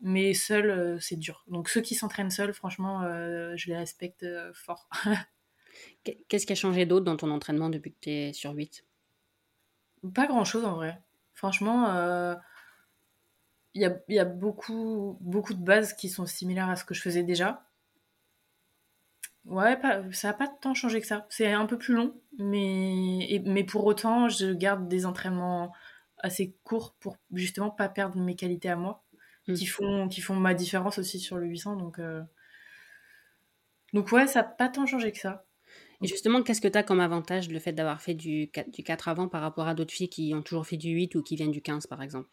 Mais 0.02 0.34
seul, 0.34 0.70
euh, 0.70 0.98
c'est 0.98 1.16
dur. 1.16 1.44
Donc 1.48 1.68
ceux 1.68 1.80
qui 1.80 1.94
s'entraînent 1.94 2.30
seuls, 2.30 2.54
franchement, 2.54 3.02
je 3.56 3.66
les 3.66 3.76
respecte 3.76 4.26
fort. 4.52 4.88
Qu'est-ce 6.28 6.46
qui 6.46 6.52
a 6.52 6.56
changé 6.56 6.86
d'autre 6.86 7.04
dans 7.04 7.16
ton 7.16 7.30
entraînement 7.30 7.68
depuis 7.68 7.92
que 7.92 7.98
tu 8.00 8.10
es 8.10 8.32
sur 8.32 8.52
8 8.52 8.84
Pas 10.14 10.26
grand-chose 10.26 10.64
en 10.64 10.74
vrai. 10.74 11.00
Franchement, 11.34 11.94
euh, 11.94 12.34
il 13.74 13.82
y, 14.08 14.18
a, 14.18 14.24
beaucoup, 14.24 15.16
beaucoup 15.20 15.54
de 15.54 15.62
bases 15.62 15.94
qui 15.94 16.08
sont 16.08 16.26
similaires 16.26 16.68
à 16.68 16.76
ce 16.76 16.84
que 16.84 16.94
je 16.94 17.00
faisais 17.00 17.22
déjà. 17.22 17.66
Ouais, 19.46 19.78
ça 20.12 20.28
n'a 20.28 20.34
pas 20.34 20.48
tant 20.48 20.74
changé 20.74 21.00
que 21.00 21.06
ça. 21.06 21.26
C'est 21.30 21.52
un 21.52 21.66
peu 21.66 21.78
plus 21.78 21.94
long, 21.94 22.14
mais, 22.38 23.42
mais 23.46 23.64
pour 23.64 23.86
autant, 23.86 24.28
je 24.28 24.52
garde 24.52 24.88
des 24.88 25.06
entraînements 25.06 25.72
assez 26.18 26.54
courts 26.64 26.94
pour 27.00 27.16
justement 27.32 27.70
pas 27.70 27.88
perdre 27.88 28.18
mes 28.18 28.36
qualités 28.36 28.68
à 28.68 28.76
moi, 28.76 29.02
hmm. 29.48 29.54
qui, 29.54 29.66
font, 29.66 30.08
qui 30.08 30.20
font 30.20 30.36
ma 30.36 30.54
différence 30.54 30.98
aussi 30.98 31.18
sur 31.18 31.36
le 31.36 31.46
800. 31.46 31.76
Donc, 31.76 31.98
euh, 31.98 32.22
donc 33.92 34.12
ouais, 34.12 34.26
ça 34.26 34.42
n'a 34.42 34.48
pas 34.48 34.68
tant 34.68 34.86
changé 34.86 35.12
que 35.12 35.18
ça. 35.18 35.44
Et 36.02 36.06
justement, 36.06 36.42
qu'est-ce 36.42 36.60
que 36.60 36.68
tu 36.68 36.78
as 36.78 36.82
comme 36.82 37.00
avantage 37.00 37.50
le 37.50 37.58
fait 37.58 37.72
d'avoir 37.72 38.00
fait 38.00 38.14
du 38.14 38.50
4, 38.52 38.70
du 38.70 38.82
4 38.82 39.08
avant 39.08 39.28
par 39.28 39.42
rapport 39.42 39.68
à 39.68 39.74
d'autres 39.74 39.92
filles 39.92 40.08
qui 40.08 40.32
ont 40.34 40.42
toujours 40.42 40.66
fait 40.66 40.78
du 40.78 40.90
8 40.90 41.14
ou 41.14 41.22
qui 41.22 41.36
viennent 41.36 41.50
du 41.50 41.60
15 41.60 41.86
par 41.86 42.02
exemple? 42.02 42.30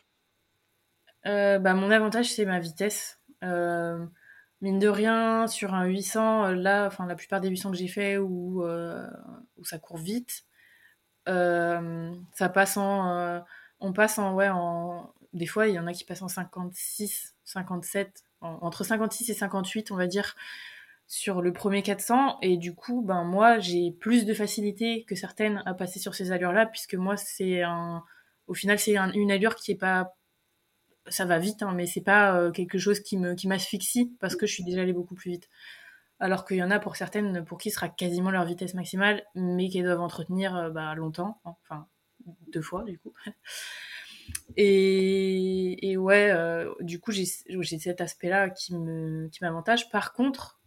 Euh, 1.25 1.59
bah, 1.59 1.73
Mon 1.73 1.91
avantage, 1.91 2.31
c'est 2.31 2.45
ma 2.45 2.59
vitesse. 2.59 3.19
Euh, 3.43 4.05
mine 4.61 4.79
de 4.79 4.87
rien, 4.87 5.47
sur 5.47 5.73
un 5.73 5.85
800, 5.85 6.45
euh, 6.45 6.55
là, 6.55 6.87
enfin 6.87 7.05
la 7.05 7.15
plupart 7.15 7.41
des 7.41 7.49
800 7.49 7.71
que 7.71 7.77
j'ai 7.77 7.87
fait 7.87 8.17
où, 8.17 8.63
où 8.63 9.65
ça 9.65 9.79
court 9.79 9.97
vite, 9.97 10.45
ça 11.25 12.49
passe 12.53 12.77
en. 12.77 13.43
on 13.79 13.93
passe 13.93 14.17
en. 14.17 14.33
Ouais, 14.33 14.49
en. 14.49 15.13
Des 15.33 15.45
fois, 15.45 15.67
il 15.67 15.75
y 15.75 15.79
en 15.79 15.87
a 15.87 15.93
qui 15.93 16.03
passent 16.03 16.21
en 16.21 16.27
56, 16.27 17.35
57, 17.43 18.23
entre 18.41 18.83
56 18.83 19.29
et 19.29 19.33
58, 19.33 19.91
on 19.91 19.95
va 19.95 20.07
dire 20.07 20.35
sur 21.07 21.41
le 21.41 21.53
premier 21.53 21.83
400 21.83 22.39
et 22.41 22.57
du 22.57 22.75
coup 22.75 23.01
ben 23.01 23.23
moi 23.23 23.59
j'ai 23.59 23.91
plus 23.91 24.25
de 24.25 24.33
facilité 24.33 25.05
que 25.05 25.15
certaines 25.15 25.63
à 25.65 25.73
passer 25.73 25.99
sur 25.99 26.13
ces 26.13 26.33
allures 26.33 26.51
là 26.51 26.65
puisque 26.65 26.95
moi 26.95 27.15
c'est 27.15 27.61
un 27.61 28.03
au 28.47 28.53
final 28.53 28.77
c'est 28.77 28.97
une 28.97 29.31
allure 29.31 29.55
qui 29.55 29.71
est 29.71 29.75
pas 29.75 30.17
ça 31.07 31.23
va 31.23 31.39
vite 31.39 31.63
hein, 31.63 31.71
mais 31.73 31.85
c'est 31.85 32.01
pas 32.01 32.37
euh, 32.37 32.51
quelque 32.51 32.77
chose 32.77 32.99
qui 32.99 33.17
me 33.17 33.35
qui 33.35 33.47
m'asphyxie 33.47 34.13
parce 34.19 34.35
que 34.35 34.45
je 34.45 34.53
suis 34.53 34.63
déjà 34.63 34.81
allée 34.81 34.93
beaucoup 34.93 35.15
plus 35.15 35.31
vite. 35.31 35.49
Alors 36.19 36.45
qu'il 36.45 36.57
y 36.57 36.63
en 36.63 36.71
a 36.71 36.79
pour 36.79 36.95
certaines 36.95 37.45
pour 37.45 37.57
qui 37.57 37.69
ce 37.69 37.75
sera 37.75 37.89
quasiment 37.89 38.31
leur 38.31 38.43
vitesse 38.43 38.73
maximale 38.73 39.23
mais 39.35 39.69
qui 39.69 39.81
doivent 39.83 40.01
entretenir 40.01 40.55
euh, 40.57 40.69
bah, 40.69 40.93
longtemps 40.95 41.39
enfin 41.45 41.87
deux 42.51 42.61
fois 42.61 42.83
du 42.83 42.99
coup 42.99 43.13
et, 44.55 45.97
ouais 45.97 46.31
euh, 46.31 46.73
du 46.79 46.99
coup 46.99 47.11
j'ai 47.11 47.25
cet 47.25 48.01
aspect 48.01 48.29
là 48.29 48.49
qui 48.49 48.75
me 48.75 49.27
qui 49.29 49.39
m'avantage. 49.43 49.89
Par 49.89 50.13
contre 50.13 50.59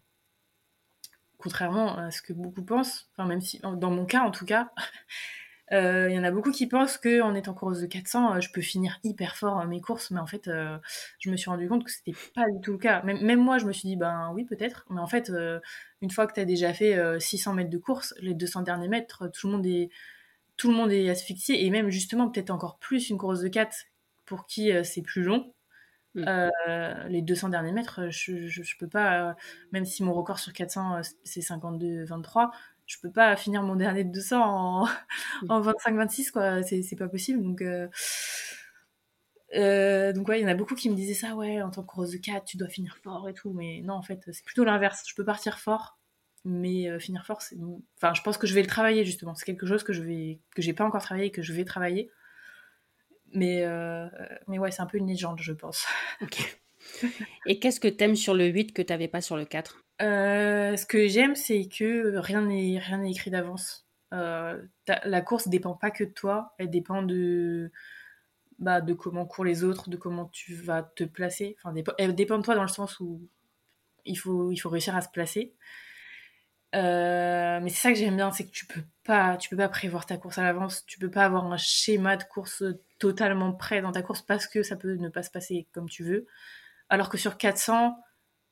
contrairement 1.38 1.96
à 1.96 2.10
ce 2.10 2.20
que 2.20 2.32
beaucoup 2.32 2.62
pensent, 2.62 3.08
enfin 3.12 3.26
même 3.26 3.40
si 3.40 3.60
dans 3.60 3.90
mon 3.90 4.04
cas 4.04 4.20
en 4.20 4.30
tout 4.30 4.44
cas, 4.44 4.70
euh, 5.72 6.08
il 6.10 6.14
y 6.14 6.18
en 6.18 6.24
a 6.24 6.30
beaucoup 6.30 6.50
qui 6.52 6.66
pensent 6.66 6.98
que 6.98 7.22
en 7.22 7.34
étant 7.34 7.54
coureuse 7.54 7.80
de 7.80 7.86
400, 7.86 8.36
euh, 8.36 8.40
je 8.40 8.50
peux 8.52 8.60
finir 8.60 8.98
hyper 9.04 9.36
fort 9.36 9.64
mes 9.66 9.80
courses, 9.80 10.10
mais 10.10 10.20
en 10.20 10.26
fait, 10.26 10.50
je 11.18 11.30
me 11.30 11.36
suis 11.36 11.48
rendu 11.50 11.68
compte 11.68 11.84
que 11.84 11.90
c'était 11.90 12.14
pas 12.34 12.44
du 12.50 12.60
tout 12.60 12.72
le 12.72 12.78
cas. 12.78 13.02
Même, 13.02 13.40
moi, 13.40 13.58
je 13.58 13.64
me 13.66 13.72
suis 13.72 13.88
dit, 13.88 13.96
ben 13.96 14.32
oui, 14.34 14.44
peut-être, 14.44 14.84
mais 14.90 15.00
en 15.00 15.06
fait, 15.06 15.32
une 16.02 16.10
fois 16.10 16.26
que 16.26 16.34
tu 16.34 16.40
as 16.40 16.44
déjà 16.44 16.74
fait 16.74 16.98
600 17.20 17.54
mètres 17.54 17.70
de 17.70 17.78
course, 17.78 18.14
les 18.20 18.34
200 18.34 18.62
derniers 18.62 18.88
mètres, 18.88 19.28
tout 19.28 19.46
le 19.46 19.54
monde 19.54 19.66
est, 19.66 19.90
tout 20.60 20.70
le 20.70 20.76
monde 20.76 20.92
est 20.92 21.08
asphyxié, 21.08 21.64
et 21.64 21.70
même 21.70 21.88
justement, 21.88 22.28
peut-être 22.28 22.50
encore 22.50 22.78
plus 22.78 23.08
une 23.08 23.16
coureuse 23.16 23.40
de 23.40 23.48
4 23.48 23.74
pour 24.26 24.46
qui 24.46 24.70
c'est 24.84 25.00
plus 25.00 25.22
long. 25.22 25.54
Mm. 26.14 26.24
Euh, 26.26 27.08
les 27.08 27.22
200 27.22 27.50
derniers 27.50 27.72
mètres, 27.72 28.08
je, 28.10 28.48
je, 28.48 28.76
peux 28.78 28.88
pas, 28.88 29.30
euh, 29.30 29.32
même 29.72 29.84
si 29.84 30.02
mon 30.02 30.12
record 30.12 30.38
sur 30.38 30.52
400 30.52 30.96
euh, 30.96 31.00
c'est 31.24 31.40
52-23, 31.40 32.50
je 32.86 32.98
peux 33.00 33.10
pas 33.10 33.36
finir 33.36 33.62
mon 33.62 33.76
dernier 33.76 34.04
de 34.04 34.10
200 34.10 34.42
en, 34.42 34.86
mm. 35.42 35.50
en 35.50 35.62
25-26, 35.62 36.30
quoi. 36.32 36.62
C'est 36.62 36.96
pas 36.96 37.08
possible. 37.08 37.42
Donc, 37.42 37.62
donc 37.62 40.28
ouais, 40.28 40.40
il 40.40 40.42
y 40.42 40.44
en 40.44 40.48
a 40.48 40.54
beaucoup 40.54 40.74
qui 40.74 40.90
me 40.90 40.96
disaient 40.96 41.14
ça, 41.14 41.34
ouais, 41.36 41.62
en 41.62 41.70
tant 41.70 41.82
que 41.82 41.86
coureuse 41.86 42.12
de 42.12 42.18
4, 42.18 42.44
tu 42.44 42.56
dois 42.56 42.68
finir 42.68 42.96
fort 43.02 43.28
et 43.28 43.34
tout. 43.34 43.52
Mais 43.52 43.80
non, 43.84 43.94
en 43.94 44.02
fait, 44.02 44.20
c'est 44.32 44.44
plutôt 44.44 44.64
l'inverse. 44.64 45.04
Je 45.08 45.14
peux 45.14 45.24
partir 45.24 45.58
fort, 45.58 45.98
mais 46.44 46.98
finir 46.98 47.26
fort, 47.26 47.42
c'est. 47.42 47.56
Enfin, 47.96 48.14
je 48.14 48.22
pense 48.22 48.38
que 48.38 48.46
je 48.46 48.54
vais 48.54 48.62
le 48.62 48.66
travailler 48.66 49.04
justement. 49.04 49.34
C'est 49.34 49.44
quelque 49.44 49.66
chose 49.66 49.82
que 49.82 49.92
je 49.92 50.02
vais, 50.02 50.40
que 50.54 50.62
j'ai 50.62 50.72
pas 50.72 50.84
encore 50.84 51.02
travaillé 51.02 51.28
et 51.28 51.30
que 51.30 51.42
je 51.42 51.52
vais 51.52 51.64
travailler. 51.64 52.10
Mais, 53.32 53.64
euh, 53.64 54.08
mais 54.48 54.58
ouais, 54.58 54.70
c'est 54.70 54.82
un 54.82 54.86
peu 54.86 54.98
une 54.98 55.06
légende, 55.06 55.40
je 55.40 55.52
pense. 55.52 55.86
Ok. 56.22 56.60
Et 57.46 57.58
qu'est-ce 57.58 57.78
que 57.78 57.88
t'aimes 57.88 58.16
sur 58.16 58.34
le 58.34 58.46
8 58.46 58.72
que 58.72 58.80
t'avais 58.80 59.06
pas 59.06 59.20
sur 59.20 59.36
le 59.36 59.44
4 59.44 59.84
euh, 60.00 60.76
Ce 60.76 60.86
que 60.86 61.08
j'aime, 61.08 61.36
c'est 61.36 61.68
que 61.68 62.16
rien 62.16 62.42
n'est 62.42 62.78
rien 62.78 62.98
n'est 62.98 63.10
écrit 63.10 63.30
d'avance. 63.30 63.86
Euh, 64.14 64.60
la 65.04 65.20
course 65.20 65.48
dépend 65.48 65.74
pas 65.74 65.90
que 65.90 66.04
de 66.04 66.10
toi, 66.10 66.54
elle 66.58 66.70
dépend 66.70 67.02
de 67.02 67.70
bah, 68.58 68.80
de 68.80 68.94
comment 68.94 69.26
courent 69.26 69.44
les 69.44 69.62
autres, 69.62 69.90
de 69.90 69.96
comment 69.96 70.26
tu 70.32 70.54
vas 70.54 70.82
te 70.82 71.04
placer. 71.04 71.56
Enfin, 71.62 71.74
elle 71.98 72.14
dépend 72.14 72.38
de 72.38 72.42
toi 72.42 72.54
dans 72.54 72.62
le 72.62 72.68
sens 72.68 72.98
où 72.98 73.28
il 74.06 74.16
faut 74.16 74.50
il 74.50 74.56
faut 74.56 74.70
réussir 74.70 74.96
à 74.96 75.02
se 75.02 75.10
placer. 75.10 75.54
Mais 76.72 77.68
c'est 77.68 77.80
ça 77.80 77.92
que 77.92 77.98
j'aime 77.98 78.16
bien, 78.16 78.30
c'est 78.30 78.46
que 78.46 78.50
tu 78.50 78.66
peux 78.66 78.82
pas, 79.04 79.36
tu 79.36 79.48
peux 79.48 79.56
pas 79.56 79.68
prévoir 79.68 80.06
ta 80.06 80.16
course 80.16 80.38
à 80.38 80.42
l'avance, 80.44 80.84
tu 80.86 80.98
peux 80.98 81.10
pas 81.10 81.24
avoir 81.24 81.50
un 81.50 81.56
schéma 81.56 82.16
de 82.16 82.24
course 82.24 82.62
totalement 82.98 83.52
prêt 83.52 83.80
dans 83.82 83.92
ta 83.92 84.02
course 84.02 84.22
parce 84.22 84.46
que 84.46 84.62
ça 84.62 84.76
peut 84.76 84.94
ne 84.94 85.08
pas 85.08 85.22
se 85.22 85.30
passer 85.30 85.68
comme 85.72 85.88
tu 85.88 86.04
veux. 86.04 86.26
Alors 86.88 87.08
que 87.08 87.18
sur 87.18 87.38
400, 87.38 87.96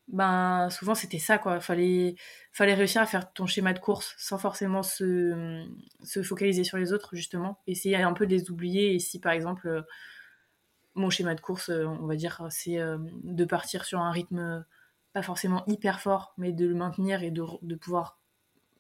ben 0.09 0.71
souvent 0.71 0.95
c'était 0.95 1.19
ça 1.19 1.39
quoi. 1.39 1.61
Fallait 1.61 2.17
fallait 2.53 2.75
réussir 2.75 3.03
à 3.03 3.07
faire 3.07 3.33
ton 3.33 3.47
schéma 3.47 3.73
de 3.73 3.79
course 3.79 4.15
sans 4.19 4.39
forcément 4.39 4.83
se, 4.83 5.67
se 6.03 6.23
focaliser 6.23 6.65
sur 6.65 6.79
les 6.79 6.93
autres 6.93 7.15
justement. 7.15 7.61
Essayer 7.67 7.97
un 7.97 8.13
peu 8.15 8.27
de 8.27 8.33
les 8.33 8.51
oublier. 8.51 8.95
Et 8.95 8.99
si 8.99 9.21
par 9.21 9.33
exemple 9.33 9.69
euh, 9.69 9.83
mon 10.95 11.11
schéma 11.11 11.35
de 11.35 11.41
course, 11.41 11.71
euh, 11.71 11.87
on 11.87 12.07
va 12.07 12.17
dire, 12.17 12.47
c'est 12.51 12.79
euh, 12.79 12.99
de 13.23 13.45
partir 13.45 13.85
sur 13.85 14.01
un 14.01 14.11
rythme 14.11 14.65
pas 15.13 15.23
forcément 15.23 15.65
hyper 15.67 16.01
fort, 16.01 16.35
mais 16.39 16.53
de 16.53 16.67
le 16.67 16.75
maintenir 16.75 17.23
et 17.23 17.31
de, 17.31 17.45
de 17.63 17.75
pouvoir 17.75 18.19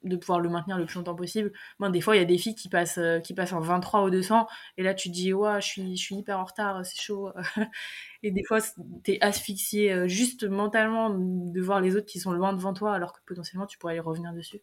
de 0.05 0.17
pouvoir 0.17 0.41
le 0.41 0.49
maintenir 0.49 0.79
le 0.79 0.87
plus 0.87 0.97
longtemps 0.97 1.14
possible. 1.14 1.53
Moi, 1.79 1.91
des 1.91 2.01
fois, 2.01 2.17
il 2.17 2.21
y 2.21 2.23
a 2.23 2.25
des 2.25 2.38
filles 2.38 2.55
qui 2.55 2.69
passent, 2.69 2.99
euh, 2.99 3.21
qui 3.21 3.35
passent 3.35 3.53
en 3.53 3.61
23 3.61 4.05
ou 4.05 4.11
200, 4.11 4.47
et 4.77 4.83
là, 4.83 4.95
tu 4.95 5.09
te 5.09 5.14
dis, 5.14 5.33
ouais, 5.33 5.61
je 5.61 5.67
suis, 5.67 5.97
je 5.97 6.03
suis 6.03 6.17
hyper 6.17 6.38
en 6.38 6.45
retard, 6.45 6.85
c'est 6.87 7.01
chaud. 7.01 7.33
et 8.23 8.31
des 8.31 8.45
fois, 8.45 8.61
t'es 9.03 9.19
asphyxié 9.21 9.93
euh, 9.93 10.09
juste 10.09 10.45
mentalement 10.45 11.11
de 11.11 11.61
voir 11.61 11.81
les 11.81 11.97
autres 11.97 12.07
qui 12.07 12.21
sont 12.21 12.33
loin 12.33 12.53
devant 12.53 12.75
toi, 12.75 12.95
alors 12.95 13.12
que 13.12 13.21
potentiellement, 13.27 13.67
tu 13.67 13.79
pourrais 13.79 13.97
y 13.97 14.01
revenir 14.01 14.33
dessus. 14.33 14.61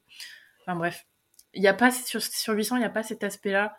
Enfin, 0.62 0.76
bref. 0.78 1.06
Y 1.54 1.68
a 1.68 1.74
pas, 1.74 1.92
sur, 1.92 2.22
sur 2.22 2.54
800, 2.54 2.78
il 2.78 2.80
n'y 2.80 2.86
a 2.86 2.90
pas 2.90 3.04
cet 3.04 3.24
aspect-là. 3.24 3.78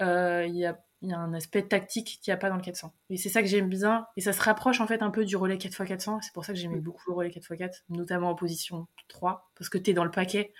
Euh, 0.00 0.44
il 0.46 0.56
y 0.56 0.66
a 0.66 0.78
il 1.02 1.10
y 1.10 1.12
a 1.12 1.18
un 1.18 1.34
aspect 1.34 1.62
tactique 1.62 2.18
qu'il 2.22 2.30
n'y 2.30 2.34
a 2.34 2.36
pas 2.38 2.48
dans 2.48 2.56
le 2.56 2.62
400. 2.62 2.92
Et 3.10 3.16
c'est 3.16 3.28
ça 3.28 3.42
que 3.42 3.48
j'aime 3.48 3.68
bien. 3.68 4.06
Et 4.16 4.20
ça 4.20 4.32
se 4.32 4.40
rapproche 4.40 4.80
en 4.80 4.86
fait 4.86 5.02
un 5.02 5.10
peu 5.10 5.24
du 5.24 5.36
relais 5.36 5.56
4x400. 5.56 6.20
C'est 6.22 6.32
pour 6.32 6.44
ça 6.44 6.52
que 6.52 6.58
j'aimais 6.58 6.76
mm. 6.76 6.82
beaucoup 6.82 7.10
le 7.10 7.14
relais 7.14 7.30
4x4, 7.30 7.82
notamment 7.90 8.30
en 8.30 8.34
position 8.34 8.86
3, 9.08 9.50
parce 9.56 9.68
que 9.68 9.78
tu 9.78 9.90
es 9.90 9.94
dans 9.94 10.04
le 10.04 10.10
paquet. 10.10 10.52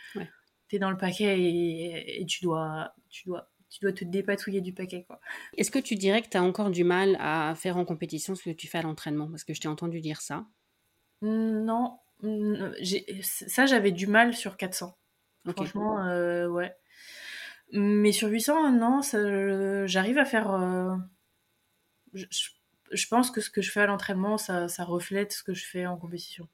Tu 0.69 0.77
es 0.77 0.79
dans 0.79 0.91
le 0.91 0.97
paquet 0.97 1.41
et, 1.41 2.27
tu, 2.27 2.43
dois, 2.43 2.93
tu, 3.09 3.29
dois, 3.29 3.49
tu 3.71 3.81
dois 3.81 3.93
te 3.93 4.05
dépatouiller 4.05 4.61
du 4.61 4.73
paquet. 4.73 5.05
quoi. 5.05 5.21
Est-ce 5.57 5.71
que 5.71 5.79
tu 5.79 5.95
dirais 5.95 6.23
que 6.23 6.29
tu 6.29 6.37
as 6.37 6.43
encore 6.43 6.71
du 6.71 6.85
mal 6.85 7.17
à 7.21 7.55
faire 7.55 7.77
en 7.77 7.85
compétition 7.85 8.35
ce 8.35 8.51
que 8.51 8.55
tu 8.55 8.67
fais 8.67 8.79
à 8.79 8.83
l'entraînement? 8.83 9.29
Parce 9.29 9.45
que 9.45 9.55
je 9.55 9.61
t'ai 9.61 9.69
entendu 9.69 10.01
dire 10.01 10.21
ça. 10.21 10.45
Non. 11.23 11.99
Ça, 13.23 13.67
j'avais 13.67 13.93
du 13.93 14.07
mal 14.07 14.35
sur 14.35 14.57
400. 14.57 14.97
Franchement, 15.53 16.05
euh, 16.05 16.49
ouais. 16.49 16.75
Mais 17.73 18.13
sur 18.13 18.29
800, 18.29 18.73
non, 18.73 19.01
j'arrive 19.87 20.19
à 20.19 20.25
faire. 20.25 20.51
Euh, 20.53 20.97
je 22.15 23.09
pense 23.09 23.31
que 23.31 23.41
ce 23.41 23.51
que 23.51 23.63
je 23.63 23.71
fais 23.71 23.81
à 23.81 23.87
l'entraînement, 23.87 24.39
ça, 24.39 24.69
ça 24.69 24.85
reflète 24.85 25.33
ce 25.33 25.43
que 25.43 25.55
je 25.55 25.65
fais 25.65 25.87
en 25.87 25.97
compétition. 25.97 26.49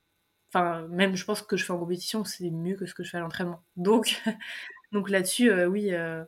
Enfin, 0.55 0.87
même 0.89 1.17
je 1.17 1.25
pense 1.25 1.41
que 1.41 1.45
ce 1.45 1.49
que 1.49 1.57
je 1.57 1.65
fais 1.65 1.73
en 1.73 1.79
compétition, 1.79 2.25
c'est 2.25 2.51
mieux 2.51 2.77
que 2.77 2.85
ce 2.85 2.95
que 2.95 3.03
je 3.03 3.11
fais 3.11 3.17
à 3.17 3.21
l'entraînement. 3.21 3.63
Donc, 3.77 4.21
donc 4.93 5.09
là-dessus, 5.09 5.51
euh, 5.51 5.67
oui, 5.67 5.93
euh, 5.93 6.25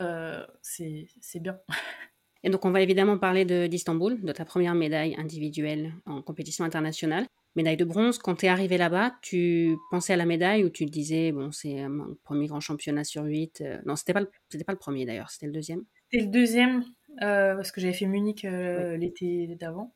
euh, 0.00 0.46
c'est 0.62 1.06
bien. 1.40 1.58
Et 2.42 2.48
donc, 2.48 2.64
on 2.64 2.70
va 2.70 2.80
évidemment 2.80 3.18
parler 3.18 3.68
d'Istanbul, 3.68 4.18
de, 4.22 4.32
ta 4.32 4.46
première 4.46 4.74
médaille 4.74 5.14
individuelle 5.18 5.92
en 6.06 6.22
compétition 6.22 6.64
internationale. 6.64 7.26
Médaille 7.56 7.76
de 7.76 7.84
bronze. 7.84 8.18
Quand 8.18 8.36
tu 8.36 8.46
es 8.46 8.48
arrivé 8.48 8.78
là-bas, 8.78 9.14
tu 9.22 9.76
pensais 9.90 10.12
à 10.12 10.16
la 10.16 10.26
médaille 10.26 10.64
ou 10.64 10.70
tu 10.70 10.86
te 10.86 10.90
disais, 10.90 11.32
bon, 11.32 11.50
c'est 11.50 11.88
mon 11.88 12.16
premier 12.22 12.46
grand 12.46 12.60
championnat 12.60 13.04
sur 13.04 13.24
8 13.24 13.64
Non, 13.86 13.96
c'était 13.96 14.12
pas, 14.12 14.20
le, 14.20 14.26
pas 14.64 14.72
le 14.72 14.78
premier 14.78 15.04
d'ailleurs, 15.04 15.30
c'était 15.30 15.46
le 15.46 15.52
deuxième. 15.52 15.84
C'était 16.10 16.24
le 16.24 16.30
deuxième, 16.30 16.84
parce 17.18 17.72
que 17.72 17.80
j'avais 17.80 17.92
fait 17.92 18.06
Munich 18.06 18.42
l'été 18.44 19.56
d'avant. 19.58 19.92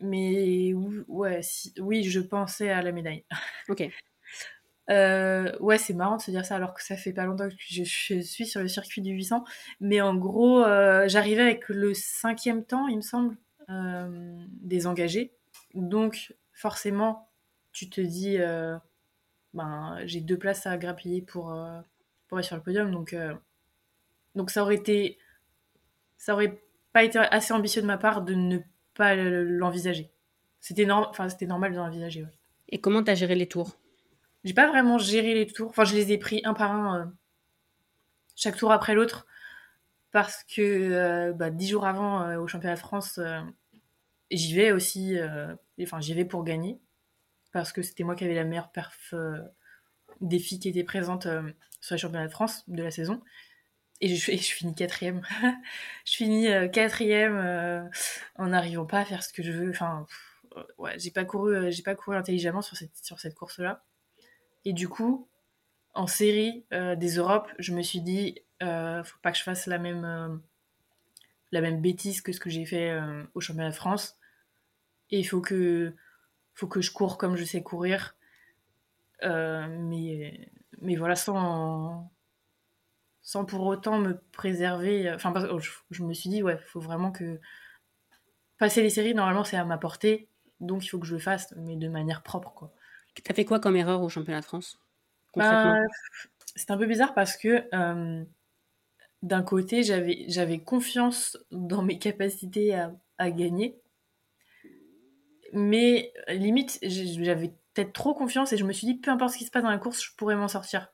Mais 0.00 0.74
ouais, 1.08 1.40
oui, 1.78 2.02
je 2.02 2.20
pensais 2.20 2.70
à 2.70 2.82
la 2.82 2.92
médaille. 2.92 3.24
Ok. 3.68 3.88
Euh, 4.90 5.56
ouais, 5.60 5.78
c'est 5.78 5.94
marrant 5.94 6.16
de 6.16 6.22
se 6.22 6.30
dire 6.30 6.44
ça 6.44 6.56
alors 6.56 6.74
que 6.74 6.82
ça 6.82 6.96
fait 6.96 7.12
pas 7.12 7.24
longtemps 7.24 7.48
que 7.48 7.54
je, 7.58 7.84
suis 7.84 8.46
sur 8.46 8.60
le 8.60 8.68
circuit 8.68 9.00
du 9.00 9.10
800. 9.12 9.44
Mais 9.80 10.00
en 10.00 10.14
gros, 10.14 10.62
euh, 10.62 11.08
j'arrivais 11.08 11.42
avec 11.42 11.68
le 11.68 11.94
cinquième 11.94 12.64
temps, 12.64 12.86
il 12.88 12.96
me 12.96 13.02
semble, 13.02 13.36
euh, 13.70 14.44
des 14.60 14.86
engagés. 14.86 15.32
Donc, 15.74 16.34
forcément, 16.52 17.28
tu 17.72 17.90
te 17.90 18.00
dis, 18.00 18.38
ben, 19.52 19.98
j'ai 20.04 20.20
deux 20.20 20.38
places 20.38 20.66
à 20.66 20.78
grappiller 20.78 21.20
pour, 21.20 21.56
pour 22.28 22.38
être 22.38 22.44
sur 22.44 22.56
le 22.56 22.62
podium. 22.62 22.90
Donc, 22.90 23.14
donc 24.34 24.50
ça 24.50 24.62
aurait 24.62 24.76
été. 24.76 25.18
Ça 26.16 26.32
aurait 26.34 26.62
pas 26.92 27.02
été 27.02 27.18
assez 27.18 27.52
ambitieux 27.52 27.82
de 27.82 27.86
ma 27.86 27.98
part 27.98 28.22
de 28.22 28.34
ne 28.34 28.58
pas 28.94 29.14
l'envisager. 29.14 30.10
C'était 30.60 30.90
enfin, 30.90 31.28
normal 31.42 31.72
de 31.72 31.76
l'envisager. 31.76 32.26
Et 32.70 32.80
comment 32.80 33.02
tu 33.02 33.10
as 33.10 33.14
géré 33.14 33.34
les 33.34 33.48
tours? 33.48 33.76
J'ai 34.44 34.54
pas 34.54 34.66
vraiment 34.66 34.96
géré 34.98 35.34
les 35.34 35.46
tours. 35.46 35.68
Enfin, 35.70 35.84
je 35.84 35.94
les 35.94 36.12
ai 36.12 36.18
pris 36.18 36.40
un 36.44 36.54
par 36.54 36.72
un, 36.72 37.00
euh, 37.00 37.04
chaque 38.36 38.56
tour 38.56 38.72
après 38.72 38.94
l'autre, 38.94 39.26
parce 40.10 40.44
que 40.44 40.62
euh, 40.62 41.32
bah, 41.32 41.50
dix 41.50 41.68
jours 41.68 41.86
avant 41.86 42.22
euh, 42.22 42.38
au 42.38 42.46
championnat 42.46 42.76
de 42.76 42.80
France, 42.80 43.20
j'y 44.30 44.54
vais 44.54 44.72
aussi. 44.72 45.16
enfin, 45.80 46.00
j'y 46.00 46.14
vais 46.14 46.24
pour 46.24 46.44
gagner, 46.44 46.78
parce 47.52 47.72
que 47.72 47.82
c'était 47.82 48.04
moi 48.04 48.14
qui 48.16 48.24
avais 48.24 48.34
la 48.34 48.44
meilleure 48.44 48.72
perf 48.72 49.14
des 50.20 50.38
filles 50.38 50.60
qui 50.60 50.68
étaient 50.68 50.84
présentes 50.84 51.26
sur 51.80 51.94
le 51.94 51.98
championnat 51.98 52.26
de 52.26 52.32
France 52.32 52.64
de 52.68 52.82
la 52.82 52.90
saison 52.90 53.20
et 54.00 54.14
je, 54.14 54.36
finis 54.36 54.74
quatrième. 54.74 55.22
je 56.04 56.12
finis 56.12 56.48
euh, 56.48 56.68
quatrième 56.68 57.36
euh, 57.36 57.82
en 58.36 58.48
n'arrivant 58.48 58.86
pas 58.86 59.00
à 59.00 59.04
faire 59.04 59.22
ce 59.22 59.32
que 59.32 59.42
je 59.42 59.52
veux. 59.52 59.70
Enfin, 59.70 60.06
ouais, 60.78 60.98
j'ai 60.98 61.10
pas 61.10 61.24
couru, 61.24 61.54
euh, 61.54 61.70
j'ai 61.70 61.82
pas 61.82 61.94
couru 61.94 62.16
intelligemment 62.16 62.62
sur 62.62 62.76
cette, 62.76 62.96
sur 62.96 63.20
cette 63.20 63.34
course-là. 63.34 63.84
Et 64.64 64.72
du 64.72 64.88
coup, 64.88 65.28
en 65.94 66.06
série 66.06 66.64
des 66.72 67.16
Europes, 67.16 67.52
je 67.58 67.72
me 67.72 67.82
suis 67.82 68.00
dit, 68.00 68.40
faut 68.60 69.18
pas 69.22 69.30
que 69.30 69.38
je 69.38 69.42
fasse 69.42 69.66
la 69.66 69.78
même, 69.78 70.40
la 71.54 71.60
même 71.60 71.80
bêtise 71.80 72.20
que 72.20 72.32
ce 72.32 72.40
que 72.40 72.50
j'ai 72.50 72.66
fait 72.66 72.98
au 73.34 73.40
championnat 73.40 73.70
de 73.70 73.74
France. 73.74 74.18
Et 75.10 75.18
il 75.18 75.24
faut 75.24 75.40
que, 75.40 75.94
faut 76.54 76.66
que 76.66 76.80
je 76.80 76.90
cours 76.90 77.16
comme 77.18 77.36
je 77.36 77.44
sais 77.44 77.62
courir. 77.62 78.16
mais, 79.22 80.50
mais 80.80 80.96
voilà, 80.96 81.16
sans, 81.16 82.10
sans 83.22 83.44
pour 83.44 83.62
autant 83.62 83.98
me 83.98 84.18
préserver. 84.32 85.10
Enfin, 85.12 85.32
je, 85.90 86.02
me 86.02 86.12
suis 86.12 86.30
dit, 86.30 86.42
ouais, 86.42 86.58
il 86.60 86.68
faut 86.68 86.80
vraiment 86.80 87.10
que. 87.10 87.40
Passer 88.58 88.82
les 88.82 88.90
séries, 88.90 89.14
normalement, 89.14 89.42
c'est 89.42 89.56
à 89.56 89.64
ma 89.64 89.78
portée, 89.78 90.28
donc 90.60 90.84
il 90.84 90.88
faut 90.88 91.00
que 91.00 91.06
je 91.06 91.14
le 91.14 91.20
fasse, 91.20 91.52
mais 91.56 91.74
de 91.74 91.88
manière 91.88 92.22
propre, 92.22 92.52
quoi. 92.52 92.72
T'as 93.22 93.34
fait 93.34 93.44
quoi 93.44 93.58
comme 93.60 93.76
erreur 93.76 94.02
au 94.02 94.08
championnat 94.08 94.40
de 94.40 94.44
France? 94.44 94.78
Bah, 95.36 95.74
C'est 96.54 96.70
un 96.70 96.78
peu 96.78 96.86
bizarre 96.86 97.14
parce 97.14 97.36
que 97.36 97.64
euh, 97.74 98.24
d'un 99.24 99.42
côté, 99.42 99.82
j'avais 99.82 100.58
confiance 100.58 101.38
dans 101.50 101.82
mes 101.82 101.98
capacités 101.98 102.74
à, 102.74 103.30
gagner, 103.30 103.80
mais 105.54 106.12
limite, 106.28 106.78
j'avais 106.82 107.54
peut-être 107.72 107.94
trop 107.94 108.12
confiance 108.12 108.52
et 108.52 108.58
je 108.58 108.64
me 108.64 108.72
suis 108.72 108.86
dit, 108.86 108.96
peu 108.96 109.10
importe 109.10 109.32
ce 109.32 109.38
qui 109.38 109.46
se 109.46 109.50
passe 109.50 109.62
dans 109.62 109.70
la 109.70 109.78
course, 109.78 110.04
je 110.04 110.14
pourrais 110.16 110.36
m'en 110.36 110.48
sortir. 110.48 110.92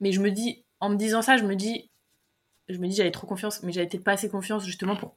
Mais 0.00 0.10
je 0.10 0.20
me 0.20 0.32
dis, 0.32 0.64
en 0.80 0.90
me 0.90 0.96
disant 0.96 1.22
ça, 1.22 1.36
je 1.36 1.44
me 1.44 1.54
dis, 1.54 1.92
je 2.68 2.78
me 2.78 2.88
dis, 2.88 2.96
j'avais 2.96 3.12
trop 3.12 3.28
confiance, 3.28 3.62
mais 3.62 3.70
j'avais 3.70 3.86
peut-être 3.86 4.04
pas 4.04 4.12
assez 4.12 4.28
confiance 4.28 4.64
justement 4.66 4.96
pour 4.96 5.16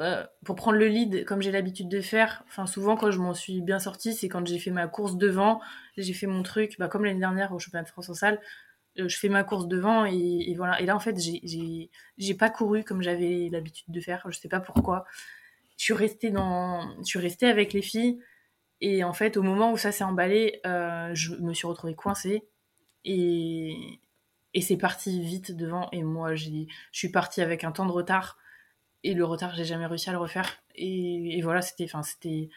euh, 0.00 0.24
prendre 0.44 0.78
le 0.78 0.86
lead 0.86 1.26
comme 1.26 1.42
j'ai 1.42 1.52
l'habitude 1.52 1.90
de 1.90 2.00
faire. 2.00 2.42
Enfin, 2.46 2.66
souvent 2.66 2.96
quand 2.96 3.10
je 3.10 3.18
m'en 3.18 3.34
suis 3.34 3.60
bien 3.60 3.80
sortie, 3.80 4.14
c'est 4.14 4.28
quand 4.28 4.46
j'ai 4.46 4.58
fait 4.58 4.70
ma 4.70 4.88
course 4.88 5.16
devant, 5.18 5.60
j'ai 5.98 6.14
fait 6.14 6.26
mon 6.26 6.42
truc, 6.42 6.76
bah, 6.78 6.88
comme 6.88 7.04
l'année 7.04 7.20
dernière 7.20 7.52
au 7.52 7.58
championnat 7.58 7.84
de 7.84 7.88
France 7.88 8.08
en 8.08 8.14
salle, 8.14 8.40
je 9.06 9.16
fais 9.16 9.28
ma 9.28 9.44
course 9.44 9.68
devant 9.68 10.04
et, 10.04 10.54
voilà. 10.56 10.80
Et 10.80 10.86
là, 10.86 10.96
en 10.96 11.00
fait, 11.00 11.16
j'ai 11.18 12.34
pas 12.34 12.50
couru 12.50 12.84
comme 12.84 13.02
j'avais 13.02 13.48
l'habitude 13.50 13.92
de 13.92 14.00
faire. 14.00 14.26
Je 14.28 14.38
sais 14.38 14.48
pas 14.48 14.60
pourquoi. 14.60 15.04
Je 15.76 15.84
suis 15.84 15.94
restée 15.94 16.30
dans, 16.30 16.96
je 16.98 17.04
suis 17.04 17.18
restée 17.18 17.46
avec 17.46 17.72
les 17.72 17.82
filles. 17.82 18.20
Et 18.80 19.04
en 19.04 19.12
fait, 19.12 19.36
au 19.36 19.42
moment 19.42 19.72
où 19.72 19.76
ça 19.76 19.92
s'est 19.92 20.04
emballé, 20.04 20.60
euh, 20.66 21.10
je 21.14 21.34
me 21.36 21.54
suis 21.54 21.66
retrouvée 21.66 21.94
coincée. 21.94 22.48
Et, 23.04 24.00
et 24.54 24.60
c'est 24.60 24.76
parti 24.76 25.20
vite 25.22 25.56
devant. 25.56 25.88
Et 25.92 26.02
moi, 26.02 26.34
je 26.34 26.50
suis 26.92 27.10
partie 27.10 27.40
avec 27.40 27.64
un 27.64 27.72
temps 27.72 27.86
de 27.86 27.92
retard. 27.92 28.38
Et 29.04 29.14
le 29.14 29.24
retard, 29.24 29.54
j'ai 29.54 29.64
jamais 29.64 29.86
réussi 29.86 30.10
à 30.10 30.12
le 30.12 30.18
refaire. 30.18 30.62
Et, 30.74 31.40
voilà, 31.42 31.62
c'était. 31.62 31.84
Enfin, 31.84 32.02
c'était. 32.02 32.48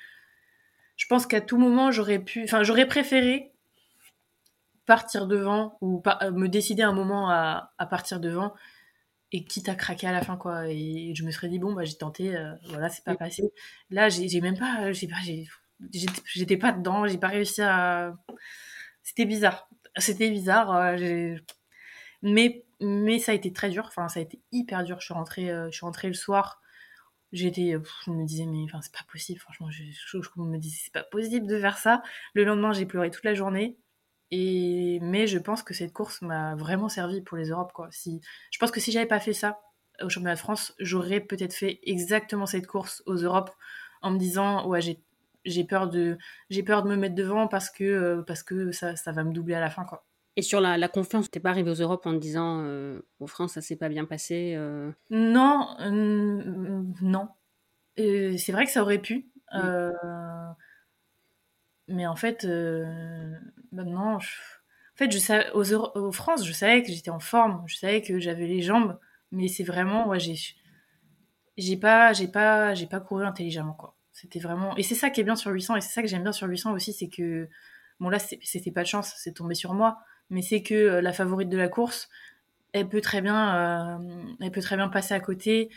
Je 0.98 1.06
pense 1.08 1.28
qu'à 1.28 1.42
tout 1.42 1.58
moment, 1.58 1.92
j'aurais 1.92 2.20
pu. 2.20 2.44
Enfin, 2.44 2.64
j'aurais 2.64 2.88
préféré 2.88 3.54
partir 4.86 5.28
devant 5.28 5.78
ou 5.82 6.02
euh, 6.22 6.32
me 6.32 6.48
décider 6.48 6.84
un 6.84 6.94
moment 6.94 7.30
à, 7.30 7.72
partir 7.90 8.20
devant 8.20 8.54
et 9.32 9.46
quitte 9.46 9.70
à 9.70 9.76
craquer 9.76 10.08
à 10.08 10.12
la 10.12 10.22
fin 10.22 10.38
quoi. 10.38 10.68
Et 10.68 11.14
je 11.16 11.24
me 11.24 11.32
serais 11.32 11.50
dit 11.50 11.60
bon 11.60 11.74
bah 11.74 11.86
j'ai 11.86 11.96
tenté 11.96 12.36
euh, 12.36 12.54
voilà 12.66 12.90
c'est 12.90 13.04
pas 13.04 13.16
passé. 13.16 13.54
Là 13.90 14.10
j'ai 14.10 14.42
même 14.42 14.58
pas 14.58 14.92
j'ai 14.92 15.08
pas 15.08 15.18
j'étais 16.26 16.58
pas 16.58 16.72
dedans 16.72 17.08
j'ai 17.08 17.18
pas 17.18 17.30
réussi 17.30 17.62
à 17.62 18.14
c'était 19.04 19.26
bizarre. 19.26 19.70
C'était 19.98 20.30
bizarre 20.30 20.72
euh, 20.74 21.36
mais, 22.22 22.66
mais 22.80 23.20
ça 23.20 23.32
a 23.32 23.36
été 23.36 23.52
très 23.54 23.70
dur, 23.70 23.86
enfin 23.88 24.08
ça 24.10 24.20
a 24.20 24.24
été 24.24 24.40
hyper 24.52 24.84
dur. 24.84 25.00
Je 25.00 25.06
suis 25.06 25.14
rentrée, 25.14 25.52
euh, 25.52 25.68
je 25.72 25.78
suis 25.78 25.86
rentrée 25.86 26.08
le 26.08 26.14
soir, 26.14 26.62
j'étais, 27.32 27.76
je 28.06 28.12
me 28.12 28.26
disais 28.26 28.46
mais 28.46 28.64
enfin 28.66 28.82
c'est 28.82 28.94
pas 28.94 29.06
possible, 29.12 29.40
franchement, 29.40 29.70
je, 29.72 29.84
je, 29.84 30.18
me 30.38 30.58
disais 30.58 30.78
c'est 30.84 30.94
pas 30.94 31.04
possible 31.04 31.48
de 31.48 31.60
faire 31.60 31.78
ça. 31.78 32.04
Le 32.34 32.44
lendemain 32.44 32.74
j'ai 32.74 32.86
pleuré 32.86 33.10
toute 33.12 33.24
la 33.26 33.34
journée. 33.34 33.78
Et, 34.32 35.00
mais 35.02 35.28
je 35.28 35.38
pense 35.38 35.62
que 35.62 35.74
cette 35.74 35.94
course 35.94 36.22
m'a 36.22 36.56
vraiment 36.56 36.90
servi 36.90 37.22
pour 37.22 37.38
les 37.38 37.50
Europes. 37.50 37.74
Quoi. 37.74 37.90
Si, 37.92 38.22
je 38.52 38.58
pense 38.60 38.72
que 38.72 38.80
si 38.80 38.92
j'avais 38.92 39.06
pas 39.06 39.20
fait 39.20 39.34
ça 39.34 39.60
au 40.02 40.10
championnat 40.10 40.36
de 40.36 40.40
France, 40.40 40.74
j'aurais 40.80 41.20
peut-être 41.20 41.54
fait 41.54 41.80
exactement 41.84 42.46
cette 42.46 42.66
course 42.66 43.04
aux 43.06 43.16
Europes 43.16 43.52
en 44.02 44.12
me 44.12 44.18
disant 44.18 44.68
ouais 44.68 44.82
j'ai 44.82 45.04
j'ai 45.46 45.64
peur 45.64 45.90
de 45.90 46.18
j'ai 46.50 46.64
peur 46.64 46.84
de 46.84 46.90
me 46.90 46.96
mettre 46.96 47.16
devant 47.16 47.48
parce 47.48 47.70
que 47.70 47.84
euh, 47.84 48.22
parce 48.22 48.44
que 48.44 48.72
ça, 48.72 48.96
ça 48.96 49.12
va 49.12 49.24
me 49.24 49.34
doubler 49.34 49.56
à 49.56 49.60
la 49.60 49.70
fin 49.70 49.86
quoi 49.86 50.06
et 50.38 50.44
sur 50.44 50.62
la, 50.62 50.78
la 50.78 50.88
confiance, 50.88 51.30
t'es 51.30 51.42
pas 51.42 51.50
arrivé 51.50 51.70
aux 51.70 51.76
Europes 51.76 52.06
en 52.06 52.14
te 52.14 52.18
disant 52.18 52.62
euh, 52.64 53.02
au 53.20 53.28
France 53.28 53.54
ça 53.54 53.62
s'est 53.62 53.76
pas 53.76 53.90
bien 53.90 54.06
passé 54.06 54.54
euh? 54.56 54.90
Non, 55.10 55.76
euh, 55.82 56.84
non. 57.02 57.28
c'est 57.98 58.52
vrai 58.52 58.66
que 58.66 58.72
ça 58.72 58.82
aurait 58.82 59.02
pu. 59.02 59.30
Mais 61.94 62.08
en 62.08 62.16
fait, 62.16 62.46
maintenant, 63.72 64.20
je... 64.20 64.30
en 64.30 64.98
fait, 64.98 65.12
je 65.12 65.18
savais, 65.18 65.52
aux, 65.52 65.74
aux, 65.74 66.12
France, 66.12 66.46
je 66.46 66.54
savais 66.54 66.84
que 66.84 66.92
j'étais 66.92 67.10
en 67.10 67.20
forme, 67.20 67.64
je 67.68 67.78
savais 67.78 68.02
que 68.02 68.20
j'avais 68.20 68.48
les 68.48 68.62
jambes, 68.62 69.00
mais 69.32 69.48
c'est 69.48 69.64
vraiment, 69.64 70.08
ouais, 70.08 70.20
j'ai, 70.20 70.36
j'ai 71.58 71.78
pas, 71.78 72.14
j'ai 72.14 72.28
pas, 72.28 72.74
j'ai 72.74 72.88
pas 72.88 73.00
couru 73.00 73.26
intelligemment 73.26 73.74
quoi. 73.74 73.96
C'était 74.14 74.40
vraiment, 74.40 74.76
et 74.78 74.84
c'est 74.84 74.96
ça 74.96 75.10
qui 75.10 75.22
est 75.22 75.24
bien 75.24 75.36
sur 75.36 75.52
800, 75.52 75.78
et 75.78 75.82
c'est 75.82 75.94
ça 75.94 76.02
que 76.02 76.08
j'aime 76.08 76.24
bien 76.24 76.34
sur 76.34 76.48
800 76.48 76.74
aussi, 76.74 76.94
c'est 76.94 77.08
que, 77.08 77.50
bon 78.00 78.10
là, 78.10 78.20
c'était 78.20 78.72
pas 78.72 78.84
de 78.84 78.88
chance, 78.88 79.14
c'est 79.18 79.34
tombé 79.34 79.56
sur 79.56 79.74
moi, 79.74 80.00
mais 80.30 80.42
c'est 80.42 80.62
que 80.62 80.74
euh, 80.74 81.02
la 81.02 81.14
favorite 81.14 81.50
de 81.50 81.58
la 81.58 81.70
course, 81.70 82.10
elle 82.74 82.90
peut 82.90 83.02
très 83.02 83.22
bien, 83.22 84.00
euh, 84.00 84.24
elle 84.42 84.52
peut 84.52 84.62
très 84.62 84.76
bien 84.76 84.90
passer 84.90 85.14
à 85.14 85.20
côté 85.20 85.70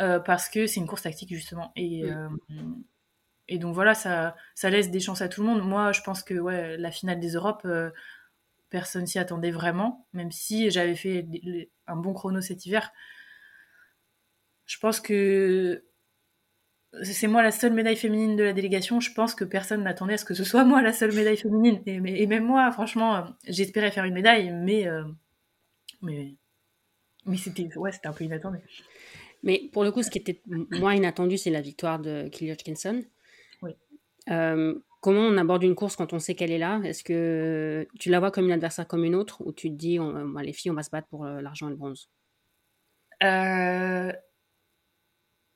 euh, 0.00 0.18
parce 0.18 0.48
que 0.48 0.66
c'est 0.66 0.80
une 0.80 0.86
course 0.86 1.02
tactique 1.02 1.34
justement. 1.34 1.72
Et, 1.76 2.04
et 3.48 3.58
donc 3.58 3.74
voilà, 3.74 3.94
ça, 3.94 4.34
laisse 4.64 4.90
des 4.90 5.00
chances 5.00 5.22
à 5.22 5.28
tout 5.28 5.42
le 5.42 5.48
monde. 5.48 5.62
Moi, 5.62 5.92
je 5.92 6.02
pense 6.02 6.22
que 6.22 6.34
ouais, 6.34 6.76
la 6.76 6.90
finale 6.90 7.20
des 7.20 7.32
Europes, 7.32 7.66
personne 8.70 9.06
s'y 9.06 9.18
attendait 9.18 9.50
vraiment, 9.50 10.06
même 10.12 10.30
si 10.30 10.70
j'avais 10.70 10.96
fait 10.96 11.26
un 11.86 11.96
bon 11.96 12.12
chrono 12.12 12.40
cet 12.40 12.66
hiver. 12.66 12.92
Je 14.66 14.78
pense 14.78 15.00
que 15.00 15.84
c'est 17.02 17.26
moi 17.26 17.42
la 17.42 17.52
seule 17.52 17.72
médaille 17.72 17.96
féminine 17.96 18.36
de 18.36 18.42
la 18.42 18.52
délégation. 18.52 19.00
Je 19.00 19.12
pense 19.12 19.34
que 19.34 19.44
personne 19.44 19.82
n'attendait 19.82 20.14
à 20.14 20.18
ce 20.18 20.24
que 20.24 20.34
ce 20.34 20.44
soit 20.44 20.64
moi 20.64 20.82
la 20.82 20.92
seule 20.92 21.12
médaille 21.14 21.36
féminine. 21.36 21.80
Et, 21.86 22.26
même 22.26 22.44
moi, 22.44 22.70
franchement, 22.72 23.16
euh, 23.16 23.22
j'espérais 23.46 23.90
faire 23.90 24.04
une 24.04 24.14
médaille, 24.14 24.50
mais, 24.52 24.86
euh, 24.86 25.04
mais 26.02 26.36
c'était 27.36 27.68
ouais, 27.76 27.90
un 28.04 28.12
peu 28.12 28.24
inattendu. 28.24 28.58
Mais 29.42 29.68
pour 29.72 29.84
le 29.84 29.92
coup, 29.92 30.02
ce 30.02 30.10
qui 30.10 30.18
était 30.18 30.42
moins 30.46 30.94
inattendu, 30.94 31.38
c'est 31.38 31.50
la 31.50 31.60
victoire 31.60 31.98
de 31.98 32.28
Kelly 32.28 32.52
Hutchinson. 32.52 33.04
Euh, 34.30 34.74
comment 35.00 35.20
on 35.20 35.36
aborde 35.38 35.62
une 35.62 35.74
course 35.74 35.96
quand 35.96 36.12
on 36.12 36.18
sait 36.18 36.34
qu'elle 36.34 36.50
est 36.52 36.58
là? 36.58 36.80
Est-ce 36.84 37.04
que 37.04 37.86
tu 37.98 38.10
la 38.10 38.20
vois 38.20 38.30
comme 38.30 38.46
une 38.46 38.52
adversaire 38.52 38.86
comme 38.88 39.04
une 39.04 39.14
autre 39.14 39.42
ou 39.44 39.52
tu 39.52 39.70
te 39.70 39.74
dis, 39.74 39.98
les 40.42 40.52
filles, 40.52 40.70
on 40.70 40.74
va 40.74 40.82
se 40.82 40.90
battre 40.90 41.08
pour 41.08 41.24
l'argent 41.24 41.68
et 41.68 41.70
le 41.70 41.76
bronze? 41.76 42.10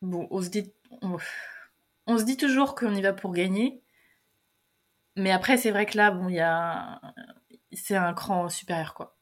Bon, 0.03 0.27
on 0.31 0.41
se 0.43 0.49
dit, 0.49 0.73
on 2.07 2.19
se 2.19 2.25
dit 2.25 2.37
toujours 2.37 2.75
qu'on 2.75 2.95
y 2.95 3.03
va 3.03 3.13
pour 3.13 3.33
gagner. 3.33 3.83
Mais 5.17 5.31
après, 5.31 5.57
c'est 5.57 5.71
vrai 5.71 5.87
que 5.87 5.97
là, 5.97 6.11
bon, 6.11 6.29
il 6.29 6.37
y 6.37 6.41
a. 6.41 7.01
C'est 7.73 7.97
un 7.97 8.13
cran 8.15 8.49
supérieur, 8.49 8.95
quoi. 8.95 9.17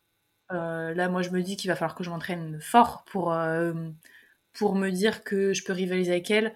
Euh, 0.53 0.95
là, 0.95 1.09
moi, 1.09 1.23
je 1.23 1.31
me 1.31 1.43
dis 1.43 1.57
qu'il 1.57 1.71
va 1.71 1.77
falloir 1.77 1.95
que 1.95 2.05
je 2.05 2.11
m'entraîne 2.11 2.61
fort 2.61 3.05
pour, 3.07 3.33
euh, 3.33 3.75
pour 4.55 4.75
me 4.75 4.91
dire 4.91 5.25
que 5.25 5.53
je 5.53 5.65
peux 5.65 5.73
rivaliser 5.73 6.13
avec 6.13 6.31
elle. 6.31 6.55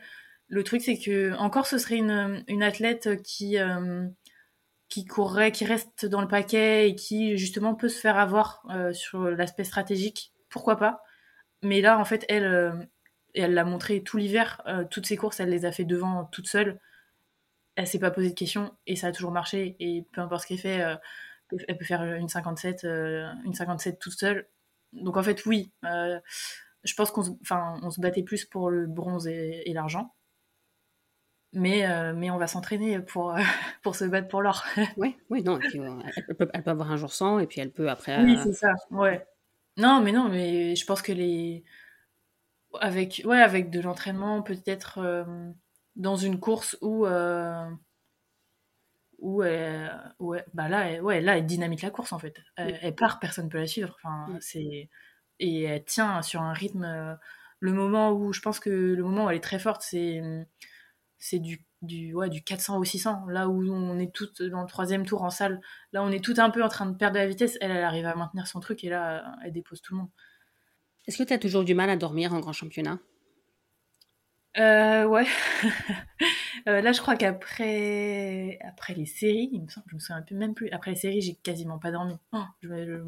Le 0.53 0.62
truc, 0.64 0.82
c'est 0.82 0.98
que, 0.98 1.34
encore, 1.38 1.66
ce 1.66 1.78
serait 1.78 1.96
une, 1.96 2.44
une 2.46 2.62
athlète 2.62 3.22
qui, 3.22 3.59
euh, 3.59 4.07
qui 4.88 5.05
courrait, 5.05 5.50
qui 5.50 5.64
reste 5.64 6.07
dans 6.07 6.20
le 6.20 6.28
paquet 6.28 6.88
et 6.88 6.94
qui, 6.94 7.36
justement, 7.38 7.74
peut 7.74 7.88
se 7.88 7.98
faire 7.98 8.18
avoir 8.18 8.62
sur 8.92 9.30
l'aspect 9.30 9.64
stratégique. 9.64 10.32
Pourquoi 10.50 10.76
pas? 10.76 11.03
Mais 11.62 11.80
là, 11.80 11.98
en 11.98 12.05
fait, 12.05 12.26
elle, 12.28 12.88
elle 13.34 13.55
l'a 13.55 13.64
montré 13.64 14.03
tout 14.03 14.18
l'hiver. 14.18 14.62
toutes 14.90 15.07
ses 15.07 15.16
courses, 15.16 15.40
elle 15.40 15.48
les 15.48 15.64
a 15.64 15.72
fait 15.72 15.84
devant 15.84 16.24
toute 16.26 16.48
seule 16.48 16.78
elle 17.76 17.86
s'est 17.86 17.98
pas 17.98 18.11
posé 18.11 18.30
de 18.30 18.34
questions 18.34 18.74
et 18.86 18.96
ça 18.96 19.09
a 19.09 19.12
toujours 19.12 19.30
marché. 19.30 19.76
Et 19.80 20.05
peu 20.12 20.20
importe 20.20 20.42
ce 20.42 20.46
qu'elle 20.48 20.59
fait, 20.59 20.82
euh, 20.82 20.96
elle 21.68 21.78
peut 21.78 21.84
faire 21.84 22.03
une 22.03 22.28
57, 22.28 22.84
euh, 22.84 23.30
une 23.44 23.55
57 23.55 23.98
toute 23.98 24.18
seule. 24.18 24.48
Donc 24.92 25.16
en 25.16 25.22
fait, 25.22 25.44
oui, 25.46 25.72
euh, 25.84 26.20
je 26.84 26.94
pense 26.94 27.11
qu'on 27.11 27.22
se, 27.22 27.30
on 27.50 27.90
se 27.90 28.00
battait 28.00 28.22
plus 28.22 28.44
pour 28.44 28.70
le 28.70 28.86
bronze 28.86 29.26
et, 29.26 29.72
l'argent. 29.72 30.14
Mais, 31.55 31.86
mais 32.14 32.30
on 32.30 32.38
va 32.38 32.46
s'entraîner 32.46 32.98
pour, 33.00 33.36
pour 33.82 33.94
se 33.94 34.05
battre 34.05 34.28
pour 34.28 34.42
l'or. 34.42 34.64
oui, 34.96 35.16
oui, 35.28 35.42
non. 35.42 35.59
elle, 35.61 36.36
peut, 36.36 36.48
elle, 36.53 36.62
peut, 36.62 36.70
avoir 36.70 36.90
un 36.90 36.96
jour 36.96 37.12
sans 37.12 37.38
et 37.38 37.46
puis 37.46 37.61
elle 37.61 37.72
peut 37.72 37.90
après. 37.90 38.22
Oui, 38.22 38.38
c'est 38.42 38.55
ça, 38.55 38.72
ouais. 38.90 39.26
Non, 39.76 40.00
mais 40.00 40.12
non, 40.12 40.28
mais 40.28 40.76
je 40.76 40.86
pense 40.86 41.03
que 41.03 41.12
les. 41.12 41.64
Avec, 42.80 43.22
ouais, 43.26 43.40
avec 43.40 43.68
de 43.68 43.80
l'entraînement, 43.80 44.40
peut-être 44.42 44.98
dans 45.96 46.16
une 46.16 46.40
course 46.40 46.76
où 46.80 47.07
euh, 47.07 47.70
où, 49.18 49.42
elle, 49.42 49.92
bah 50.53 50.68
là 50.68 50.90
elle, 50.90 51.03
ouais 51.03 51.20
là 51.20 51.38
elle 51.38 51.46
dynamite 51.46 51.82
la 51.82 51.90
course 51.90 52.12
en 52.12 52.18
fait 52.18 52.34
elle, 52.57 52.94
part 52.94 53.20
personne 53.20 53.48
peut 53.48 53.59
la 53.59 53.66
suivre 53.66 53.94
enfin 54.03 54.28
c'est 54.40 54.88
et 55.38 55.62
elle 55.62 55.84
tient 55.84 56.22
sur 56.22 56.40
un 56.40 56.53
rythme 56.53 56.84
euh, 56.84 57.14
le 57.61 57.72
moment 57.72 58.12
où 58.12 58.32
je 58.32 58.40
pense 58.40 58.59
que 58.59 58.70
le 58.70 59.03
moment 59.03 59.26
où 59.26 59.30
elle 59.30 59.36
est 59.36 59.40
très 59.40 59.59
forte 59.59 59.82
c'est 59.82 60.20
c'est 61.22 61.38
du 61.38 61.64
du, 61.82 62.14
ouais, 62.14 62.28
du 62.28 62.42
400 62.44 62.78
au 62.78 62.84
600, 62.84 63.26
là 63.28 63.48
où 63.48 63.60
on 63.68 63.98
est 63.98 64.12
toutes 64.14 64.40
dans 64.40 64.60
le 64.60 64.68
troisième 64.68 65.04
tour 65.04 65.22
en 65.22 65.30
salle, 65.30 65.60
là 65.92 66.02
on 66.04 66.10
est 66.12 66.24
tout 66.24 66.34
un 66.38 66.50
peu 66.50 66.62
en 66.62 66.68
train 66.68 66.86
de 66.86 66.96
perdre 66.96 67.14
de 67.14 67.18
la 67.18 67.26
vitesse, 67.26 67.58
elle, 67.60 67.72
elle 67.72 67.82
arrive 67.82 68.06
à 68.06 68.14
maintenir 68.14 68.46
son 68.46 68.60
truc 68.60 68.84
et 68.84 68.88
là 68.88 69.36
elle 69.44 69.52
dépose 69.52 69.82
tout 69.82 69.94
le 69.94 70.00
monde. 70.00 70.10
Est-ce 71.06 71.18
que 71.18 71.24
tu 71.24 71.32
as 71.32 71.38
toujours 71.38 71.64
du 71.64 71.74
mal 71.74 71.90
à 71.90 71.96
dormir 71.96 72.32
en 72.32 72.40
grand 72.40 72.52
championnat? 72.52 72.98
Euh, 74.58 75.04
ouais. 75.06 75.26
Euh, 76.68 76.80
là, 76.80 76.92
je 76.92 77.00
crois 77.00 77.16
qu'après 77.16 78.60
après 78.62 78.94
les 78.94 79.06
séries, 79.06 79.48
il 79.52 79.62
me 79.62 79.68
semble, 79.68 79.84
je 79.88 79.96
me 79.96 79.98
souviens 79.98 80.24
même 80.30 80.54
plus. 80.54 80.70
Après 80.70 80.92
les 80.92 80.96
séries, 80.96 81.20
j'ai 81.20 81.34
quasiment 81.34 81.80
pas 81.80 81.90
dormi. 81.90 82.14
Oh, 82.32 82.44
je, 82.60 83.02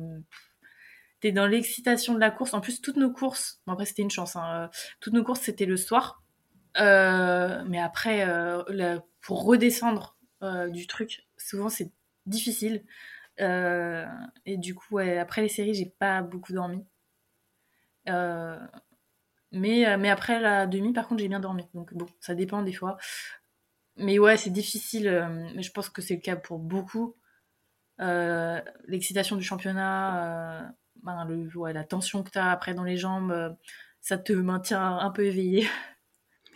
T'es 1.20 1.30
dans 1.30 1.46
l'excitation 1.46 2.14
de 2.14 2.18
la 2.18 2.32
course. 2.32 2.52
En 2.52 2.60
plus, 2.60 2.80
toutes 2.80 2.96
nos 2.96 3.12
courses, 3.12 3.60
bon, 3.64 3.74
après 3.74 3.84
c'était 3.84 4.02
une 4.02 4.10
chance. 4.10 4.34
Hein, 4.34 4.64
euh, 4.64 4.68
toutes 4.98 5.12
nos 5.12 5.22
courses 5.22 5.42
c'était 5.42 5.66
le 5.66 5.76
soir. 5.76 6.23
Euh, 6.78 7.62
mais 7.66 7.80
après, 7.80 8.26
pour 9.20 9.44
redescendre 9.44 10.16
du 10.70 10.86
truc, 10.86 11.26
souvent 11.36 11.68
c'est 11.68 11.92
difficile. 12.26 12.84
et 13.38 14.56
du 14.56 14.74
coup, 14.74 14.98
après 14.98 15.42
les 15.42 15.48
séries, 15.48 15.74
j'ai 15.74 15.94
pas 15.98 16.22
beaucoup 16.22 16.52
dormi. 16.52 16.84
Euh, 18.08 18.58
mais, 19.52 19.86
euh, 19.86 19.96
mais 19.98 20.10
après 20.10 20.40
la 20.40 20.66
demi, 20.66 20.92
par 20.92 21.08
contre, 21.08 21.22
j'ai 21.22 21.28
bien 21.28 21.40
dormi. 21.40 21.66
Donc 21.74 21.94
bon, 21.94 22.06
ça 22.20 22.34
dépend 22.34 22.62
des 22.62 22.72
fois. 22.72 22.96
Mais 23.96 24.18
ouais, 24.18 24.36
c'est 24.36 24.50
difficile. 24.50 25.08
Euh, 25.08 25.48
mais 25.54 25.62
je 25.62 25.70
pense 25.72 25.88
que 25.88 26.02
c'est 26.02 26.14
le 26.14 26.20
cas 26.20 26.36
pour 26.36 26.58
beaucoup. 26.58 27.16
Euh, 28.00 28.60
l'excitation 28.88 29.36
du 29.36 29.44
championnat, 29.44 30.72
ben, 31.02 31.24
le, 31.26 31.48
la 31.72 31.84
tension 31.84 32.22
que 32.24 32.30
tu 32.30 32.38
as 32.38 32.50
après 32.50 32.74
dans 32.74 32.84
les 32.84 32.96
jambes, 32.96 33.56
ça 34.00 34.18
te 34.18 34.32
maintient 34.32 34.98
un 34.98 35.10
peu 35.10 35.24
éveillé. 35.26 35.68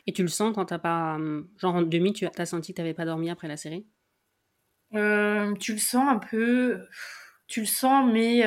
Et 0.08 0.12
tu 0.12 0.22
le 0.22 0.28
sens 0.28 0.54
quand 0.54 0.64
t'as 0.64 0.78
pas. 0.78 1.18
Genre 1.58 1.74
en 1.74 1.82
demi, 1.82 2.12
tu 2.12 2.26
as 2.26 2.46
senti 2.46 2.72
que 2.72 2.76
tu 2.76 2.80
n'avais 2.80 2.94
pas 2.94 3.04
dormi 3.04 3.30
après 3.30 3.46
la 3.46 3.56
série? 3.56 3.86
Tu 4.90 5.72
le 5.72 5.78
sens 5.78 6.08
un 6.08 6.18
peu. 6.18 6.86
Tu 7.46 7.60
le 7.60 7.66
sens, 7.66 8.10
mais 8.12 8.42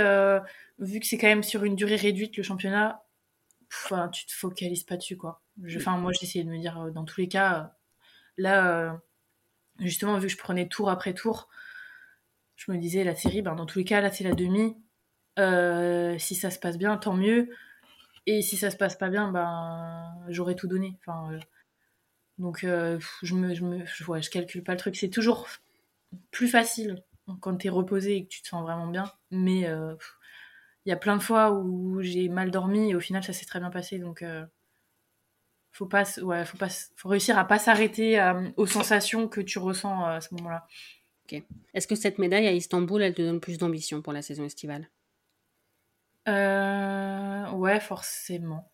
vu 0.81 0.99
que 0.99 1.05
c'est 1.05 1.17
quand 1.17 1.27
même 1.27 1.43
sur 1.43 1.63
une 1.63 1.75
durée 1.75 1.95
réduite 1.95 2.35
le 2.35 2.43
championnat, 2.43 3.05
enfin, 3.71 4.09
tu 4.09 4.25
te 4.25 4.33
focalises 4.33 4.83
pas 4.83 4.97
dessus, 4.97 5.15
quoi. 5.15 5.41
Enfin, 5.75 5.97
moi, 5.97 6.11
j'essayais 6.11 6.43
de 6.43 6.49
me 6.49 6.59
dire, 6.59 6.79
euh, 6.79 6.91
dans 6.91 7.05
tous 7.05 7.21
les 7.21 7.27
cas, 7.27 7.59
euh, 7.59 7.67
là, 8.37 8.67
euh, 8.67 8.91
justement, 9.79 10.17
vu 10.17 10.27
que 10.27 10.33
je 10.33 10.37
prenais 10.37 10.67
tour 10.67 10.89
après 10.89 11.13
tour, 11.13 11.49
je 12.55 12.71
me 12.71 12.77
disais, 12.77 13.03
la 13.03 13.15
série, 13.15 13.41
ben, 13.41 13.55
dans 13.55 13.65
tous 13.65 13.79
les 13.79 13.85
cas, 13.85 14.01
là, 14.01 14.11
c'est 14.11 14.23
la 14.23 14.33
demi. 14.33 14.75
si 16.19 16.35
ça 16.35 16.51
se 16.51 16.59
passe 16.59 16.77
bien, 16.77 16.97
tant 16.97 17.13
mieux. 17.13 17.49
Et 18.25 18.41
si 18.41 18.57
ça 18.57 18.69
se 18.69 18.77
passe 18.77 18.95
pas 18.95 19.09
bien, 19.09 19.31
ben, 19.31 20.13
j'aurais 20.29 20.55
tout 20.55 20.67
donné. 20.67 20.97
Enfin, 20.99 21.39
donc, 22.37 22.59
je 22.61 23.35
me, 23.35 23.53
je 23.53 23.63
me, 23.63 23.85
je, 23.85 24.29
calcule 24.29 24.63
pas 24.63 24.73
le 24.73 24.77
truc. 24.77 24.95
C'est 24.95 25.09
toujours 25.09 25.47
plus 26.31 26.47
facile 26.47 27.03
quand 27.39 27.55
t'es 27.57 27.69
reposé 27.69 28.17
et 28.17 28.23
que 28.23 28.29
tu 28.29 28.41
te 28.41 28.47
sens 28.47 28.61
vraiment 28.63 28.87
bien. 28.87 29.11
Mais 29.31 29.67
il 30.85 30.89
y 30.89 30.91
a 30.91 30.97
plein 30.97 31.17
de 31.17 31.21
fois 31.21 31.51
où 31.51 32.01
j'ai 32.01 32.29
mal 32.29 32.51
dormi 32.51 32.91
et 32.91 32.95
au 32.95 32.99
final 32.99 33.23
ça 33.23 33.33
s'est 33.33 33.45
très 33.45 33.59
bien 33.59 33.69
passé 33.69 33.99
donc 33.99 34.23
euh, 34.23 34.45
faut 35.71 35.85
pas 35.85 36.03
ouais 36.21 36.45
faut 36.45 36.57
faut 36.95 37.09
réussir 37.09 37.37
à 37.37 37.45
pas 37.45 37.59
s'arrêter 37.59 38.19
euh, 38.19 38.49
aux 38.57 38.65
sensations 38.65 39.27
que 39.27 39.41
tu 39.41 39.59
ressens 39.59 40.05
euh, 40.05 40.17
à 40.17 40.21
ce 40.21 40.33
moment-là. 40.35 40.67
Est-ce 41.73 41.87
que 41.87 41.95
cette 41.95 42.17
médaille 42.17 42.47
à 42.47 42.51
Istanbul 42.51 43.01
elle 43.01 43.13
te 43.13 43.21
donne 43.21 43.39
plus 43.39 43.57
d'ambition 43.57 44.01
pour 44.01 44.11
la 44.11 44.21
saison 44.21 44.43
estivale? 44.43 44.89
Ouais 46.27 47.79
forcément. 47.79 48.71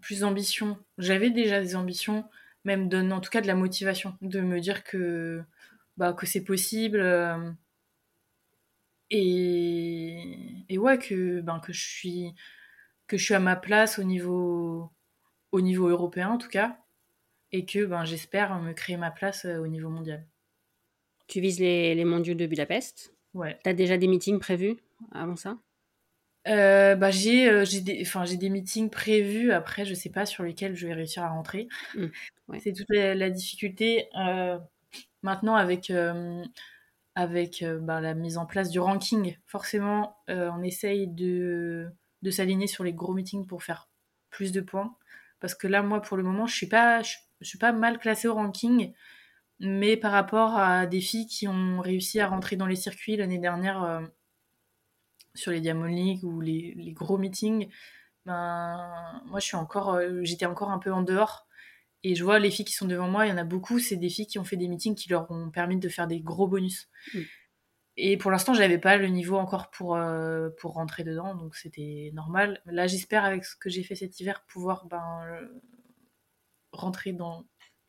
Plus 0.00 0.20
d'ambition. 0.20 0.78
J'avais 0.98 1.30
déjà 1.30 1.60
des 1.60 1.76
ambitions, 1.76 2.24
même 2.64 2.88
donne 2.88 3.12
en 3.12 3.20
tout 3.20 3.30
cas 3.30 3.40
de 3.40 3.46
la 3.46 3.54
motivation, 3.54 4.16
de 4.20 4.40
me 4.40 4.60
dire 4.60 4.82
que 4.84 5.42
bah 5.96 6.12
que 6.12 6.26
c'est 6.26 6.44
possible 6.44 7.00
et, 9.10 10.64
et 10.68 10.78
ouais, 10.78 10.98
que, 10.98 11.40
ben, 11.40 11.60
que, 11.60 11.72
je 11.72 11.88
suis, 11.88 12.34
que 13.06 13.16
je 13.16 13.24
suis 13.24 13.34
à 13.34 13.40
ma 13.40 13.56
place 13.56 13.98
au 13.98 14.02
niveau, 14.02 14.90
au 15.52 15.60
niveau 15.60 15.88
européen 15.88 16.30
en 16.30 16.38
tout 16.38 16.48
cas, 16.48 16.78
et 17.52 17.64
que 17.64 17.84
ben, 17.84 18.04
j'espère 18.04 18.60
me 18.60 18.72
créer 18.72 18.96
ma 18.96 19.10
place 19.10 19.44
euh, 19.44 19.58
au 19.58 19.68
niveau 19.68 19.88
mondial. 19.88 20.26
Tu 21.28 21.40
vises 21.40 21.60
les, 21.60 21.94
les 21.94 22.04
mondiaux 22.04 22.34
de 22.34 22.46
Budapest? 22.46 23.14
Ouais. 23.34 23.58
Tu 23.62 23.70
as 23.70 23.74
déjà 23.74 23.96
des 23.96 24.08
meetings 24.08 24.38
prévus 24.40 24.76
avant 25.12 25.36
ça? 25.36 25.58
Euh, 26.46 26.94
bah, 26.94 27.10
j'ai 27.10 27.48
euh, 27.48 27.64
j'ai 27.64 27.80
des, 27.80 28.04
j'ai 28.04 28.36
des 28.36 28.50
meetings 28.50 28.90
prévus, 28.90 29.52
après 29.52 29.84
je 29.84 29.94
sais 29.94 30.10
pas 30.10 30.26
sur 30.26 30.44
lesquels 30.44 30.76
je 30.76 30.86
vais 30.86 30.94
réussir 30.94 31.22
à 31.22 31.28
rentrer. 31.28 31.68
Mmh, 31.94 32.06
C'est 32.60 32.72
toute 32.72 32.88
la, 32.90 33.30
difficulté. 33.30 34.08
Euh, 34.18 34.58
maintenant 35.22 35.56
avec 35.56 35.92
avec 37.14 37.64
bah, 37.80 38.00
la 38.00 38.14
mise 38.14 38.38
en 38.38 38.46
place 38.46 38.70
du 38.70 38.78
ranking. 38.78 39.36
Forcément, 39.46 40.18
on 40.28 40.62
essaye 40.62 41.08
de, 41.08 41.88
de 42.22 42.30
s'aligner 42.30 42.66
sur 42.66 42.84
les 42.84 42.92
gros 42.92 43.14
meetings 43.14 43.46
pour 43.46 43.62
faire 43.62 43.88
plus 44.30 44.52
de 44.52 44.60
points. 44.60 44.94
Parce 45.40 45.54
que 45.54 45.66
là, 45.66 45.82
moi, 45.82 46.00
pour 46.00 46.16
le 46.16 46.22
moment, 46.22 46.46
je 46.46 46.54
suis 46.54 46.68
pas, 46.68 47.02
je, 47.02 47.14
suis 47.42 47.58
pas 47.58 47.72
mal 47.72 47.98
classée 47.98 48.28
au 48.28 48.34
ranking, 48.34 48.92
mais 49.60 49.96
par 49.96 50.12
rapport 50.12 50.56
à 50.58 50.86
des 50.86 51.00
filles 51.00 51.26
qui 51.26 51.48
ont 51.48 51.80
réussi 51.80 52.20
à 52.20 52.28
rentrer 52.28 52.56
dans 52.56 52.66
les 52.66 52.76
circuits 52.76 53.16
l'année 53.16 53.38
dernière 53.38 54.02
sur 55.36 55.52
les 55.52 55.60
Diamond 55.60 55.84
League 55.84 56.24
ou 56.24 56.40
les, 56.40 56.74
les 56.76 56.92
gros 56.92 57.18
meetings, 57.18 57.68
ben, 58.24 59.22
moi, 59.26 59.40
je 59.40 59.46
suis 59.46 59.56
encore, 59.56 60.00
j'étais 60.22 60.46
encore 60.46 60.70
un 60.70 60.78
peu 60.78 60.92
en 60.92 61.02
dehors. 61.02 61.46
Et 62.02 62.14
je 62.14 62.22
vois 62.22 62.38
les 62.38 62.50
filles 62.50 62.64
qui 62.64 62.72
sont 62.72 62.86
devant 62.86 63.08
moi, 63.08 63.26
il 63.26 63.30
y 63.30 63.32
en 63.32 63.36
a 63.36 63.44
beaucoup, 63.44 63.78
c'est 63.78 63.96
des 63.96 64.08
filles 64.08 64.26
qui 64.26 64.38
ont 64.38 64.44
fait 64.44 64.56
des 64.56 64.68
meetings 64.68 64.94
qui 64.94 65.08
leur 65.08 65.30
ont 65.30 65.50
permis 65.50 65.78
de 65.78 65.88
faire 65.88 66.06
des 66.06 66.20
gros 66.20 66.46
bonus. 66.46 66.88
Et 67.96 68.18
pour 68.18 68.30
l'instant, 68.30 68.52
j'avais 68.52 68.78
pas 68.78 68.96
le 68.96 69.08
niveau 69.08 69.36
encore 69.36 69.70
pour, 69.70 69.96
euh, 69.96 70.50
pour 70.60 70.74
rentrer 70.74 71.02
dedans, 71.02 71.34
donc 71.34 71.56
c'était 71.56 72.10
normal. 72.14 72.60
Là, 72.66 72.86
j'espère, 72.86 73.24
avec 73.24 73.44
ce 73.44 73.56
que 73.56 73.70
j'ai 73.70 73.82
fait 73.82 73.94
cet 73.94 74.20
hiver, 74.20 74.44
pouvoir 74.46 74.86
ben, 74.86 75.20
euh, 75.24 75.48
rentrer 76.72 77.12
dans 77.12 77.46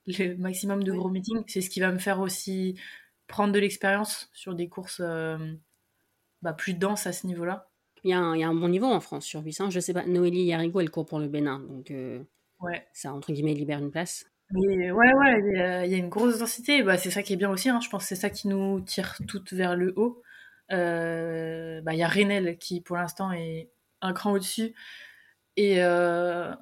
le 0.07 0.35
maximum 0.37 0.83
de 0.83 0.93
gros 0.93 1.09
meetings. 1.09 1.43
C'est 1.47 1.61
ce 1.61 1.69
qui 1.69 1.81
va 1.81 1.91
me 1.91 1.99
faire 1.99 2.21
aussi 2.21 2.79
prendre 3.27 3.51
de 3.51 3.59
l'expérience 3.59 4.29
sur 4.33 4.55
des 4.55 4.69
courses 4.69 5.01
euh, 5.03 5.37
bah, 6.41 6.53
plus 6.53 6.73
denses 6.73 7.07
à 7.07 7.13
ce 7.13 7.27
niveau-là. 7.27 7.69
Il 8.03 8.11
y, 8.11 8.13
a 8.13 8.19
un, 8.19 8.35
il 8.35 8.41
y, 8.41 8.43
a 8.43 8.47
un, 8.47 8.53
bon 8.53 8.69
niveau 8.69 8.85
en 8.85 8.99
France 8.99 9.25
sur 9.25 9.43
800. 9.43 9.69
Je 9.71 9.79
sais 9.79 9.93
pas, 9.93 10.05
Noélie 10.05 10.43
Yarigo, 10.43 10.79
elle 10.79 10.91
court 10.91 11.05
pour 11.05 11.19
le 11.19 11.27
Bénin, 11.27 11.59
donc 11.59 11.91
euh, 11.91 12.23
ouais. 12.61 12.85
ça, 12.93 13.11
entre 13.11 13.33
guillemets, 13.33 13.53
libère 13.53 13.79
une 13.79 13.91
place. 13.91 14.25
Mais 14.51 14.91
ouais, 14.91 15.13
ouais, 15.13 15.39
il 15.39 15.57
y, 15.57 15.61
a, 15.61 15.85
il 15.85 15.91
y 15.91 15.95
a 15.95 15.97
une 15.97 16.09
grosse 16.09 16.39
densité. 16.39 16.83
Bah, 16.83 16.97
c'est 16.97 17.11
ça 17.11 17.21
qui 17.21 17.33
est 17.33 17.37
bien 17.37 17.49
aussi. 17.49 17.69
Hein. 17.69 17.79
Je 17.81 17.89
pense 17.89 18.03
que 18.03 18.07
c'est 18.07 18.15
ça 18.15 18.29
qui 18.29 18.47
nous 18.47 18.79
tire 18.81 19.17
toutes 19.27 19.51
vers 19.51 19.75
le 19.75 19.93
haut. 19.97 20.21
Euh, 20.71 21.81
bah, 21.81 21.93
il 21.93 21.99
y 21.99 22.03
a 22.03 22.07
Renel 22.07 22.57
qui, 22.57 22.81
pour 22.81 22.95
l'instant, 22.95 23.31
est 23.31 23.69
un 24.01 24.13
cran 24.13 24.31
au-dessus. 24.33 24.73
Et, 25.57 25.83
euh, 25.83 26.53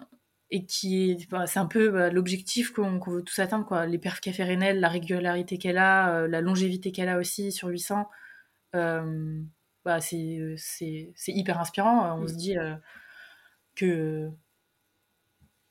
et 0.51 0.65
qui 0.65 1.11
est, 1.11 1.30
bah, 1.30 1.47
c'est 1.47 1.59
un 1.59 1.65
peu 1.65 1.89
bah, 1.89 2.09
l'objectif 2.09 2.71
qu'on, 2.71 2.99
qu'on 2.99 3.11
veut 3.11 3.23
tous 3.23 3.39
atteindre. 3.39 3.65
Quoi. 3.65 3.86
Les 3.86 3.97
perfs 3.97 4.21
qu'a 4.21 4.34
fait 4.34 4.45
Renel, 4.45 4.80
la 4.80 4.89
régularité 4.89 5.57
qu'elle 5.57 5.78
a, 5.78 6.15
euh, 6.15 6.28
la 6.28 6.41
longévité 6.41 6.91
qu'elle 6.91 7.09
a 7.09 7.17
aussi 7.17 7.51
sur 7.51 7.67
800. 7.67 8.07
Euh, 8.76 9.41
bah, 9.86 10.02
c'est, 10.02 10.56
c'est, 10.58 11.14
c'est 11.16 11.32
hyper 11.32 11.60
inspirant. 11.60 12.18
On 12.20 12.24
Mm. 12.24 12.28
se 12.28 12.34
dit 12.36 12.58
euh, 12.58 12.76
que 13.76 14.30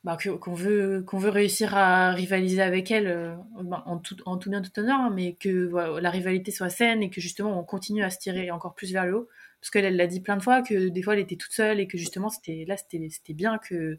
bah, 0.03 0.17
que- 0.17 0.29
qu'on 0.29 0.53
veut 0.53 1.03
qu'on 1.03 1.17
veut 1.17 1.29
réussir 1.29 1.75
à 1.75 2.11
rivaliser 2.11 2.61
avec 2.61 2.91
elle 2.91 3.07
euh, 3.07 3.35
bah, 3.63 3.81
en 3.87 3.97
tout 3.97 4.15
en 4.27 4.37
tout 4.37 4.49
bien 4.51 4.61
tout 4.61 4.77
honneur 4.79 4.99
hein, 4.99 5.11
mais 5.13 5.33
que 5.33 5.65
voilà, 5.65 5.99
la 5.99 6.09
rivalité 6.11 6.51
soit 6.51 6.69
saine 6.69 7.01
et 7.01 7.09
que 7.09 7.19
justement 7.21 7.59
on 7.59 7.63
continue 7.63 8.03
à 8.03 8.11
se 8.11 8.19
tirer 8.19 8.51
encore 8.51 8.75
plus 8.75 8.93
vers 8.93 9.05
le 9.07 9.15
haut 9.17 9.29
parce 9.59 9.71
qu'elle 9.71 9.85
elle 9.85 9.95
l'a 9.95 10.05
dit 10.05 10.21
plein 10.21 10.37
de 10.37 10.43
fois 10.43 10.61
que 10.61 10.89
des 10.89 11.01
fois 11.01 11.13
elle 11.15 11.21
était 11.21 11.37
toute 11.37 11.53
seule 11.53 11.79
et 11.79 11.87
que 11.87 11.97
justement 11.97 12.29
c'était 12.29 12.65
là 12.67 12.77
c'était 12.77 13.07
c'était 13.09 13.33
bien 13.33 13.57
que 13.57 13.97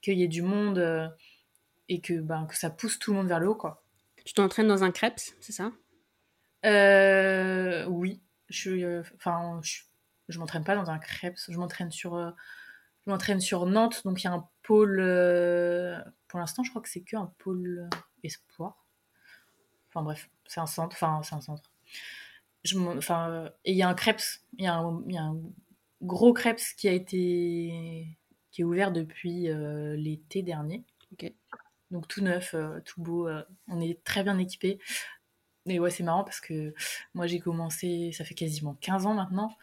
qu'il 0.00 0.16
y 0.16 0.22
ait 0.22 0.28
du 0.28 0.42
monde 0.42 0.78
euh, 0.78 1.08
et 1.88 2.00
que 2.00 2.20
ben 2.20 2.46
que 2.46 2.56
ça 2.56 2.70
pousse 2.70 3.00
tout 3.00 3.10
le 3.10 3.16
monde 3.16 3.26
vers 3.28 3.40
le 3.40 3.48
haut 3.48 3.56
quoi 3.56 3.82
Tu 4.24 4.34
t'entraînes 4.34 4.68
dans 4.68 4.84
un 4.84 4.92
crêpes, 4.92 5.18
c'est 5.40 5.52
ça? 5.52 5.72
Euh, 6.66 7.84
oui 7.86 8.20
je 8.48 8.70
euh, 8.70 9.02
enfin 9.16 9.60
je, 9.62 9.82
je 10.28 10.38
m'entraîne 10.38 10.64
pas 10.64 10.74
dans 10.74 10.90
un 10.90 10.98
crêpes 10.98 11.38
je 11.48 11.58
m'entraîne 11.58 11.90
sur 11.90 12.14
euh, 12.14 12.30
je 13.06 13.10
m'entraîne 13.10 13.40
sur 13.40 13.66
Nantes 13.66 14.02
donc 14.04 14.22
il 14.22 14.24
y 14.24 14.28
a 14.28 14.32
un 14.34 14.48
pôle 14.62 15.00
euh, 15.00 15.98
pour 16.28 16.38
l'instant 16.38 16.62
je 16.62 16.70
crois 16.70 16.82
que 16.82 16.88
c'est 16.88 17.00
que 17.00 17.16
un 17.16 17.32
pôle 17.38 17.88
espoir. 18.22 18.84
Enfin 19.88 20.02
bref 20.02 20.28
c'est 20.46 20.60
un 20.60 20.66
centre 20.66 20.94
enfin 20.94 21.22
c'est 21.22 21.34
un 21.34 21.40
centre. 21.40 21.70
Je 22.64 22.78
enfin 22.78 23.30
euh, 23.30 23.50
et 23.64 23.72
il 23.72 23.78
y 23.78 23.82
a 23.82 23.88
un 23.88 23.94
crêpes 23.94 24.20
il 24.58 24.64
y 24.64 24.68
a 24.68 24.74
un, 24.74 25.02
il 25.06 25.14
y 25.14 25.18
a 25.18 25.22
un 25.22 25.40
gros 26.02 26.32
crêpes 26.32 26.60
qui 26.76 26.88
a 26.88 26.92
été 26.92 28.18
qui 28.50 28.60
est 28.60 28.64
ouvert 28.64 28.92
depuis 28.92 29.48
euh, 29.48 29.96
l'été 29.96 30.42
dernier. 30.42 30.84
Donc 31.90 32.06
tout 32.06 32.20
neuf 32.20 32.54
tout 32.84 33.00
beau 33.00 33.30
on 33.68 33.80
est 33.80 34.04
très 34.04 34.22
bien 34.22 34.36
équipé 34.36 34.78
mais 35.68 35.78
ouais 35.78 35.90
c'est 35.90 36.02
marrant 36.02 36.24
parce 36.24 36.40
que 36.40 36.74
moi 37.14 37.26
j'ai 37.26 37.38
commencé 37.38 38.10
ça 38.12 38.24
fait 38.24 38.34
quasiment 38.34 38.74
15 38.80 39.06
ans 39.06 39.14
maintenant 39.14 39.56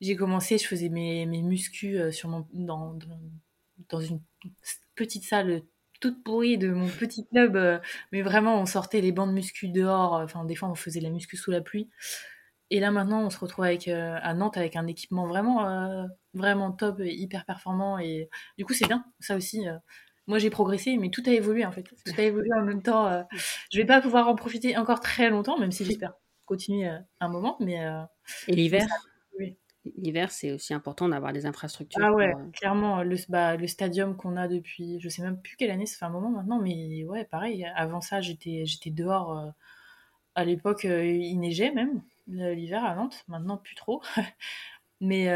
j'ai 0.00 0.16
commencé 0.16 0.56
je 0.58 0.66
faisais 0.66 0.88
mes, 0.88 1.26
mes 1.26 1.42
muscus 1.42 1.98
euh, 1.98 2.10
sur 2.10 2.28
mon 2.28 2.46
dans, 2.52 2.96
dans, 3.90 4.00
une 4.00 4.20
petite 4.94 5.24
salle 5.24 5.62
toute 6.00 6.22
pourrie 6.22 6.58
de 6.58 6.70
mon 6.70 6.88
petit 6.88 7.26
club 7.26 7.56
euh, 7.56 7.78
mais 8.12 8.22
vraiment 8.22 8.60
on 8.60 8.66
sortait 8.66 9.00
les 9.00 9.12
bancs 9.12 9.28
de 9.28 9.34
muscu 9.34 9.68
dehors 9.68 10.16
euh, 10.16 10.24
enfin 10.24 10.44
des 10.44 10.54
fois 10.54 10.68
on 10.68 10.74
faisait 10.74 11.00
la 11.00 11.10
muscu 11.10 11.36
sous 11.36 11.50
la 11.50 11.60
pluie. 11.60 11.88
Et 12.70 12.80
là 12.80 12.90
maintenant 12.90 13.22
on 13.22 13.30
se 13.30 13.38
retrouve 13.38 13.64
avec 13.64 13.88
à 13.88 14.34
Nantes 14.34 14.58
avec 14.58 14.76
un 14.76 14.86
équipement 14.86 15.26
vraiment 15.26 15.66
euh, 15.68 16.04
vraiment 16.34 16.70
top 16.70 17.00
et 17.00 17.14
hyper 17.14 17.46
performant 17.46 17.98
et 17.98 18.28
du 18.58 18.64
coup 18.64 18.74
c'est 18.74 18.86
bien 18.86 19.04
ça 19.20 19.36
aussi 19.36 19.64
moi 20.28 20.38
j'ai 20.38 20.50
progressé 20.50 20.96
mais 20.98 21.10
tout 21.10 21.22
a 21.26 21.30
évolué 21.30 21.66
en 21.66 21.72
fait 21.72 21.82
tout 21.82 21.96
a 22.16 22.22
évolué 22.22 22.50
en 22.54 22.62
même 22.62 22.82
temps 22.82 23.06
euh, 23.08 23.22
je 23.72 23.78
vais 23.78 23.86
pas 23.86 24.00
pouvoir 24.00 24.28
en 24.28 24.36
profiter 24.36 24.76
encore 24.76 25.00
très 25.00 25.30
longtemps 25.30 25.58
même 25.58 25.72
si 25.72 25.84
j'espère 25.84 26.12
continuer 26.44 26.88
euh, 26.88 26.98
un 27.20 27.28
moment 27.28 27.56
mais 27.60 27.84
euh, 27.84 28.02
Et 28.48 28.54
l'hiver 28.54 28.86
oui. 29.38 29.56
L'hiver, 29.96 30.30
c'est 30.32 30.52
aussi 30.52 30.74
important 30.74 31.08
d'avoir 31.08 31.32
des 31.32 31.46
infrastructures. 31.46 32.04
ah 32.04 32.12
ouais 32.12 32.32
pour, 32.32 32.40
euh, 32.40 32.50
clairement 32.52 33.02
le, 33.02 33.16
bah, 33.30 33.56
le 33.56 33.66
stadium 33.66 34.16
qu'on 34.16 34.36
a 34.36 34.46
depuis 34.48 34.98
je 35.00 35.08
sais 35.08 35.22
même 35.22 35.40
plus 35.40 35.56
quelle 35.56 35.70
année 35.70 35.86
ça 35.86 35.96
fait 35.96 36.04
un 36.04 36.10
moment 36.10 36.30
maintenant 36.30 36.60
mais 36.60 37.04
ouais 37.04 37.24
pareil 37.24 37.64
avant 37.74 38.00
ça 38.00 38.20
j'étais 38.20 38.64
j'étais 38.66 38.90
dehors 38.90 39.52
à 40.34 40.44
l'époque 40.44 40.84
il 40.84 41.38
neigeait 41.38 41.70
même 41.72 42.02
l'hiver 42.26 42.84
à 42.84 42.94
Nantes 42.96 43.24
maintenant 43.28 43.56
plus 43.56 43.76
trop 43.76 44.02
mais 45.00 45.26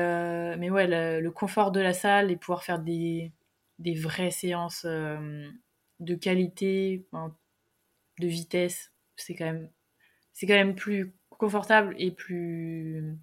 mais 0.59 0.69
ouais 0.71 0.87
le, 0.87 1.21
le 1.23 1.31
confort 1.31 1.71
de 1.71 1.81
la 1.81 1.95
salle 1.95 2.31
et 2.31 2.37
pouvoir 2.37 2.63
faire 2.63 2.79
des 2.81 3.33
des 3.83 3.95
vraies 3.95 4.31
séances 4.31 4.85
euh, 4.87 5.51
de 6.01 6.15
qualité 6.15 7.07
de 8.19 8.27
vitesse 8.27 8.93
c'est 9.17 9.35
quand 9.35 9.45
même 9.45 9.71
c'est 10.33 10.47
quand 10.47 10.55
même 10.55 10.75
plus 10.75 11.15
confortable 11.31 11.95
et 11.99 12.11
plus 12.13 13.17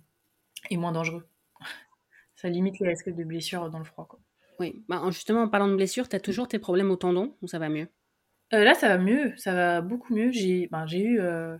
et 0.69 0.77
moins 0.77 0.91
dangereux 0.93 1.27
ça 2.35 2.49
limite 2.49 2.79
les 2.79 2.89
risques 2.89 3.09
de 3.09 3.23
blessures 3.23 3.69
dans 3.69 3.79
le 3.79 3.85
froid 3.85 4.07
quoi. 4.07 4.19
Oui, 4.59 4.83
bah, 4.87 5.01
en- 5.01 5.09
justement, 5.11 5.41
en 5.41 5.49
parlant 5.49 5.67
de 5.67 5.75
blessures, 5.75 6.07
tu 6.07 6.15
as 6.15 6.19
toujours 6.19 6.47
tes 6.47 6.59
problèmes 6.59 6.91
au 6.91 6.95
tendon 6.97 7.35
ou 7.41 7.47
ça 7.47 7.57
va 7.59 7.69
mieux? 7.69 7.87
Euh, 8.53 8.63
là, 8.63 8.73
ça 8.73 8.87
va 8.89 8.97
mieux, 8.97 9.33
ça 9.37 9.53
va 9.53 9.81
beaucoup 9.81 10.13
mieux. 10.15 10.31
J'ai 10.31 10.67
ben, 10.67 10.85
j'ai 10.87 11.01
eu 11.03 11.19
euh, 11.19 11.57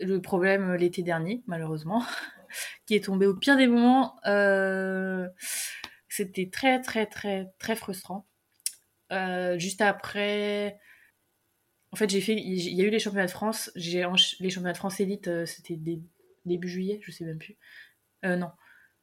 le 0.00 0.20
problème 0.22 0.74
l'été 0.74 1.02
dernier, 1.02 1.42
malheureusement, 1.46 2.04
qui 2.86 2.94
est 2.96 3.04
tombé 3.04 3.26
au 3.26 3.34
pire 3.36 3.56
des 3.56 3.68
moments. 3.68 4.16
Euh, 4.26 5.28
C'était 6.14 6.50
très, 6.50 6.78
très, 6.82 7.06
très, 7.06 7.50
très 7.58 7.74
frustrant. 7.74 8.26
Euh, 9.12 9.58
juste 9.58 9.80
après, 9.80 10.78
en 11.92 11.96
fait, 11.96 12.08
j'ai 12.08 12.20
fait, 12.20 12.34
il 12.34 12.74
y 12.74 12.82
a 12.82 12.84
eu 12.84 12.90
les 12.90 12.98
championnats 12.98 13.26
de 13.26 13.30
France. 13.30 13.70
J'ai 13.76 14.04
les 14.40 14.50
championnats 14.50 14.72
de 14.72 14.78
France 14.78 15.00
élite, 15.00 15.28
euh, 15.28 15.46
c'était 15.46 15.76
dé- 15.76 16.02
début 16.46 16.68
juillet, 16.68 17.00
je 17.02 17.10
sais 17.10 17.24
même 17.24 17.38
plus. 17.38 17.56
Euh, 18.24 18.36
non, 18.36 18.50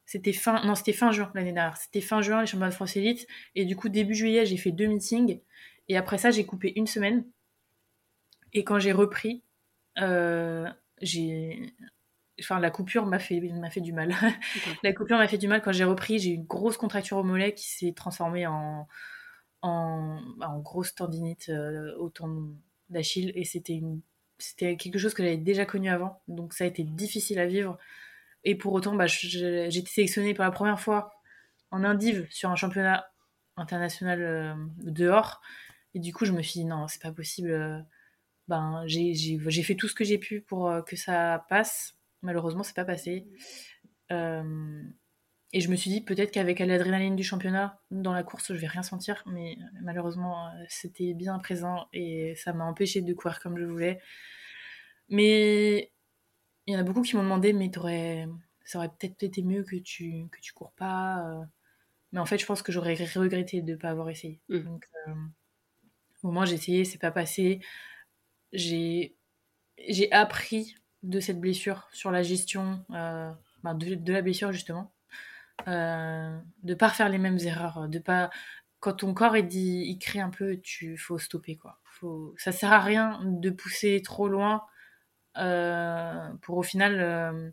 c'était 0.06 0.32
fin, 0.32 0.64
non, 0.64 0.74
c'était 0.76 0.92
fin 0.92 1.12
juin 1.12 1.30
l'année 1.34 1.52
dernière. 1.52 1.76
C'était 1.76 2.00
fin 2.00 2.22
juin 2.22 2.40
les 2.42 2.46
championnats 2.46 2.70
de 2.70 2.74
France 2.74 2.96
élite, 2.96 3.26
et 3.56 3.64
du 3.64 3.76
coup 3.76 3.88
début 3.88 4.14
juillet, 4.14 4.46
j'ai 4.46 4.56
fait 4.58 4.72
deux 4.72 4.86
meetings. 4.86 5.40
Et 5.88 5.96
après 5.96 6.18
ça, 6.18 6.30
j'ai 6.30 6.46
coupé 6.46 6.72
une 6.76 6.86
semaine. 6.86 7.24
Et 8.52 8.64
quand 8.64 8.78
j'ai 8.78 8.92
repris, 8.92 9.42
euh, 9.98 10.68
j'ai. 11.02 11.74
Enfin, 12.40 12.58
la 12.60 12.70
coupure 12.70 13.06
m'a 13.06 13.18
fait, 13.18 13.40
m'a 13.40 13.70
fait 13.70 13.80
du 13.80 13.92
mal. 13.92 14.12
la 14.82 14.92
coupure 14.92 15.18
m'a 15.18 15.28
fait 15.28 15.38
du 15.38 15.48
mal. 15.48 15.62
Quand 15.62 15.72
j'ai 15.72 15.84
repris, 15.84 16.18
j'ai 16.18 16.30
eu 16.30 16.34
une 16.34 16.46
grosse 16.46 16.76
contracture 16.76 17.16
au 17.18 17.22
mollet 17.22 17.54
qui 17.54 17.68
s'est 17.68 17.92
transformée 17.92 18.46
en, 18.46 18.88
en, 19.62 20.20
en 20.40 20.58
grosse 20.60 20.94
tendinite 20.94 21.48
euh, 21.48 21.94
au 21.98 22.10
tendon 22.10 22.56
d'Achille. 22.88 23.32
Et 23.34 23.44
c'était, 23.44 23.74
une, 23.74 24.00
c'était 24.38 24.76
quelque 24.76 24.98
chose 24.98 25.14
que 25.14 25.22
j'avais 25.22 25.36
déjà 25.36 25.64
connu 25.66 25.88
avant. 25.90 26.22
Donc 26.28 26.54
ça 26.54 26.64
a 26.64 26.66
été 26.66 26.82
difficile 26.84 27.38
à 27.38 27.46
vivre. 27.46 27.78
Et 28.44 28.54
pour 28.54 28.72
autant, 28.72 28.94
bah, 28.94 29.06
j'ai 29.06 29.66
été 29.66 29.86
sélectionnée 29.86 30.34
pour 30.34 30.44
la 30.44 30.50
première 30.50 30.80
fois 30.80 31.12
en 31.70 31.84
indive 31.84 32.26
sur 32.30 32.50
un 32.50 32.56
championnat 32.56 33.10
international 33.56 34.22
euh, 34.22 34.54
dehors. 34.78 35.40
Et 35.94 35.98
du 35.98 36.12
coup, 36.12 36.24
je 36.24 36.32
me 36.32 36.42
suis 36.42 36.60
dit, 36.60 36.64
non, 36.64 36.88
c'est 36.88 37.02
pas 37.02 37.12
possible. 37.12 37.84
Ben, 38.50 38.82
j'ai 38.86 39.62
fait 39.62 39.76
tout 39.76 39.86
ce 39.86 39.94
que 39.94 40.02
j'ai 40.02 40.18
pu 40.18 40.40
pour 40.40 40.68
euh, 40.68 40.82
que 40.82 40.96
ça 40.96 41.46
passe. 41.48 41.94
Malheureusement, 42.22 42.62
c'est 42.62 42.76
pas 42.76 42.84
passé. 42.84 43.26
Euh, 44.12 44.82
et 45.52 45.60
je 45.60 45.70
me 45.70 45.76
suis 45.76 45.90
dit, 45.90 46.00
peut-être 46.00 46.30
qu'avec 46.30 46.60
l'adrénaline 46.60 47.16
du 47.16 47.24
championnat, 47.24 47.80
dans 47.90 48.12
la 48.12 48.22
course, 48.22 48.52
je 48.52 48.58
vais 48.58 48.66
rien 48.66 48.82
sentir. 48.82 49.22
Mais 49.26 49.56
euh, 49.58 49.78
malheureusement, 49.82 50.48
euh, 50.48 50.64
c'était 50.68 51.14
bien 51.14 51.38
présent 51.38 51.88
et 51.92 52.34
ça 52.36 52.52
m'a 52.52 52.64
empêché 52.64 53.00
de 53.02 53.14
courir 53.14 53.40
comme 53.40 53.58
je 53.58 53.64
voulais. 53.64 54.00
Mais 55.08 55.92
il 56.66 56.74
y 56.74 56.76
en 56.76 56.80
a 56.80 56.84
beaucoup 56.84 57.02
qui 57.02 57.16
m'ont 57.16 57.22
demandé, 57.22 57.52
mais 57.52 57.70
t'aurais, 57.70 58.28
ça 58.64 58.78
aurait 58.78 58.90
peut-être 58.90 59.22
été 59.22 59.42
mieux 59.42 59.64
que 59.64 59.76
tu, 59.76 60.28
que 60.30 60.40
tu 60.40 60.52
cours 60.52 60.72
pas. 60.72 61.46
Mais 62.12 62.20
en 62.20 62.26
fait, 62.26 62.38
je 62.38 62.46
pense 62.46 62.62
que 62.62 62.72
j'aurais 62.72 62.94
regretté 62.94 63.62
de 63.62 63.72
ne 63.72 63.76
pas 63.76 63.90
avoir 63.90 64.08
essayé. 64.10 64.40
Mm. 64.48 64.58
Donc, 64.60 64.88
euh, 65.08 65.14
au 66.22 66.30
moins, 66.30 66.44
j'ai 66.44 66.54
essayé, 66.54 66.84
c'est 66.84 66.98
pas 66.98 67.12
passé. 67.12 67.60
J'ai, 68.52 69.16
j'ai 69.88 70.10
appris 70.12 70.74
de 71.02 71.20
cette 71.20 71.40
blessure 71.40 71.88
sur 71.92 72.10
la 72.10 72.22
gestion 72.22 72.84
euh, 72.92 73.30
ben, 73.62 73.74
de, 73.74 74.12
la 74.12 74.22
blessure, 74.22 74.52
justement. 74.52 74.92
Euh, 75.68 76.38
de 76.62 76.74
pas 76.74 76.88
refaire 76.88 77.08
les 77.08 77.18
mêmes 77.18 77.38
erreurs. 77.38 77.88
De 77.88 77.98
pas, 77.98 78.30
quand 78.80 78.94
ton 78.94 79.14
corps 79.14 79.36
il 79.36 79.46
dit, 79.46 79.84
il 79.86 79.98
crie 79.98 80.20
un 80.20 80.30
peu, 80.30 80.58
tu 80.58 80.96
faut 80.96 81.18
stopper 81.18 81.56
quoi. 81.56 81.78
Faut, 81.84 82.34
ça 82.38 82.52
sert 82.52 82.72
à 82.72 82.80
rien 82.80 83.20
de 83.24 83.50
pousser 83.50 84.00
trop 84.02 84.28
loin 84.28 84.64
euh, 85.36 86.28
pour 86.42 86.56
au 86.56 86.62
final 86.62 86.98
euh, 87.00 87.50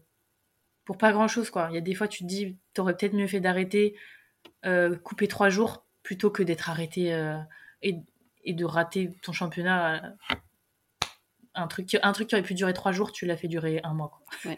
pour 0.86 0.98
pas 0.98 1.12
grand 1.12 1.28
chose 1.28 1.50
quoi. 1.50 1.68
Il 1.72 1.76
y 1.76 1.78
a 1.78 1.82
des 1.82 1.96
fois 1.96 2.08
tu 2.08 2.24
te 2.24 2.28
dis 2.28 2.58
t'aurais 2.74 2.96
peut-être 2.96 3.14
mieux 3.14 3.28
fait 3.28 3.42
d'arrêter, 3.42 3.96
couper 5.04 5.28
trois 5.28 5.50
jours 5.50 5.86
plutôt 6.04 6.32
que 6.32 6.44
d'être 6.44 6.70
arrêté 6.70 7.10
et, 7.82 7.98
et 8.44 8.54
de 8.54 8.66
rater 8.66 9.12
ton 9.22 9.34
championnat. 9.34 10.16
Euh, 11.58 11.62
un 11.62 11.68
truc, 11.68 11.86
qui- 11.88 11.98
un 12.02 12.12
truc 12.14 12.28
qui 12.30 12.36
aurait 12.36 12.44
pu 12.44 12.54
durer 12.54 12.74
trois 12.74 12.92
jours, 12.92 13.12
tu 13.12 13.26
l'as 13.26 13.38
fait 13.38 13.48
durer 13.48 13.82
un 13.84 13.94
mois. 13.94 14.10
Quoi. 14.44 14.52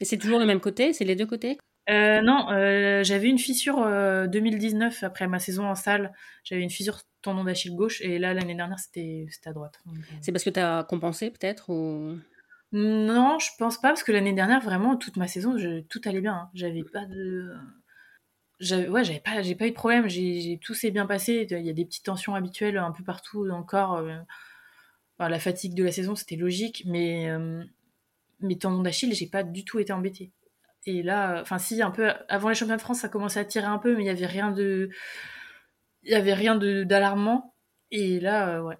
Mais 0.00 0.06
c'est 0.06 0.18
toujours 0.18 0.38
le 0.38 0.46
même 0.46 0.60
côté? 0.60 0.92
C'est 0.92 1.04
les 1.04 1.16
deux 1.16 1.26
côtés? 1.26 1.58
Euh, 1.90 2.20
non, 2.20 2.50
euh, 2.50 3.02
j'avais 3.02 3.28
une 3.28 3.38
fissure 3.38 3.78
euh, 3.82 4.26
2019 4.26 5.02
après 5.04 5.26
ma 5.26 5.38
saison 5.38 5.66
en 5.66 5.74
salle. 5.74 6.12
J'avais 6.44 6.62
une 6.62 6.68
fissure 6.70 6.98
tendon 7.22 7.44
d'Achille 7.44 7.74
gauche 7.74 8.00
et 8.02 8.18
là 8.18 8.34
l'année 8.34 8.54
dernière 8.54 8.78
c'était 8.78 9.26
à 9.46 9.52
droite. 9.52 9.80
Euh, 9.86 9.92
C'est 10.20 10.30
parce 10.32 10.44
que 10.44 10.50
tu 10.50 10.60
as 10.60 10.84
compensé 10.88 11.30
peut-être 11.30 11.70
ou... 11.70 12.18
Non, 12.72 13.38
je 13.38 13.48
pense 13.58 13.80
pas 13.80 13.88
parce 13.88 14.02
que 14.02 14.12
l'année 14.12 14.34
dernière 14.34 14.60
vraiment 14.60 14.96
toute 14.96 15.16
ma 15.16 15.26
saison 15.28 15.56
je- 15.56 15.80
tout 15.80 16.00
allait 16.04 16.20
bien. 16.20 16.34
hein. 16.34 16.50
J'avais 16.54 16.84
pas 16.84 17.06
de 17.06 17.54
ouais, 18.90 19.04
j'avais 19.04 19.20
pas, 19.20 19.42
j'ai 19.42 19.54
pas 19.54 19.66
eu 19.66 19.70
de 19.70 19.74
problème. 19.74 20.08
J'ai, 20.08 20.58
tout 20.62 20.74
s'est 20.74 20.90
bien 20.90 21.06
passé. 21.06 21.46
Il 21.50 21.66
y 21.66 21.70
a 21.70 21.72
des 21.72 21.84
petites 21.84 22.04
tensions 22.04 22.34
habituelles 22.34 22.76
un 22.78 22.92
peu 22.92 23.04
partout 23.04 23.46
dans 23.46 23.58
le 23.58 23.64
corps. 23.64 24.02
La 25.18 25.38
fatigue 25.40 25.74
de 25.74 25.84
la 25.84 25.92
saison, 25.92 26.14
c'était 26.14 26.36
logique, 26.36 26.84
mais 26.86 27.28
mes 28.40 28.58
tendons 28.58 28.82
d'Achille, 28.82 29.14
j'ai 29.14 29.26
pas 29.26 29.42
du 29.42 29.64
tout 29.64 29.78
été 29.78 29.92
embêtée. 29.92 30.30
Et 30.86 31.02
là, 31.02 31.40
enfin 31.40 31.58
si, 31.58 31.82
un 31.82 31.90
peu 31.90 32.10
avant 32.28 32.48
les 32.48 32.54
championnats 32.54 32.76
de 32.76 32.82
France, 32.82 33.00
ça 33.00 33.08
commençait 33.08 33.40
à 33.40 33.44
tirer 33.44 33.66
un 33.66 33.78
peu, 33.78 33.96
mais 33.96 34.04
il 34.04 34.06
y 34.06 34.10
avait 34.10 34.26
rien 34.26 34.52
de, 34.52 34.90
il 36.04 36.12
y 36.12 36.14
avait 36.14 36.34
rien 36.34 36.56
d'alarmant. 36.56 37.54
Et 37.90 38.20
là, 38.20 38.62
ouais. 38.62 38.78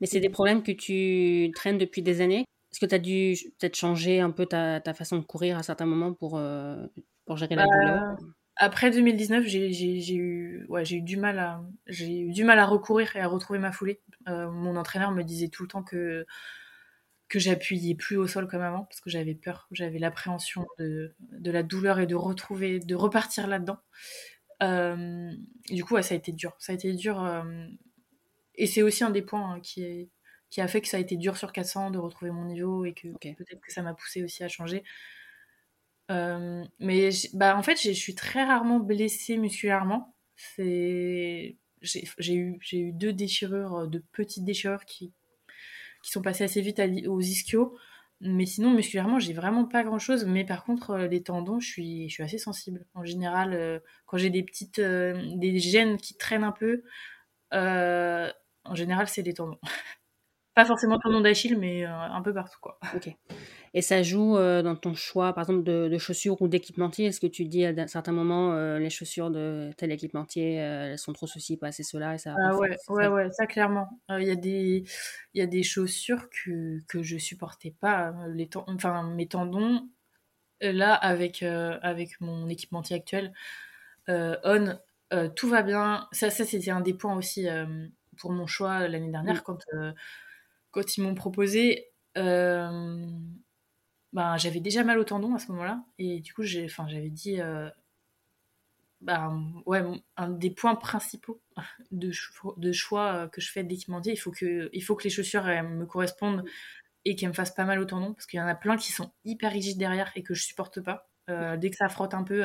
Mais 0.00 0.06
c'est 0.06 0.20
des 0.20 0.30
problèmes 0.30 0.62
que 0.62 0.72
tu 0.72 1.50
traînes 1.54 1.78
depuis 1.78 2.02
des 2.02 2.20
années. 2.20 2.44
Est-ce 2.72 2.80
que 2.80 2.86
tu 2.86 2.94
as 2.94 2.98
dû 2.98 3.34
peut-être 3.58 3.76
changer 3.76 4.20
un 4.20 4.30
peu 4.30 4.46
ta, 4.46 4.80
ta, 4.80 4.94
façon 4.94 5.16
de 5.18 5.24
courir 5.24 5.58
à 5.58 5.62
certains 5.62 5.86
moments 5.86 6.12
pour, 6.12 6.40
pour 7.24 7.36
gérer 7.36 7.54
la 7.54 7.64
douleur? 7.64 8.16
Après 8.58 8.90
2019, 8.90 9.46
j'ai 9.46 10.14
eu, 10.14 10.66
ouais, 10.68 10.84
j'ai 10.84 10.96
eu 10.96 11.02
du 11.02 11.16
mal 11.16 11.38
à, 11.38 11.62
j'ai 11.86 12.20
eu 12.20 12.32
du 12.32 12.44
mal 12.44 12.58
à 12.58 12.66
recourir 12.66 13.14
et 13.16 13.20
à 13.20 13.28
retrouver 13.28 13.58
ma 13.58 13.72
foulée. 13.72 14.00
Euh, 14.28 14.50
mon 14.50 14.76
entraîneur 14.76 15.12
me 15.12 15.22
disait 15.22 15.48
tout 15.48 15.62
le 15.62 15.68
temps 15.68 15.82
que 15.82 16.26
que 17.28 17.38
j'appuyais 17.38 17.94
plus 17.94 18.16
au 18.16 18.26
sol 18.26 18.48
comme 18.48 18.62
avant 18.62 18.84
parce 18.84 19.00
que 19.00 19.10
j'avais 19.10 19.34
peur, 19.34 19.68
j'avais 19.70 19.98
l'appréhension 19.98 20.66
de, 20.78 21.14
de, 21.20 21.50
la 21.50 21.62
douleur 21.62 22.00
et 22.00 22.06
de 22.06 22.14
retrouver, 22.14 22.80
de 22.80 22.94
repartir 22.94 23.46
là-dedans. 23.46 23.78
Euh, 24.62 25.30
du 25.70 25.84
coup, 25.84 26.00
ça 26.02 26.14
a 26.14 26.16
été 26.16 26.32
dur. 26.32 26.54
Ça 26.58 26.72
a 26.72 26.74
été 26.74 26.92
dur. 26.94 27.22
Euh, 27.22 27.66
et 28.54 28.66
c'est 28.66 28.82
aussi 28.82 29.04
un 29.04 29.10
des 29.10 29.22
points 29.22 29.54
hein, 29.54 29.60
qui, 29.60 29.84
est, 29.84 30.08
qui 30.50 30.60
a 30.60 30.68
fait 30.68 30.80
que 30.80 30.88
ça 30.88 30.96
a 30.96 31.00
été 31.00 31.16
dur 31.16 31.36
sur 31.36 31.52
400 31.52 31.90
de 31.90 31.98
retrouver 31.98 32.30
mon 32.30 32.44
niveau 32.46 32.84
et 32.84 32.94
que 32.94 33.08
peut-être 33.08 33.60
que 33.60 33.72
ça 33.72 33.82
m'a 33.82 33.94
poussé 33.94 34.24
aussi 34.24 34.42
à 34.42 34.48
changer. 34.48 34.82
Euh, 36.10 36.64
mais 36.78 37.10
bah, 37.34 37.56
en 37.56 37.62
fait, 37.62 37.80
je 37.80 37.90
suis 37.92 38.14
très 38.14 38.44
rarement 38.44 38.80
blessée 38.80 39.36
musculairement. 39.36 40.14
J'ai 40.56 41.58
eu, 42.28 42.58
eu 42.72 42.92
deux 42.92 43.12
déchirures, 43.12 43.76
euh, 43.76 43.86
de 43.86 44.02
petites 44.12 44.44
déchirures 44.44 44.84
qui, 44.84 45.12
qui 46.02 46.10
sont 46.10 46.22
passées 46.22 46.44
assez 46.44 46.60
vite 46.60 46.80
aux 47.06 47.20
ischios. 47.20 47.76
Mais 48.20 48.46
sinon, 48.46 48.72
musculairement, 48.72 49.20
j'ai 49.20 49.32
vraiment 49.32 49.64
pas 49.64 49.84
grand 49.84 49.98
chose. 49.98 50.24
Mais 50.24 50.44
par 50.44 50.64
contre, 50.64 50.90
euh, 50.90 51.06
les 51.08 51.22
tendons, 51.22 51.60
je 51.60 51.68
suis, 51.68 52.08
je 52.08 52.14
suis 52.14 52.22
assez 52.22 52.38
sensible. 52.38 52.86
En 52.94 53.04
général, 53.04 53.82
quand 54.06 54.16
j'ai 54.16 54.30
des 54.30 54.42
petites 54.42 54.80
des 54.80 55.58
gènes 55.58 55.98
qui 55.98 56.16
traînent 56.16 56.44
un 56.44 56.52
peu, 56.52 56.82
en 57.52 58.74
général, 58.74 59.08
c'est 59.08 59.22
les 59.22 59.34
tendons. 59.34 59.58
pas 60.54 60.64
forcément 60.64 60.98
tendons 60.98 61.20
d'Achille, 61.20 61.56
mais 61.58 61.84
un 61.84 62.22
peu 62.22 62.34
partout. 62.34 62.58
Quoi. 62.60 62.78
Ok. 62.94 63.14
Et 63.78 63.80
ça 63.80 64.02
joue 64.02 64.36
euh, 64.36 64.60
dans 64.60 64.74
ton 64.74 64.94
choix, 64.94 65.32
par 65.32 65.44
exemple, 65.44 65.62
de, 65.62 65.98
chaussures 65.98 66.42
ou 66.42 66.48
d'équipementier. 66.48 67.06
Est-ce 67.06 67.20
que 67.20 67.28
tu 67.28 67.44
dis 67.44 67.64
à 67.64 67.86
certains 67.86 68.10
moments, 68.10 68.52
euh, 68.54 68.80
les 68.80 68.90
chaussures 68.90 69.30
de 69.30 69.70
tel 69.76 69.92
équipementier, 69.92 70.60
euh, 70.60 70.90
elles 70.90 70.98
sont 70.98 71.12
trop 71.12 71.28
ceci, 71.28 71.56
pas 71.56 71.68
assez 71.68 71.84
cela 71.84 72.16
et 72.16 72.18
ça, 72.18 72.34
ah 72.44 72.56
ouais, 72.56 72.76
ouais, 72.88 73.06
ouais, 73.06 73.30
ça 73.30 73.46
clairement. 73.46 73.88
Il 74.08 74.24
y, 74.24 74.32
a 74.32 74.34
des, 74.34 74.82
y 75.32 75.40
a 75.40 75.46
des 75.46 75.62
chaussures 75.62 76.28
que, 76.28 76.80
que 76.88 77.04
je 77.04 77.18
supportais 77.18 77.72
pas. 77.80 78.12
Les 78.34 78.50
enfin, 78.66 79.04
mes 79.14 79.28
tendons, 79.28 79.88
là, 80.60 80.94
avec, 80.94 81.44
avec 81.44 82.20
mon 82.20 82.48
équipementier 82.48 82.96
actuel, 82.96 83.32
on, 84.08 84.76
tout 85.36 85.48
va 85.48 85.62
bien. 85.62 86.08
Ça, 86.10 86.30
ça 86.30 86.44
c'était 86.44 86.72
un 86.72 86.80
des 86.80 86.94
points 86.94 87.16
aussi 87.16 87.46
pour 88.16 88.32
mon 88.32 88.48
choix 88.48 88.88
l'année 88.88 89.12
dernière 89.12 89.44
quand, 89.44 89.64
quand 90.72 90.96
ils 90.96 91.02
m'ont 91.02 91.14
proposé 91.14 91.92
ben, 94.18 94.36
j'avais 94.36 94.58
déjà 94.58 94.82
mal 94.82 94.98
au 94.98 95.04
tendon 95.04 95.36
à 95.36 95.38
ce 95.38 95.52
moment-là. 95.52 95.84
Et 96.00 96.18
du 96.18 96.34
coup, 96.34 96.42
j'avais 96.42 97.08
dit, 97.08 97.40
euh, 97.40 97.70
ben, 99.00 99.52
ouais, 99.64 99.80
un 100.16 100.28
des 100.28 100.50
points 100.50 100.74
principaux 100.74 101.40
de, 101.92 102.10
de 102.56 102.72
choix 102.72 103.12
euh, 103.12 103.28
que 103.28 103.40
je 103.40 103.52
fais 103.52 103.62
d'équipementier, 103.62 104.14
il 104.14 104.16
faut 104.16 104.32
que, 104.32 104.70
il 104.72 104.82
faut 104.82 104.96
que 104.96 105.04
les 105.04 105.10
chaussures 105.10 105.44
me 105.44 105.84
correspondent 105.84 106.44
et 107.04 107.14
qu'elles 107.14 107.28
me 107.28 107.34
fassent 107.34 107.54
pas 107.54 107.64
mal 107.64 107.78
au 107.78 107.84
tendon, 107.84 108.12
parce 108.12 108.26
qu'il 108.26 108.40
y 108.40 108.42
en 108.42 108.48
a 108.48 108.56
plein 108.56 108.76
qui 108.76 108.90
sont 108.90 109.12
hyper 109.24 109.52
rigides 109.52 109.78
derrière 109.78 110.10
et 110.16 110.24
que 110.24 110.34
je 110.34 110.42
supporte 110.42 110.80
pas. 110.80 111.08
Euh, 111.30 111.56
dès 111.56 111.70
que 111.70 111.76
ça 111.76 111.88
frotte 111.88 112.12
un 112.12 112.24
peu, 112.24 112.42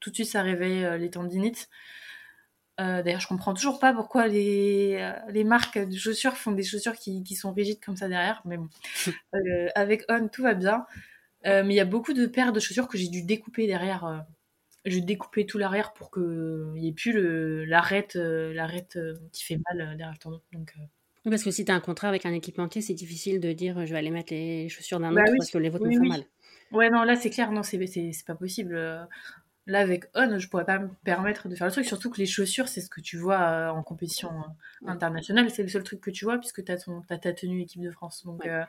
tout 0.00 0.08
de 0.08 0.14
suite 0.14 0.28
ça 0.28 0.40
réveille 0.40 0.98
les 0.98 1.10
tendinites. 1.10 1.68
D'ailleurs, 2.78 3.20
je 3.20 3.28
comprends 3.28 3.54
toujours 3.54 3.78
pas 3.78 3.92
pourquoi 3.92 4.26
les, 4.26 5.12
les, 5.28 5.44
marques 5.44 5.78
de 5.78 5.96
chaussures 5.96 6.36
font 6.36 6.52
des 6.52 6.64
chaussures 6.64 6.96
qui, 6.96 7.22
qui, 7.22 7.36
sont 7.36 7.52
rigides 7.52 7.78
comme 7.84 7.96
ça 7.96 8.08
derrière. 8.08 8.42
Mais 8.44 8.56
bon, 8.56 8.68
avec 9.74 10.04
On, 10.08 10.28
tout 10.28 10.42
va 10.42 10.54
bien. 10.54 10.84
mais 11.44 11.68
il 11.68 11.76
y 11.76 11.80
a 11.80 11.84
beaucoup 11.84 12.14
de 12.14 12.26
paires 12.26 12.52
de 12.52 12.60
chaussures 12.60 12.88
que 12.88 12.98
j'ai 12.98 13.08
dû 13.08 13.22
découper 13.22 13.66
derrière. 13.66 14.24
j'ai 14.84 15.00
découpé 15.00 15.46
tout 15.46 15.56
l'arrière 15.58 15.92
pour 15.92 16.10
qu'il 16.10 16.72
n'y 16.74 16.88
ait 16.88 16.92
plus 16.92 17.64
l'arête 17.64 18.18
qui 19.32 19.44
fait 19.44 19.60
mal 19.68 19.96
derrière 19.96 20.12
le 20.12 20.18
tendon. 20.18 20.40
Donc, 20.52 20.74
oui, 21.24 21.30
parce 21.30 21.42
que 21.42 21.50
si 21.50 21.64
tu 21.64 21.72
as 21.72 21.74
un 21.74 21.80
contrat 21.80 22.08
avec 22.08 22.26
un 22.26 22.34
équipementier, 22.34 22.82
c'est 22.82 22.94
difficile 22.94 23.40
de 23.40 23.52
dire 23.52 23.86
je 23.86 23.92
vais 23.92 23.98
aller 23.98 24.10
mettre 24.10 24.32
les 24.34 24.68
chaussures 24.68 25.00
d'un 25.00 25.12
bah 25.12 25.22
autre 25.22 25.32
parce 25.38 25.50
que 25.50 25.58
les 25.58 25.70
vôtres 25.70 25.86
me 25.86 25.96
font 25.96 26.04
mal. 26.04 26.24
Ouais, 26.70 26.90
non, 26.90 27.02
là 27.02 27.16
c'est 27.16 27.30
clair, 27.30 27.50
non, 27.50 27.62
c'est 27.62 27.78
pas 28.26 28.34
possible. 28.34 28.76
Là, 29.66 29.80
avec 29.80 30.04
On, 30.14 30.38
je 30.38 30.48
pourrais 30.48 30.66
pas 30.66 30.78
me 30.78 30.88
permettre 31.04 31.48
de 31.48 31.54
faire 31.54 31.66
le 31.66 31.72
truc, 31.72 31.86
surtout 31.86 32.10
que 32.10 32.18
les 32.18 32.26
chaussures, 32.26 32.68
c'est 32.68 32.82
ce 32.82 32.90
que 32.90 33.00
tu 33.00 33.16
vois 33.16 33.40
euh, 33.40 33.68
en 33.70 33.82
compétition 33.82 34.30
euh, 34.30 34.86
internationale, 34.86 35.50
c'est 35.50 35.62
le 35.62 35.68
seul 35.68 35.82
truc 35.82 36.02
que 36.02 36.10
tu 36.10 36.26
vois 36.26 36.38
puisque 36.38 36.62
tu 36.62 36.70
as, 36.70 36.86
as, 37.08 37.18
ta 37.18 37.32
tenue 37.32 37.62
équipe 37.62 37.80
de 37.80 37.90
France. 37.90 38.24
Donc, 38.26 38.44
euh, 38.46 38.62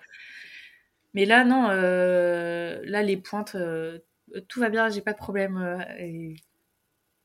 Mais 1.13 1.25
là, 1.25 1.43
non, 1.43 1.67
là, 1.67 3.03
les 3.03 3.17
pointes, 3.17 3.57
tout 4.47 4.59
va 4.59 4.69
bien, 4.69 4.89
j'ai 4.89 5.01
pas 5.01 5.13
de 5.13 5.17
problème. 5.17 5.85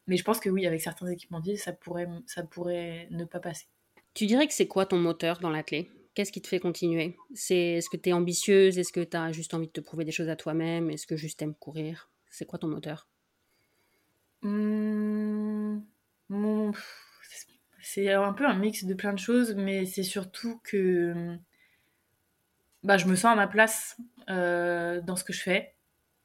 Mais 0.07 0.17
je 0.17 0.25
pense 0.25 0.41
que 0.41 0.51
oui, 0.51 0.67
avec 0.67 0.81
certains 0.81 1.07
équipementiers, 1.07 1.57
ça 1.57 1.73
pourrait, 1.73 2.09
ça 2.27 2.43
pourrait 2.43 3.07
ne 3.13 3.25
pas 3.25 3.39
passer. 3.39 3.67
Tu 4.15 4.27
dirais 4.27 4.49
que 4.49 4.53
c'est 4.53 4.67
quoi 4.67 4.85
ton 4.87 4.99
moteur 4.99 5.39
dans 5.39 5.51
l'athlète 5.51 5.87
Qu'est-ce 6.15 6.33
qui 6.33 6.43
te 6.43 6.49
fait 6.49 6.59
continuer? 6.59 7.17
C'est 7.35 7.75
Est-ce 7.75 7.89
que 7.89 7.97
tu 7.97 8.09
es 8.09 8.13
ambitieuse? 8.13 8.79
Est-ce 8.79 8.93
que 8.93 9.05
tu 9.05 9.17
as 9.17 9.31
juste 9.31 9.55
envie 9.55 9.69
de 9.69 9.73
te 9.73 9.81
prouver 9.81 10.05
des 10.05 10.11
choses 10.11 10.29
à 10.29 10.35
toi-même? 10.35 10.91
Est-ce 10.91 11.07
que 11.07 11.17
juste 11.17 11.39
t'aimes 11.39 11.55
courir? 11.55 12.11
C'est 12.29 12.47
quoi 12.47 12.59
ton 12.59 12.67
moteur? 12.67 13.09
Mmh, 14.43 15.81
c'est 17.83 18.13
un 18.13 18.33
peu 18.33 18.47
un 18.47 18.55
mix 18.55 18.85
de 18.85 18.95
plein 18.95 19.13
de 19.13 19.19
choses, 19.19 19.55
mais 19.55 19.85
c'est 19.87 20.03
surtout 20.03 20.61
que 20.65 21.37
bah, 22.83 22.97
je 22.97 23.07
me 23.07 23.15
sens 23.17 23.33
à 23.33 23.35
ma 23.35 23.47
place 23.47 23.97
euh, 24.29 25.01
dans 25.03 25.17
ce 25.17 25.25
que 25.25 25.33
je 25.33 25.43
fais, 25.43 25.75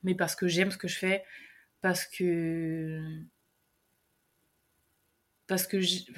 mais 0.03 0.16
parce 0.16 0.36
que 0.36 0.47
j'aime 0.47 0.72
ce 0.72 0.78
que 0.78 0.88
je 0.88 0.97
fais, 0.97 1.24
parce 1.82 2.05
que 2.05 3.01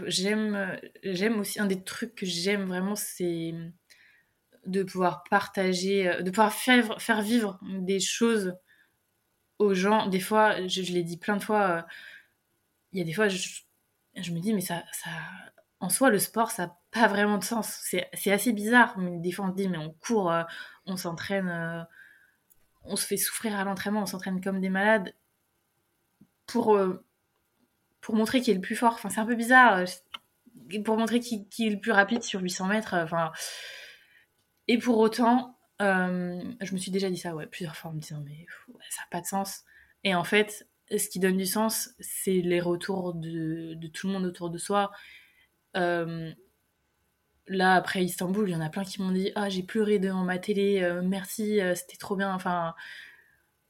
j'aime 0.06 1.39
aussi 1.39 1.60
un 1.60 1.66
des 1.66 1.84
trucs 1.84 2.16
que 2.16 2.26
j'aime 2.26 2.66
vraiment 2.66 2.95
c'est 2.95 3.54
de 4.66 4.84
pouvoir 4.84 5.24
partager 5.30 6.22
de 6.22 6.30
pouvoir 6.30 6.54
faire 6.54 7.22
vivre 7.22 7.60
des 7.64 8.00
choses 8.00 8.54
aux 9.60 9.74
gens. 9.74 10.08
Des 10.08 10.20
fois, 10.20 10.68
je, 10.68 10.82
l'ai 10.93 11.03
dit 11.03 11.18
plein 11.18 11.38
de 11.38 11.43
fois, 11.43 11.70
euh, 11.70 11.82
il 12.91 12.99
y 12.99 13.01
a 13.01 13.05
des 13.05 13.14
fois, 13.14 13.28
je, 13.28 14.32
me 14.32 14.39
dis, 14.39 14.53
mais 14.53 14.62
ça, 14.62 14.84
ça, 14.91 15.10
en 15.80 15.89
soi, 15.89 16.10
le 16.10 16.20
sport, 16.20 16.51
ça 16.51 16.68
n'a 16.68 16.78
pas 16.91 17.08
vraiment 17.08 17.38
de 17.38 17.43
sens. 17.43 17.80
C'est 18.14 18.32
assez 18.32 18.53
bizarre, 18.53 18.97
mais 18.97 19.20
des 19.20 19.32
fois, 19.32 19.45
on 19.45 19.51
se 19.51 19.55
dit, 19.55 19.68
mais 19.68 19.78
on 19.78 19.91
court, 19.91 20.32
euh, 20.32 20.43
on 20.86 20.97
s'entraîne, 20.97 21.49
euh, 21.49 21.84
on 22.84 22.95
se 22.95 23.05
fait 23.05 23.18
souffrir 23.18 23.58
à 23.60 23.64
l'entraînement, 23.64 24.01
on 24.01 24.05
s'entraîne 24.05 24.41
comme 24.41 24.62
des 24.62 24.70
malades 24.70 25.14
pour, 26.45 26.80
pour 27.99 28.16
montrer 28.16 28.41
qui 28.41 28.51
est 28.51 28.53
le 28.53 28.62
plus 28.62 28.76
fort. 28.76 28.93
Enfin, 28.93 29.10
c'est 29.10 29.20
un 29.20 29.26
peu 29.26 29.36
bizarre. 29.36 29.84
Pour 30.86 30.97
montrer 30.97 31.20
qui, 31.20 31.47
qui, 31.49 31.68
est 31.68 31.70
le 31.70 31.80
plus 31.80 31.91
rapide 31.91 32.24
sur 32.24 32.41
800 32.41 32.68
mètres. 32.68 32.93
Enfin, 32.93 33.32
et 34.68 34.78
pour 34.78 34.97
autant, 34.97 35.57
euh, 35.82 36.41
je 36.61 36.73
me 36.73 36.78
suis 36.78 36.91
déjà 36.91 37.09
dit 37.09 37.17
ça 37.17 37.36
ouais, 37.36 37.47
plusieurs 37.47 37.75
fois 37.75 37.91
en 37.91 37.93
me 37.93 37.99
disant 37.99 38.23
mais 38.25 38.45
ça 38.89 39.01
n'a 39.01 39.07
pas 39.11 39.21
de 39.21 39.28
sens. 39.28 39.63
Et 40.03 40.15
en 40.15 40.23
fait, 40.23 40.67
ce 40.95 41.09
qui 41.09 41.19
donne 41.19 41.38
du 41.38 41.45
sens, 41.45 41.91
c'est 41.99 42.41
les 42.41 42.61
retours 42.61 43.13
de, 43.13 43.75
tout 43.93 44.07
le 44.07 44.13
monde 44.13 44.25
autour 44.25 44.49
de 44.49 44.57
soi. 44.57 44.91
Euh, 45.75 46.32
là, 47.47 47.75
après 47.75 48.03
Istanbul, 48.03 48.49
il 48.49 48.53
y 48.53 48.55
en 48.55 48.61
a 48.61 48.69
plein 48.69 48.84
qui 48.84 49.01
m'ont 49.01 49.11
dit 49.11 49.32
Ah, 49.36 49.49
j'ai 49.49 49.63
pleuré 49.63 49.99
devant 49.99 50.23
ma 50.23 50.39
télé, 50.39 50.82
euh, 50.82 51.01
merci, 51.03 51.59
c'était 51.75 51.97
trop 51.97 52.15
bien. 52.15 52.34
Enfin, 52.34 52.73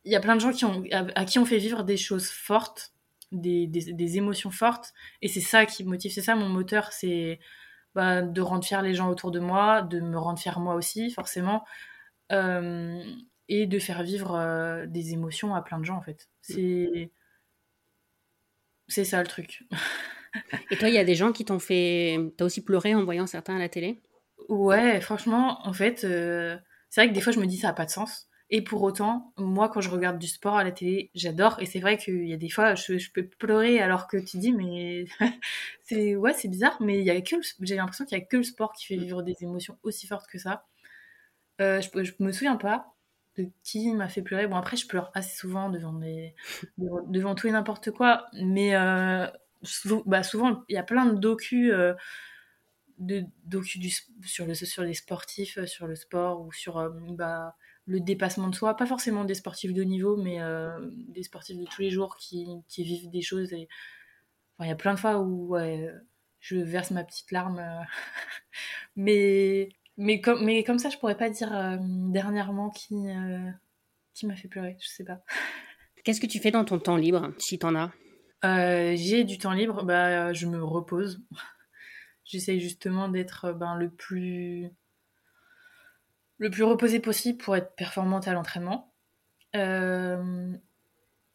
il 0.05 0.11
y 0.11 0.15
a 0.15 0.21
plein 0.21 0.35
de 0.35 0.41
gens 0.41 0.51
qui 0.51 0.65
ont, 0.65 0.83
à, 0.91 1.25
qui 1.25 1.39
on 1.39 1.45
fait 1.45 1.57
vivre 1.57 1.83
des 1.83 1.97
choses 1.97 2.29
fortes, 2.29 2.93
des, 3.33 4.17
émotions 4.17 4.51
fortes. 4.51 4.93
Et 5.21 5.27
c'est 5.27 5.41
ça 5.41 5.65
qui 5.65 5.83
motive, 5.83 6.13
c'est 6.13 6.21
ça 6.21 6.35
mon 6.35 6.47
moteur, 6.47 6.93
c'est 6.93 7.39
bah, 7.95 8.21
de 8.21 8.41
rendre 8.41 8.63
fier 8.63 8.81
les 8.81 8.93
gens 8.93 9.09
autour 9.09 9.31
de 9.31 9.39
moi, 9.39 9.81
de 9.81 9.99
me 9.99 10.17
rendre 10.17 10.39
fier 10.39 10.59
moi 10.59 10.75
aussi, 10.75 11.11
forcément. 11.11 11.65
Euh, 12.31 13.03
et 13.49 13.65
de 13.65 13.79
faire 13.79 14.03
vivre 14.03 14.35
euh, 14.35 14.85
des 14.85 15.13
émotions 15.13 15.55
à 15.55 15.61
plein 15.61 15.79
de 15.79 15.85
gens 15.85 15.95
en 15.95 16.01
fait. 16.01 16.29
C'est 16.41 17.11
c'est 18.87 19.05
ça 19.05 19.21
le 19.21 19.27
truc. 19.27 19.63
et 20.71 20.77
toi, 20.77 20.89
il 20.89 20.95
y 20.95 20.97
a 20.97 21.03
des 21.03 21.15
gens 21.15 21.31
qui 21.31 21.45
t'ont 21.45 21.59
fait, 21.59 22.17
t'as 22.37 22.45
aussi 22.45 22.63
pleuré 22.63 22.95
en 22.95 23.03
voyant 23.03 23.27
certains 23.27 23.55
à 23.55 23.59
la 23.59 23.69
télé? 23.69 24.01
Ouais, 24.49 25.01
franchement, 25.01 25.59
en 25.67 25.73
fait, 25.73 26.03
euh, 26.03 26.57
c'est 26.89 27.01
vrai 27.01 27.09
que 27.09 27.13
des 27.13 27.21
fois 27.21 27.33
je 27.33 27.39
me 27.39 27.45
dis 27.45 27.57
ça 27.57 27.69
a 27.69 27.73
pas 27.73 27.85
de 27.85 27.89
sens, 27.89 28.29
Et 28.49 28.61
pour 28.61 28.81
autant, 28.83 29.33
moi, 29.37 29.67
quand 29.69 29.81
je 29.81 29.89
regarde 29.89 30.19
du 30.19 30.27
sport 30.27 30.57
à 30.57 30.63
la 30.63 30.71
télé, 30.71 31.11
j'adore. 31.15 31.57
Et 31.61 31.65
c'est 31.65 31.79
vrai 31.79 31.97
qu'il 31.97 32.27
y 32.27 32.33
a 32.33 32.37
des 32.37 32.49
fois, 32.49 32.75
je, 32.75 32.97
je, 32.97 33.11
peux 33.11 33.27
pleurer 33.27 33.79
alors 33.79 34.07
que 34.07 34.17
tu 34.17 34.37
dis, 34.37 34.53
mais 34.53 35.05
c'est 35.83 36.15
ouais, 36.15 36.33
c'est 36.33 36.47
bizarre. 36.47 36.77
Mais 36.81 36.99
il 36.99 37.05
y 37.05 37.11
a 37.11 37.19
que, 37.21 37.35
j'ai 37.61 37.75
l'impression 37.75 38.05
qu'il 38.05 38.17
y 38.17 38.21
a 38.21 38.25
que 38.25 38.37
le 38.37 38.43
sport 38.43 38.73
qui 38.73 38.85
fait 38.85 38.97
vivre 38.97 39.21
des 39.23 39.35
émotions 39.41 39.77
aussi 39.83 40.07
fortes 40.07 40.27
que 40.27 40.39
ça. 40.39 40.65
Euh, 41.61 41.81
je, 41.81 42.03
je 42.03 42.13
me 42.19 42.31
souviens 42.31 42.55
pas 42.55 42.93
de 43.37 43.49
qui 43.63 43.93
m'a 43.93 44.09
fait 44.09 44.21
pleurer. 44.21 44.47
Bon, 44.47 44.55
après, 44.55 44.77
je 44.77 44.87
pleure 44.87 45.11
assez 45.13 45.35
souvent 45.35 45.69
devant 45.69 45.93
devant, 46.77 47.35
tout 47.35 47.47
et 47.47 47.51
n'importe 47.51 47.91
quoi. 47.91 48.27
Mais 48.33 48.75
euh, 48.75 49.27
bah, 50.05 50.23
souvent, 50.23 50.63
il 50.69 50.75
y 50.75 50.77
a 50.77 50.83
plein 50.83 51.05
de 51.05 51.17
docus. 51.17 51.71
Euh, 51.71 51.93
de 52.97 53.25
docu 53.45 53.77
du, 53.77 53.91
sur, 54.25 54.47
le, 54.47 54.55
sur 54.55 54.81
les 54.81 54.95
sportifs, 54.95 55.63
sur 55.65 55.85
le 55.85 55.93
sport 55.93 56.41
ou 56.41 56.51
sur 56.51 56.89
bah, 57.11 57.55
le 57.85 57.99
dépassement 57.99 58.47
de 58.47 58.55
soi, 58.55 58.75
pas 58.75 58.87
forcément 58.87 59.23
des 59.23 59.35
sportifs 59.35 59.71
de 59.71 59.83
niveau, 59.83 60.17
mais 60.17 60.39
des 61.09 61.21
sportifs 61.21 61.59
de 61.59 61.65
tous 61.65 61.83
les 61.83 61.91
jours 61.91 62.17
qui, 62.17 62.47
qui 62.67 62.83
vivent 62.83 63.11
des 63.11 63.21
choses. 63.21 63.53
Et... 63.53 63.67
il 64.61 64.67
y 64.67 64.71
a 64.71 64.75
plein 64.75 64.95
de 64.95 64.99
fois 64.99 65.19
où 65.19 65.55
je 66.39 66.55
verse 66.55 66.89
ma 66.89 67.03
petite 67.03 67.31
larme. 67.31 67.61
Mais, 68.95 69.69
mais, 69.97 70.21
comme, 70.21 70.43
mais 70.43 70.63
comme 70.63 70.79
ça, 70.79 70.89
je 70.89 70.97
pourrais 70.97 71.17
pas 71.17 71.29
dire 71.29 71.55
euh, 71.55 71.77
dernièrement 71.81 72.69
qui, 72.69 72.95
qui 74.13 74.25
m'a 74.25 74.35
fait 74.35 74.47
pleurer, 74.47 74.77
je 74.79 74.87
sais 74.87 75.03
pas. 75.03 75.21
Qu'est-ce 76.03 76.21
que 76.21 76.27
tu 76.27 76.39
fais 76.39 76.51
dans 76.51 76.63
ton 76.63 76.79
temps 76.79 76.95
libre, 76.95 77.33
si 77.37 77.59
t'en 77.59 77.75
as? 77.75 77.91
J'ai 78.95 79.23
du 79.23 79.37
temps 79.37 79.53
libre, 79.53 79.83
bah, 79.83 80.31
je 80.33 80.47
me 80.47 80.63
repose. 80.63 81.21
J'essaye 82.23 82.59
justement 82.59 83.07
d'être 83.07 83.53
ben, 83.53 83.75
le 83.75 83.89
plus 83.89 84.69
le 86.39 86.49
plus 86.49 86.63
reposé 86.63 86.99
possible 86.99 87.37
pour 87.37 87.55
être 87.55 87.75
performante 87.75 88.27
à 88.27 88.33
l'entraînement. 88.33 88.93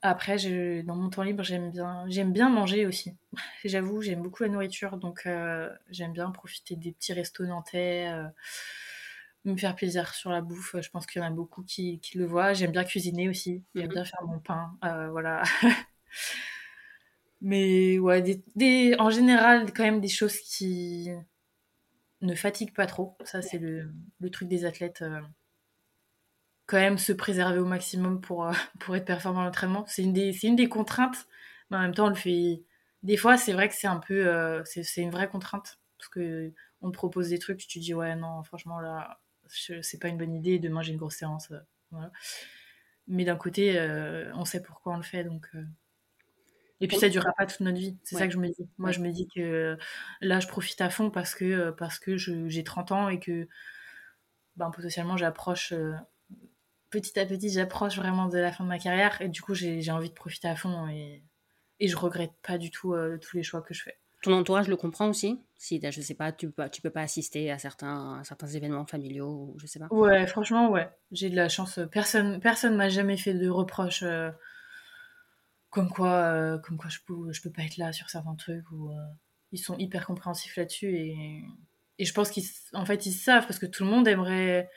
Euh, 0.04 0.08
après, 0.08 0.36
dans 0.82 0.96
mon 0.96 1.10
temps 1.10 1.22
libre, 1.22 1.42
j'aime 1.42 1.70
bien, 1.70 2.04
j'aime 2.08 2.32
bien 2.32 2.48
manger 2.48 2.86
aussi. 2.86 3.14
J'avoue, 3.64 4.02
j'aime 4.02 4.22
beaucoup 4.22 4.42
la 4.42 4.48
nourriture, 4.48 4.96
donc 4.96 5.22
euh, 5.26 5.70
j'aime 5.90 6.12
bien 6.12 6.30
profiter 6.30 6.76
des 6.76 6.92
petits 6.92 7.12
restos 7.12 7.46
nantais, 7.46 8.08
euh, 8.08 8.26
me 9.44 9.56
faire 9.56 9.74
plaisir 9.74 10.14
sur 10.14 10.30
la 10.30 10.40
bouffe. 10.40 10.76
Je 10.80 10.90
pense 10.90 11.06
qu'il 11.06 11.22
y 11.22 11.24
en 11.24 11.28
a 11.28 11.30
beaucoup 11.30 11.62
qui, 11.62 11.98
qui 12.00 12.18
le 12.18 12.26
voient. 12.26 12.52
J'aime 12.52 12.72
bien 12.72 12.84
cuisiner 12.84 13.28
aussi, 13.28 13.62
j'aime 13.74 13.86
mhm. 13.86 13.92
bien 13.94 14.04
faire 14.04 14.22
mon 14.24 14.38
pain, 14.38 14.76
voilà. 15.10 15.42
Mais 17.44 17.98
ouais, 17.98 18.22
des, 18.54 18.94
en 19.00 19.10
général, 19.10 19.72
quand 19.72 19.82
même 19.82 20.00
des 20.00 20.08
choses 20.08 20.38
qui, 20.38 21.10
ne 22.20 22.34
fatigue 22.36 22.72
pas 22.72 22.86
trop. 22.86 23.16
Ça, 23.24 23.42
c'est 23.42 23.58
le, 23.58 23.90
truc 24.30 24.48
des 24.48 24.64
athlètes. 24.64 25.02
Euh, 26.62 26.66
quand 26.66 26.78
même 26.78 26.98
se 26.98 27.12
préserver 27.12 27.58
au 27.58 27.66
maximum 27.66 28.20
pour, 28.20 28.46
euh, 28.46 28.52
pour 28.80 28.96
être 28.96 29.04
performant 29.04 29.40
à 29.40 29.44
l'entraînement. 29.44 29.84
C'est 29.86 30.02
une, 30.02 30.12
des, 30.12 30.32
une 30.44 30.56
des 30.56 30.68
contraintes, 30.68 31.26
mais 31.70 31.76
en 31.76 31.80
même 31.80 31.94
temps, 31.94 32.06
on 32.06 32.10
le 32.10 32.14
fait. 32.14 32.62
Des 33.02 33.16
fois, 33.16 33.36
c'est 33.36 33.52
vrai 33.52 33.68
que 33.68 33.74
c'est 33.74 33.88
un 33.88 33.98
peu. 33.98 34.26
Euh, 34.26 34.62
c'est 34.64 35.02
une 35.02 35.10
vraie 35.10 35.28
contrainte. 35.28 35.78
Parce 35.98 36.08
que 36.08 36.52
on 36.80 36.90
te 36.90 36.96
propose 36.96 37.28
des 37.28 37.38
trucs, 37.38 37.58
tu 37.58 37.78
te 37.78 37.84
dis, 37.84 37.94
ouais, 37.94 38.16
non, 38.16 38.42
franchement, 38.42 38.80
là, 38.80 39.20
c'est 39.46 40.00
pas 40.00 40.08
une 40.08 40.18
bonne 40.18 40.34
idée. 40.34 40.58
Demain, 40.58 40.82
j'ai 40.82 40.92
une 40.92 40.98
grosse 40.98 41.16
séance. 41.16 41.52
Mais 43.06 43.24
d'un 43.24 43.36
côté, 43.36 43.78
on 44.34 44.44
sait 44.44 44.62
pourquoi 44.62 44.94
on 44.94 44.96
le 44.96 45.02
fait, 45.02 45.24
donc. 45.24 45.48
Et 46.80 46.88
puis 46.88 46.96
ça 46.96 47.08
durera 47.08 47.32
pas 47.38 47.46
toute 47.46 47.60
notre 47.60 47.78
vie. 47.78 47.96
C'est 48.02 48.16
ça 48.16 48.26
que 48.26 48.32
je 48.32 48.38
me 48.38 48.48
dis. 48.48 48.68
Moi, 48.78 48.90
je 48.90 48.98
me 48.98 49.10
dis 49.10 49.28
que 49.32 49.78
là, 50.20 50.40
je 50.40 50.48
profite 50.48 50.80
à 50.80 50.90
fond 50.90 51.10
parce 51.10 51.36
que, 51.36 51.70
parce 51.70 52.00
que 52.00 52.16
j'ai 52.16 52.64
30 52.64 52.90
ans 52.90 53.08
et 53.08 53.20
que 53.20 53.46
ben, 54.56 54.70
potentiellement, 54.70 55.16
j'approche, 55.16 55.72
euh, 55.72 55.94
petit 56.92 57.18
à 57.18 57.26
petit, 57.26 57.50
j'approche 57.50 57.96
vraiment 57.96 58.28
de 58.28 58.38
la 58.38 58.52
fin 58.52 58.62
de 58.62 58.68
ma 58.68 58.78
carrière. 58.78 59.20
Et 59.20 59.28
du 59.28 59.42
coup, 59.42 59.54
j'ai 59.54 59.90
envie 59.90 60.10
de 60.10 60.14
profiter 60.14 60.46
à 60.46 60.54
fond 60.54 60.86
et, 60.88 61.24
et 61.80 61.88
je 61.88 61.96
regrette 61.96 62.34
pas 62.46 62.58
du 62.58 62.70
tout 62.70 62.94
euh, 62.94 63.18
tous 63.18 63.36
les 63.36 63.42
choix 63.42 63.62
que 63.62 63.74
je 63.74 63.82
fais. 63.82 63.98
Ton 64.22 64.34
entourage 64.34 64.68
le 64.68 64.76
comprend 64.76 65.08
aussi? 65.08 65.40
Si, 65.56 65.80
je 65.82 66.00
sais 66.00 66.14
pas, 66.14 66.30
tu 66.30 66.48
peux, 66.48 66.68
tu 66.68 66.80
peux 66.80 66.90
pas 66.90 67.00
assister 67.00 67.50
à 67.50 67.58
certains, 67.58 68.22
certains 68.22 68.46
événements 68.46 68.86
familiaux 68.86 69.52
ou 69.52 69.58
je 69.58 69.66
sais 69.66 69.80
pas. 69.80 69.88
Ouais, 69.90 70.28
franchement, 70.28 70.70
ouais. 70.70 70.88
J'ai 71.10 71.28
de 71.28 71.34
la 71.34 71.48
chance. 71.48 71.80
Personne 71.90 72.38
personne 72.38 72.76
m'a 72.76 72.88
jamais 72.88 73.16
fait 73.16 73.34
de 73.34 73.48
reproches. 73.48 74.04
Euh, 74.04 74.30
comme 75.70 75.88
quoi, 75.88 76.12
euh, 76.12 76.58
comme 76.58 76.76
quoi 76.76 76.90
je 76.90 76.98
peux, 77.04 77.32
je 77.32 77.42
peux 77.42 77.50
pas 77.50 77.62
être 77.62 77.78
là 77.78 77.92
sur 77.92 78.10
certains 78.10 78.36
trucs 78.36 78.70
ou 78.70 78.92
ils 79.50 79.58
sont 79.58 79.76
hyper 79.78 80.06
compréhensifs 80.06 80.56
là-dessus 80.56 80.94
et, 80.94 81.42
et 81.98 82.04
je 82.04 82.12
pense 82.12 82.30
qu'ils, 82.30 82.44
en 82.74 82.84
fait, 82.84 83.06
ils 83.06 83.12
savent 83.12 83.46
parce 83.46 83.58
que 83.58 83.66
tout 83.66 83.84
le 83.84 83.90
monde 83.90 84.08
aimerait, 84.08 84.68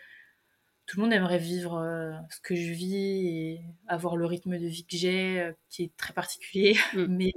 tout 0.85 0.97
le 0.97 1.03
monde 1.03 1.13
aimerait 1.13 1.39
vivre 1.39 1.77
euh, 1.77 2.13
ce 2.29 2.39
que 2.41 2.55
je 2.55 2.71
vis 2.71 2.95
et 2.95 3.61
avoir 3.87 4.17
le 4.17 4.25
rythme 4.25 4.57
de 4.57 4.67
vie 4.67 4.85
que 4.85 4.97
j'ai, 4.97 5.51
qui 5.69 5.83
est 5.83 5.97
très 5.97 6.13
particulier, 6.13 6.77
mm. 6.93 7.05
mais 7.09 7.33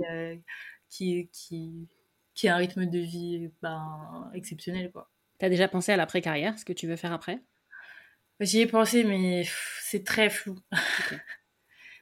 qui, 0.88 1.28
qui, 1.32 1.88
qui 2.34 2.46
est 2.46 2.50
un 2.50 2.56
rythme 2.56 2.86
de 2.86 2.98
vie 2.98 3.50
ben, 3.62 4.30
exceptionnel, 4.34 4.90
quoi. 4.92 5.10
T'as 5.38 5.48
déjà 5.48 5.68
pensé 5.68 5.92
à 5.92 5.96
l'après-carrière, 5.96 6.58
ce 6.58 6.64
que 6.64 6.72
tu 6.72 6.88
veux 6.88 6.96
faire 6.96 7.12
après? 7.12 7.40
J'y 8.40 8.60
ai 8.60 8.66
pensé, 8.66 9.04
mais 9.04 9.44
c'est 9.82 10.04
très 10.04 10.30
flou. 10.30 10.58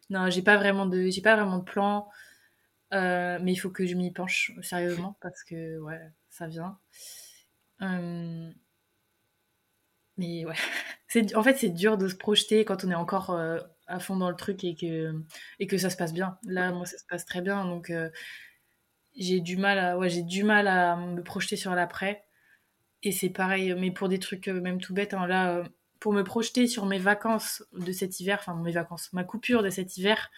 Non, 0.08 0.30
j'ai 0.30 0.42
pas 0.42 0.56
vraiment 0.56 0.86
de, 0.86 1.08
j'ai 1.10 1.20
pas 1.20 1.34
vraiment 1.34 1.58
de 1.58 1.64
plan, 1.64 2.08
euh, 2.94 3.38
mais 3.42 3.52
il 3.52 3.56
faut 3.56 3.70
que 3.70 3.86
je 3.86 3.94
m'y 3.94 4.12
penche 4.12 4.52
sérieusement 4.62 5.18
parce 5.20 5.42
que 5.42 5.80
ouais, 5.80 6.00
ça 6.30 6.46
vient. 6.46 6.78
Euh, 7.82 8.52
mais 10.16 10.44
ouais, 10.44 10.54
c'est, 11.16 11.34
en 11.36 11.42
fait 11.42 11.56
c'est 11.56 11.70
dur 11.70 11.96
de 11.98 12.08
se 12.08 12.14
projeter 12.14 12.64
quand 12.64 12.84
on 12.84 12.90
est 12.90 12.94
encore 12.94 13.30
euh, 13.30 13.58
à 13.86 13.98
fond 14.00 14.16
dans 14.16 14.30
le 14.30 14.36
truc 14.36 14.64
et 14.64 14.74
que 14.74 15.14
et 15.58 15.66
que 15.66 15.78
ça 15.78 15.90
se 15.90 15.96
passe 15.96 16.12
bien. 16.12 16.38
Là, 16.44 16.72
moi, 16.72 16.86
ça 16.86 16.98
se 16.98 17.04
passe 17.08 17.24
très 17.24 17.40
bien, 17.40 17.64
donc 17.64 17.92
j'ai 19.16 19.40
du 19.40 19.56
mal 19.56 19.78
à, 19.78 19.98
ouais, 19.98 20.10
j'ai 20.10 20.22
du 20.22 20.44
mal 20.44 20.68
à 20.68 20.96
me 20.96 21.22
projeter 21.22 21.56
sur 21.56 21.74
l'après. 21.74 22.24
Et 23.02 23.12
c'est 23.12 23.30
pareil, 23.30 23.74
mais 23.78 23.90
pour 23.90 24.08
des 24.08 24.18
trucs 24.18 24.48
même 24.48 24.80
tout 24.80 24.94
bêtes, 24.94 25.14
hein, 25.14 25.26
là 25.26 25.64
pour 26.00 26.12
me 26.12 26.22
projeter 26.22 26.66
sur 26.66 26.86
mes 26.86 26.98
vacances 26.98 27.64
de 27.72 27.92
cet 27.92 28.20
hiver, 28.20 28.38
enfin 28.40 28.54
mes 28.54 28.72
vacances, 28.72 29.12
ma 29.12 29.24
coupure 29.24 29.62
de 29.62 29.70
cet 29.70 29.96
hiver, 29.96 30.30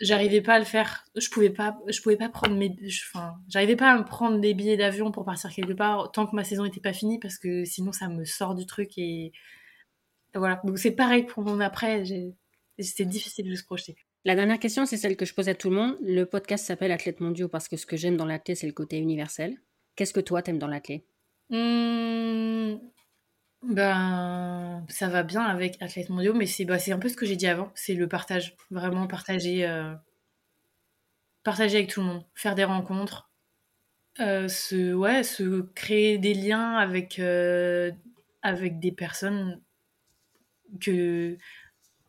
j'arrivais 0.00 0.40
pas 0.40 0.54
à 0.54 0.58
le 0.58 0.64
faire. 0.64 1.04
Je 1.16 1.28
pouvais 1.28 1.50
pas, 1.50 1.78
je 1.86 2.00
pouvais 2.00 2.16
pas 2.16 2.28
prendre 2.28 2.56
mes, 2.56 2.74
enfin, 3.10 3.34
j'arrivais 3.48 3.76
pas 3.76 3.92
à 3.92 3.98
me 3.98 4.04
prendre 4.04 4.38
des 4.40 4.54
billets 4.54 4.76
d'avion 4.76 5.10
pour 5.10 5.24
partir 5.24 5.50
quelque 5.50 5.72
part 5.72 6.10
tant 6.12 6.26
que 6.26 6.36
ma 6.36 6.44
saison 6.44 6.64
n'était 6.64 6.80
pas 6.80 6.92
finie 6.92 7.18
parce 7.18 7.38
que 7.38 7.64
sinon 7.64 7.92
ça 7.92 8.08
me 8.08 8.24
sort 8.24 8.54
du 8.54 8.66
truc 8.66 8.96
et 8.98 9.32
voilà. 10.34 10.60
Donc 10.64 10.78
c'est 10.78 10.92
pareil 10.92 11.24
pour 11.24 11.42
mon 11.42 11.60
après. 11.60 12.04
C'était 12.78 13.04
difficile 13.04 13.50
de 13.50 13.54
se 13.54 13.64
projeter. 13.64 13.96
La 14.24 14.34
dernière 14.34 14.58
question, 14.58 14.84
c'est 14.84 14.96
celle 14.96 15.16
que 15.16 15.24
je 15.24 15.34
pose 15.34 15.48
à 15.48 15.54
tout 15.54 15.70
le 15.70 15.76
monde. 15.76 15.96
Le 16.02 16.24
podcast 16.24 16.64
s'appelle 16.64 16.92
Athlète 16.92 17.20
mondiaux 17.20 17.48
parce 17.48 17.68
que 17.68 17.76
ce 17.76 17.86
que 17.86 17.96
j'aime 17.96 18.16
dans 18.16 18.26
l'athlète, 18.26 18.58
c'est 18.58 18.66
le 18.66 18.72
côté 18.72 18.98
universel. 18.98 19.56
Qu'est-ce 19.96 20.12
que 20.12 20.20
toi 20.20 20.42
t'aimes 20.42 20.58
dans 20.58 20.66
l'athlète 20.68 21.04
mmh, 21.50 22.76
ben, 23.62 24.84
ça 24.88 25.08
va 25.08 25.22
bien 25.22 25.42
avec 25.42 25.82
Athlètes 25.82 26.10
mondiaux, 26.10 26.34
mais 26.34 26.46
c'est 26.46 26.64
bah, 26.64 26.76
un 26.88 26.98
peu 26.98 27.08
ce 27.08 27.16
que 27.16 27.26
j'ai 27.26 27.36
dit 27.36 27.48
avant, 27.48 27.72
c'est 27.74 27.94
le 27.94 28.08
partage. 28.08 28.56
Vraiment 28.70 29.06
partager, 29.06 29.66
euh, 29.66 29.94
partager 31.42 31.78
avec 31.78 31.90
tout 31.90 32.00
le 32.00 32.06
monde, 32.06 32.24
faire 32.34 32.54
des 32.54 32.64
rencontres, 32.64 33.30
euh, 34.20 34.48
se, 34.48 34.94
ouais, 34.94 35.22
se 35.24 35.62
créer 35.74 36.18
des 36.18 36.34
liens 36.34 36.76
avec, 36.76 37.18
euh, 37.18 37.90
avec 38.42 38.78
des 38.78 38.92
personnes 38.92 39.60
que, 40.80 41.36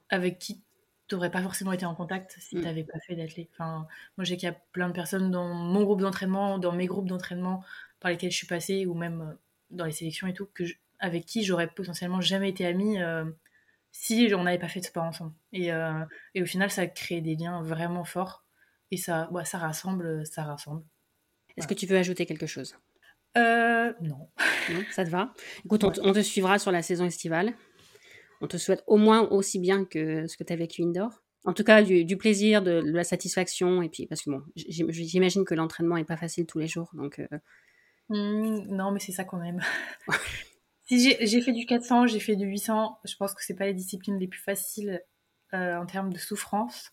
avec 0.10 0.40
qui 0.40 0.62
tu 1.08 1.16
n'aurais 1.16 1.32
pas 1.32 1.42
forcément 1.42 1.72
été 1.72 1.86
en 1.86 1.96
contact 1.96 2.36
si 2.40 2.58
mm. 2.58 2.60
tu 2.60 2.66
n'avais 2.66 2.84
pas 2.84 3.00
fait 3.00 3.16
d'athlète. 3.16 3.50
Enfin, 3.54 3.88
moi, 4.18 4.26
j'ai 4.26 4.38
qu'il 4.38 4.48
y 4.48 4.52
a 4.52 4.56
plein 4.72 4.88
de 4.88 4.94
personnes 4.94 5.32
dans 5.32 5.54
mon 5.54 5.84
groupe 5.84 6.02
d'entraînement, 6.02 6.60
dans 6.60 6.74
mes 6.74 6.86
groupes 6.86 7.08
d'entraînement 7.08 7.64
par 8.00 8.12
lesquels 8.12 8.32
je 8.32 8.38
suis 8.38 8.48
passée, 8.48 8.86
ou 8.86 8.94
même 8.94 9.36
dans 9.72 9.86
les 9.86 9.92
sélections 9.92 10.28
et 10.28 10.34
tout, 10.34 10.48
que 10.54 10.66
je, 10.66 10.76
avec 11.00 11.26
qui 11.26 11.44
j'aurais 11.44 11.68
potentiellement 11.68 12.22
jamais 12.22 12.50
été 12.50 12.66
amie 12.66 13.02
euh, 13.02 13.26
si 13.92 14.32
on 14.36 14.44
n'avait 14.44 14.60
pas 14.60 14.68
fait 14.68 14.82
de 14.82 14.86
sport 14.86 15.04
ensemble. 15.04 15.34
Et, 15.54 15.72
euh, 15.72 16.04
et, 16.36 16.42
au 16.42 16.46
final, 16.46 16.70
ça 16.70 16.88
crée 16.88 17.22
des 17.22 17.36
liens 17.36 17.62
vraiment 17.64 18.04
forts. 18.04 18.46
Et 18.92 18.98
ça, 18.98 19.30
ça 19.46 19.58
rassemble, 19.58 20.26
ça 20.26 20.44
rassemble. 20.44 20.84
Est-ce 21.58 21.68
que 21.68 21.74
tu 21.74 21.86
veux 21.86 21.98
ajouter 21.98 22.26
quelque 22.26 22.48
chose? 22.48 22.76
Euh, 23.38 23.94
non. 24.02 24.30
non. 24.72 24.84
Ça 24.92 25.06
te 25.06 25.10
va? 25.10 25.34
Écoute, 25.66 25.84
on, 25.84 26.14
te 26.14 26.22
suivra 26.22 26.58
sur 26.60 26.72
la 26.72 26.82
saison 26.82 27.06
estivale. 27.06 27.54
On 28.42 28.48
te 28.48 28.58
souhaite 28.58 28.84
au 28.88 28.98
moins 28.98 29.28
aussi 29.30 29.60
bien 29.60 29.86
que 29.86 30.28
ce 30.28 30.38
que 30.38 30.44
tu 30.44 30.54
as 30.54 30.56
vécu 30.56 30.84
indoor. 30.84 31.12
En 31.46 31.54
tout 31.54 31.64
cas, 31.64 31.84
du, 31.84 32.18
plaisir, 32.18 32.62
de, 32.62 32.82
la 32.86 33.04
satisfaction. 33.04 33.82
Et 33.82 33.90
puis, 33.90 34.08
parce 34.08 34.22
que 34.22 34.32
bon, 34.32 34.44
j'imagine 34.56 35.46
que 35.46 35.54
l'entraînement 35.54 35.96
n'est 35.96 36.06
pas 36.06 36.18
facile 36.18 36.46
tous 36.46 36.60
les 36.60 36.68
jours. 36.68 36.90
Donc, 36.94 37.20
mmh, 38.10 38.76
non, 38.76 38.92
mais 38.92 39.00
c'est 39.00 39.12
ça 39.12 39.24
qu'on 39.24 39.44
aime. 39.44 39.60
Si 40.90 41.16
j'ai 41.22 41.42
fait 41.42 41.52
du 41.52 41.68
400, 41.68 42.08
j'ai 42.08 42.20
fait 42.20 42.36
du 42.36 42.48
800, 42.48 43.00
je 43.06 43.16
pense 43.16 43.36
que 43.36 43.44
c'est 43.44 43.54
pas 43.54 43.68
les 43.68 43.76
disciplines 43.76 44.18
les 44.18 44.28
plus 44.28 44.40
faciles 44.40 45.04
euh, 45.54 45.76
en 45.76 45.86
termes 45.86 46.12
de 46.12 46.18
souffrance, 46.18 46.92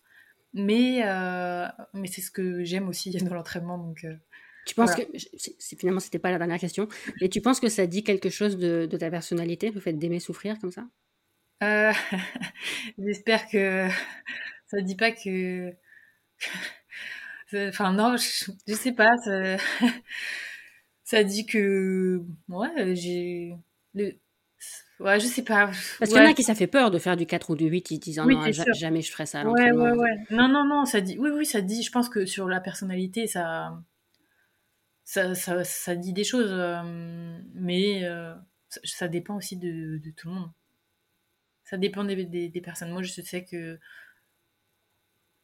mais, 0.53 1.01
euh, 1.03 1.67
mais 1.93 2.05
c'est 2.05 2.21
ce 2.21 2.29
que 2.29 2.63
j'aime 2.63 2.87
aussi 2.89 3.09
dans 3.25 3.33
l'entraînement. 3.33 3.79
Donc, 3.79 4.03
euh, 4.03 4.15
tu 4.67 4.75
penses 4.75 4.93
que, 4.93 5.01
finalement, 5.79 5.99
c'était 5.99 6.19
pas 6.19 6.29
la 6.29 6.37
dernière 6.37 6.59
question, 6.59 6.87
mais 7.21 7.29
tu 7.29 7.41
penses 7.41 7.59
que 7.59 7.69
ça 7.69 7.87
dit 7.87 8.03
quelque 8.03 8.29
chose 8.29 8.57
de, 8.57 8.85
ta 8.85 9.09
personnalité, 9.09 9.71
le 9.71 9.79
fait 9.79 9.93
d'aimer 9.93 10.19
souffrir 10.19 10.59
comme 10.59 10.71
ça? 10.71 10.85
J'espère 12.99 13.47
que 13.47 13.87
ça 14.67 14.79
dit 14.81 14.95
pas 14.95 15.11
que. 15.11 15.73
enfin, 17.51 17.93
non, 17.93 18.15
je, 18.17 18.73
sais 18.75 18.91
pas. 18.91 19.15
Ça, 21.03 21.23
dit 21.23 21.47
que. 21.47 22.21
Ouais, 22.47 22.95
j'ai. 22.95 23.55
Ouais, 24.99 25.19
je 25.19 25.27
sais 25.27 25.43
pas. 25.43 25.67
Parce 25.99 26.11
qu'il 26.11 26.17
y 26.17 26.25
en 26.25 26.29
a 26.29 26.33
qui 26.33 26.43
ça 26.43 26.55
fait 26.55 26.67
peur 26.67 26.89
de 26.89 26.97
faire 26.97 27.15
du 27.15 27.27
4 27.27 27.51
ou 27.51 27.55
du 27.55 27.67
8, 27.67 27.91
ils 27.91 27.99
disent 27.99 28.17
non, 28.17 28.51
jamais 28.73 29.01
je 29.01 29.11
ferai 29.11 29.27
ça. 29.27 29.45
ouais, 29.45 29.71
ouais, 29.71 29.91
ouais. 29.91 30.17
Non, 30.31 30.47
non, 30.47 30.65
non, 30.65 30.85
ça 30.85 31.01
dit. 31.01 31.17
Oui, 31.19 31.29
oui, 31.29 31.45
ça 31.45 31.61
dit. 31.61 31.83
Je 31.83 31.91
pense 31.91 32.09
que 32.09 32.25
sur 32.25 32.47
la 32.47 32.59
personnalité, 32.59 33.27
ça. 33.27 33.79
Ça, 35.03 35.35
ça, 35.35 35.63
ça 35.63 35.95
dit 35.95 36.13
des 36.13 36.23
choses. 36.23 36.49
Euh, 36.51 37.39
mais 37.53 38.03
euh, 38.03 38.33
ça, 38.83 39.07
dépend 39.07 39.37
aussi 39.37 39.55
de, 39.55 39.99
de 39.99 40.11
tout 40.11 40.27
le 40.27 40.33
monde. 40.33 40.51
Ça 41.63 41.77
dépend 41.77 42.03
des, 42.03 42.25
des, 42.25 42.61
personnes. 42.61 42.89
Moi, 42.89 43.03
je 43.03 43.21
sais 43.21 43.45
que. 43.45 43.79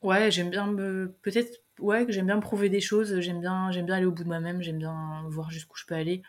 Ouais, 0.01 0.32
j'aime 0.32 0.49
bien 0.49 0.66
me. 0.68 1.16
Peut-être. 1.22 1.62
Ouais, 1.80 2.06
que 2.06 2.12
j'aime 2.12 2.26
bien 2.26 2.38
me 2.38 2.41
prouver 2.41 2.70
des 2.70 2.82
choses. 2.82 3.20
J'aime 3.20 3.39
bien, 3.39 3.72
j'aime 3.72 3.86
bien 3.86 3.95
aller 3.95 4.06
au 4.06 4.12
bout 4.12 4.24
de 4.24 4.28
moi-même. 4.28 4.64
J'aime 4.64 4.80
bien 4.80 5.24
voir 5.30 5.51
jusqu'où 5.51 5.78
je 5.78 5.86
peux 5.86 5.95
aller. 5.95 6.24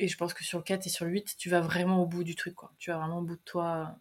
Et 0.00 0.08
je 0.08 0.16
pense 0.16 0.34
que 0.34 0.44
sur 0.44 0.58
le 0.58 0.64
4 0.64 0.86
et 0.86 0.90
sur 0.90 1.04
le 1.04 1.12
8, 1.12 1.36
tu 1.38 1.50
vas 1.50 1.60
vraiment 1.60 2.02
au 2.02 2.06
bout 2.06 2.24
du 2.24 2.34
truc, 2.34 2.54
quoi. 2.54 2.72
Tu 2.78 2.90
vas 2.90 2.98
vraiment 2.98 3.18
au 3.18 3.22
bout 3.22 3.36
de 3.36 3.42
toi. 3.44 3.96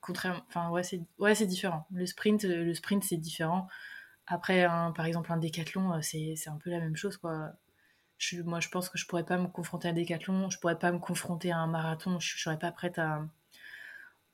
Contrairement. 0.00 0.42
Enfin, 0.48 0.70
ouais, 0.70 0.82
c'est 0.82 1.00
ouais, 1.18 1.34
différent. 1.46 1.86
Le 1.92 2.06
sprint, 2.06 2.44
le 2.44 2.74
sprint 2.74 3.04
c'est 3.04 3.16
différent. 3.16 3.68
Après, 4.26 4.64
par 4.94 5.06
exemple, 5.06 5.32
un 5.32 5.36
décathlon, 5.36 6.00
c'est 6.02 6.36
un 6.48 6.56
peu 6.56 6.70
la 6.70 6.80
même 6.80 6.96
chose, 6.96 7.16
quoi 7.16 7.52
moi, 8.44 8.60
je 8.60 8.68
pense 8.68 8.88
que 8.88 8.98
je 8.98 9.06
pourrais 9.06 9.24
pas 9.24 9.38
me 9.38 9.48
confronter 9.48 9.88
à 9.88 9.90
un 9.90 9.94
décathlon, 9.94 10.50
je 10.50 10.58
pourrais 10.58 10.78
pas 10.78 10.92
me 10.92 10.98
confronter 10.98 11.52
à 11.52 11.58
un 11.58 11.66
marathon, 11.66 12.20
je, 12.20 12.40
serais 12.40 12.58
pas 12.58 12.72
prête 12.72 12.98
à, 12.98 13.26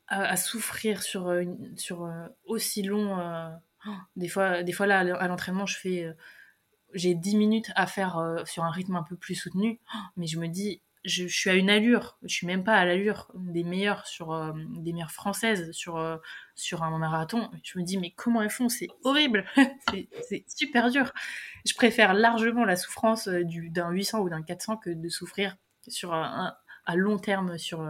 à, 0.08 0.36
souffrir 0.36 1.02
sur, 1.02 1.32
une, 1.32 1.76
sur 1.76 2.04
euh, 2.04 2.28
aussi 2.44 2.82
long. 2.82 3.18
Euh, 3.18 3.48
des, 4.16 4.28
fois, 4.28 4.62
des 4.62 4.72
fois, 4.72 4.86
là, 4.86 5.00
à 5.00 5.28
l'entraînement, 5.28 5.66
je 5.66 5.78
fais. 5.78 6.14
Euh, 6.90 6.92
j'ai 6.94 7.14
10 7.14 7.36
minutes 7.36 7.70
à 7.74 7.86
faire 7.86 8.42
sur 8.44 8.64
un 8.64 8.70
rythme 8.70 8.96
un 8.96 9.02
peu 9.02 9.16
plus 9.16 9.34
soutenu, 9.34 9.80
mais 10.16 10.26
je 10.26 10.38
me 10.38 10.48
dis, 10.48 10.82
je, 11.04 11.26
suis 11.26 11.50
à 11.50 11.54
une 11.54 11.70
allure, 11.70 12.18
je 12.22 12.34
suis 12.34 12.46
même 12.46 12.64
pas 12.64 12.74
à 12.74 12.84
l'allure 12.84 13.30
des 13.34 13.64
meilleures 13.64 14.06
sur 14.06 14.32
euh, 14.32 14.52
des 14.76 14.92
meilleures 14.92 15.10
françaises 15.10 15.70
sur 15.72 15.96
euh, 15.96 16.16
sur 16.54 16.82
un 16.82 16.96
marathon. 16.98 17.50
Je 17.62 17.78
me 17.78 17.84
dis 17.84 17.98
mais 17.98 18.10
comment 18.10 18.42
elles 18.42 18.50
font? 18.50 18.68
C'est 18.68 18.88
horrible, 19.04 19.44
c'est 20.28 20.44
super 20.48 20.90
dur. 20.90 21.12
Je 21.66 21.74
préfère 21.74 22.14
largement 22.14 22.64
la 22.64 22.76
souffrance 22.76 23.28
euh, 23.28 23.44
du 23.44 23.70
d'un 23.70 23.90
800 23.90 24.20
ou 24.20 24.28
d'un 24.28 24.42
400 24.42 24.76
que 24.78 24.90
de 24.90 25.08
souffrir 25.08 25.56
sur 25.86 26.12
un, 26.14 26.54
à 26.86 26.96
long 26.96 27.18
terme 27.18 27.58
sur 27.58 27.86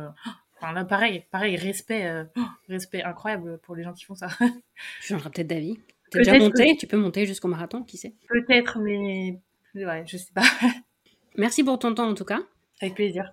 Enfin, 0.61 0.73
là, 0.73 0.85
pareil, 0.85 1.25
pareil, 1.31 1.57
respect, 1.57 2.27
respect 2.69 3.05
incroyable 3.05 3.61
pour 3.61 3.77
les 3.77 3.85
gens 3.85 3.93
qui 3.93 4.05
font 4.05 4.17
ça. 4.17 4.27
Tu 5.01 5.07
changeras 5.07 5.31
peut-être 5.31 5.47
d'avis. 5.47 5.79
T'es 6.11 6.19
déjà 6.21 6.39
monté, 6.39 6.77
tu 6.77 6.87
peux 6.87 6.97
monter 6.97 7.27
jusqu'au 7.27 7.49
marathon, 7.49 7.83
qui 7.83 7.97
sait 7.99 8.15
Peut-être, 8.29 8.79
mais 8.79 9.41
ouais, 9.75 10.05
je 10.07 10.17
sais 10.17 10.33
pas. 10.35 10.43
Merci 11.37 11.63
pour 11.63 11.79
ton 11.79 11.95
temps 11.95 12.09
en 12.09 12.15
tout 12.15 12.25
cas. 12.25 12.41
Avec 12.81 12.95
plaisir. 12.95 13.33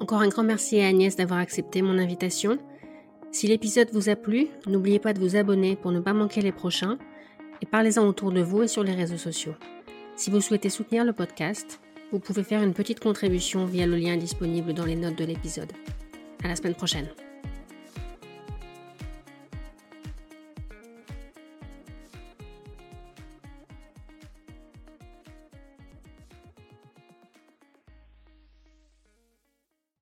Encore 0.00 0.20
un 0.20 0.28
grand 0.28 0.44
merci 0.44 0.80
à 0.80 0.86
Agnès 0.86 1.16
d'avoir 1.16 1.40
accepté 1.40 1.82
mon 1.82 1.98
invitation. 1.98 2.58
Si 3.30 3.46
l'épisode 3.46 3.90
vous 3.92 4.08
a 4.08 4.16
plu, 4.16 4.46
n'oubliez 4.66 4.98
pas 4.98 5.12
de 5.12 5.18
vous 5.18 5.36
abonner 5.36 5.76
pour 5.76 5.92
ne 5.92 6.00
pas 6.00 6.14
manquer 6.14 6.40
les 6.40 6.52
prochains 6.52 6.98
et 7.60 7.66
parlez-en 7.66 8.06
autour 8.06 8.32
de 8.32 8.40
vous 8.40 8.62
et 8.62 8.68
sur 8.68 8.84
les 8.84 8.94
réseaux 8.94 9.18
sociaux. 9.18 9.54
Si 10.16 10.30
vous 10.30 10.40
souhaitez 10.40 10.70
soutenir 10.70 11.04
le 11.04 11.12
podcast, 11.12 11.80
vous 12.10 12.20
pouvez 12.20 12.42
faire 12.42 12.62
une 12.62 12.74
petite 12.74 13.00
contribution 13.00 13.66
via 13.66 13.86
le 13.86 13.96
lien 13.96 14.16
disponible 14.16 14.72
dans 14.72 14.86
les 14.86 14.96
notes 14.96 15.18
de 15.18 15.24
l'épisode. 15.24 15.72
À 16.42 16.48
la 16.48 16.56
semaine 16.56 16.74
prochaine. 16.74 17.08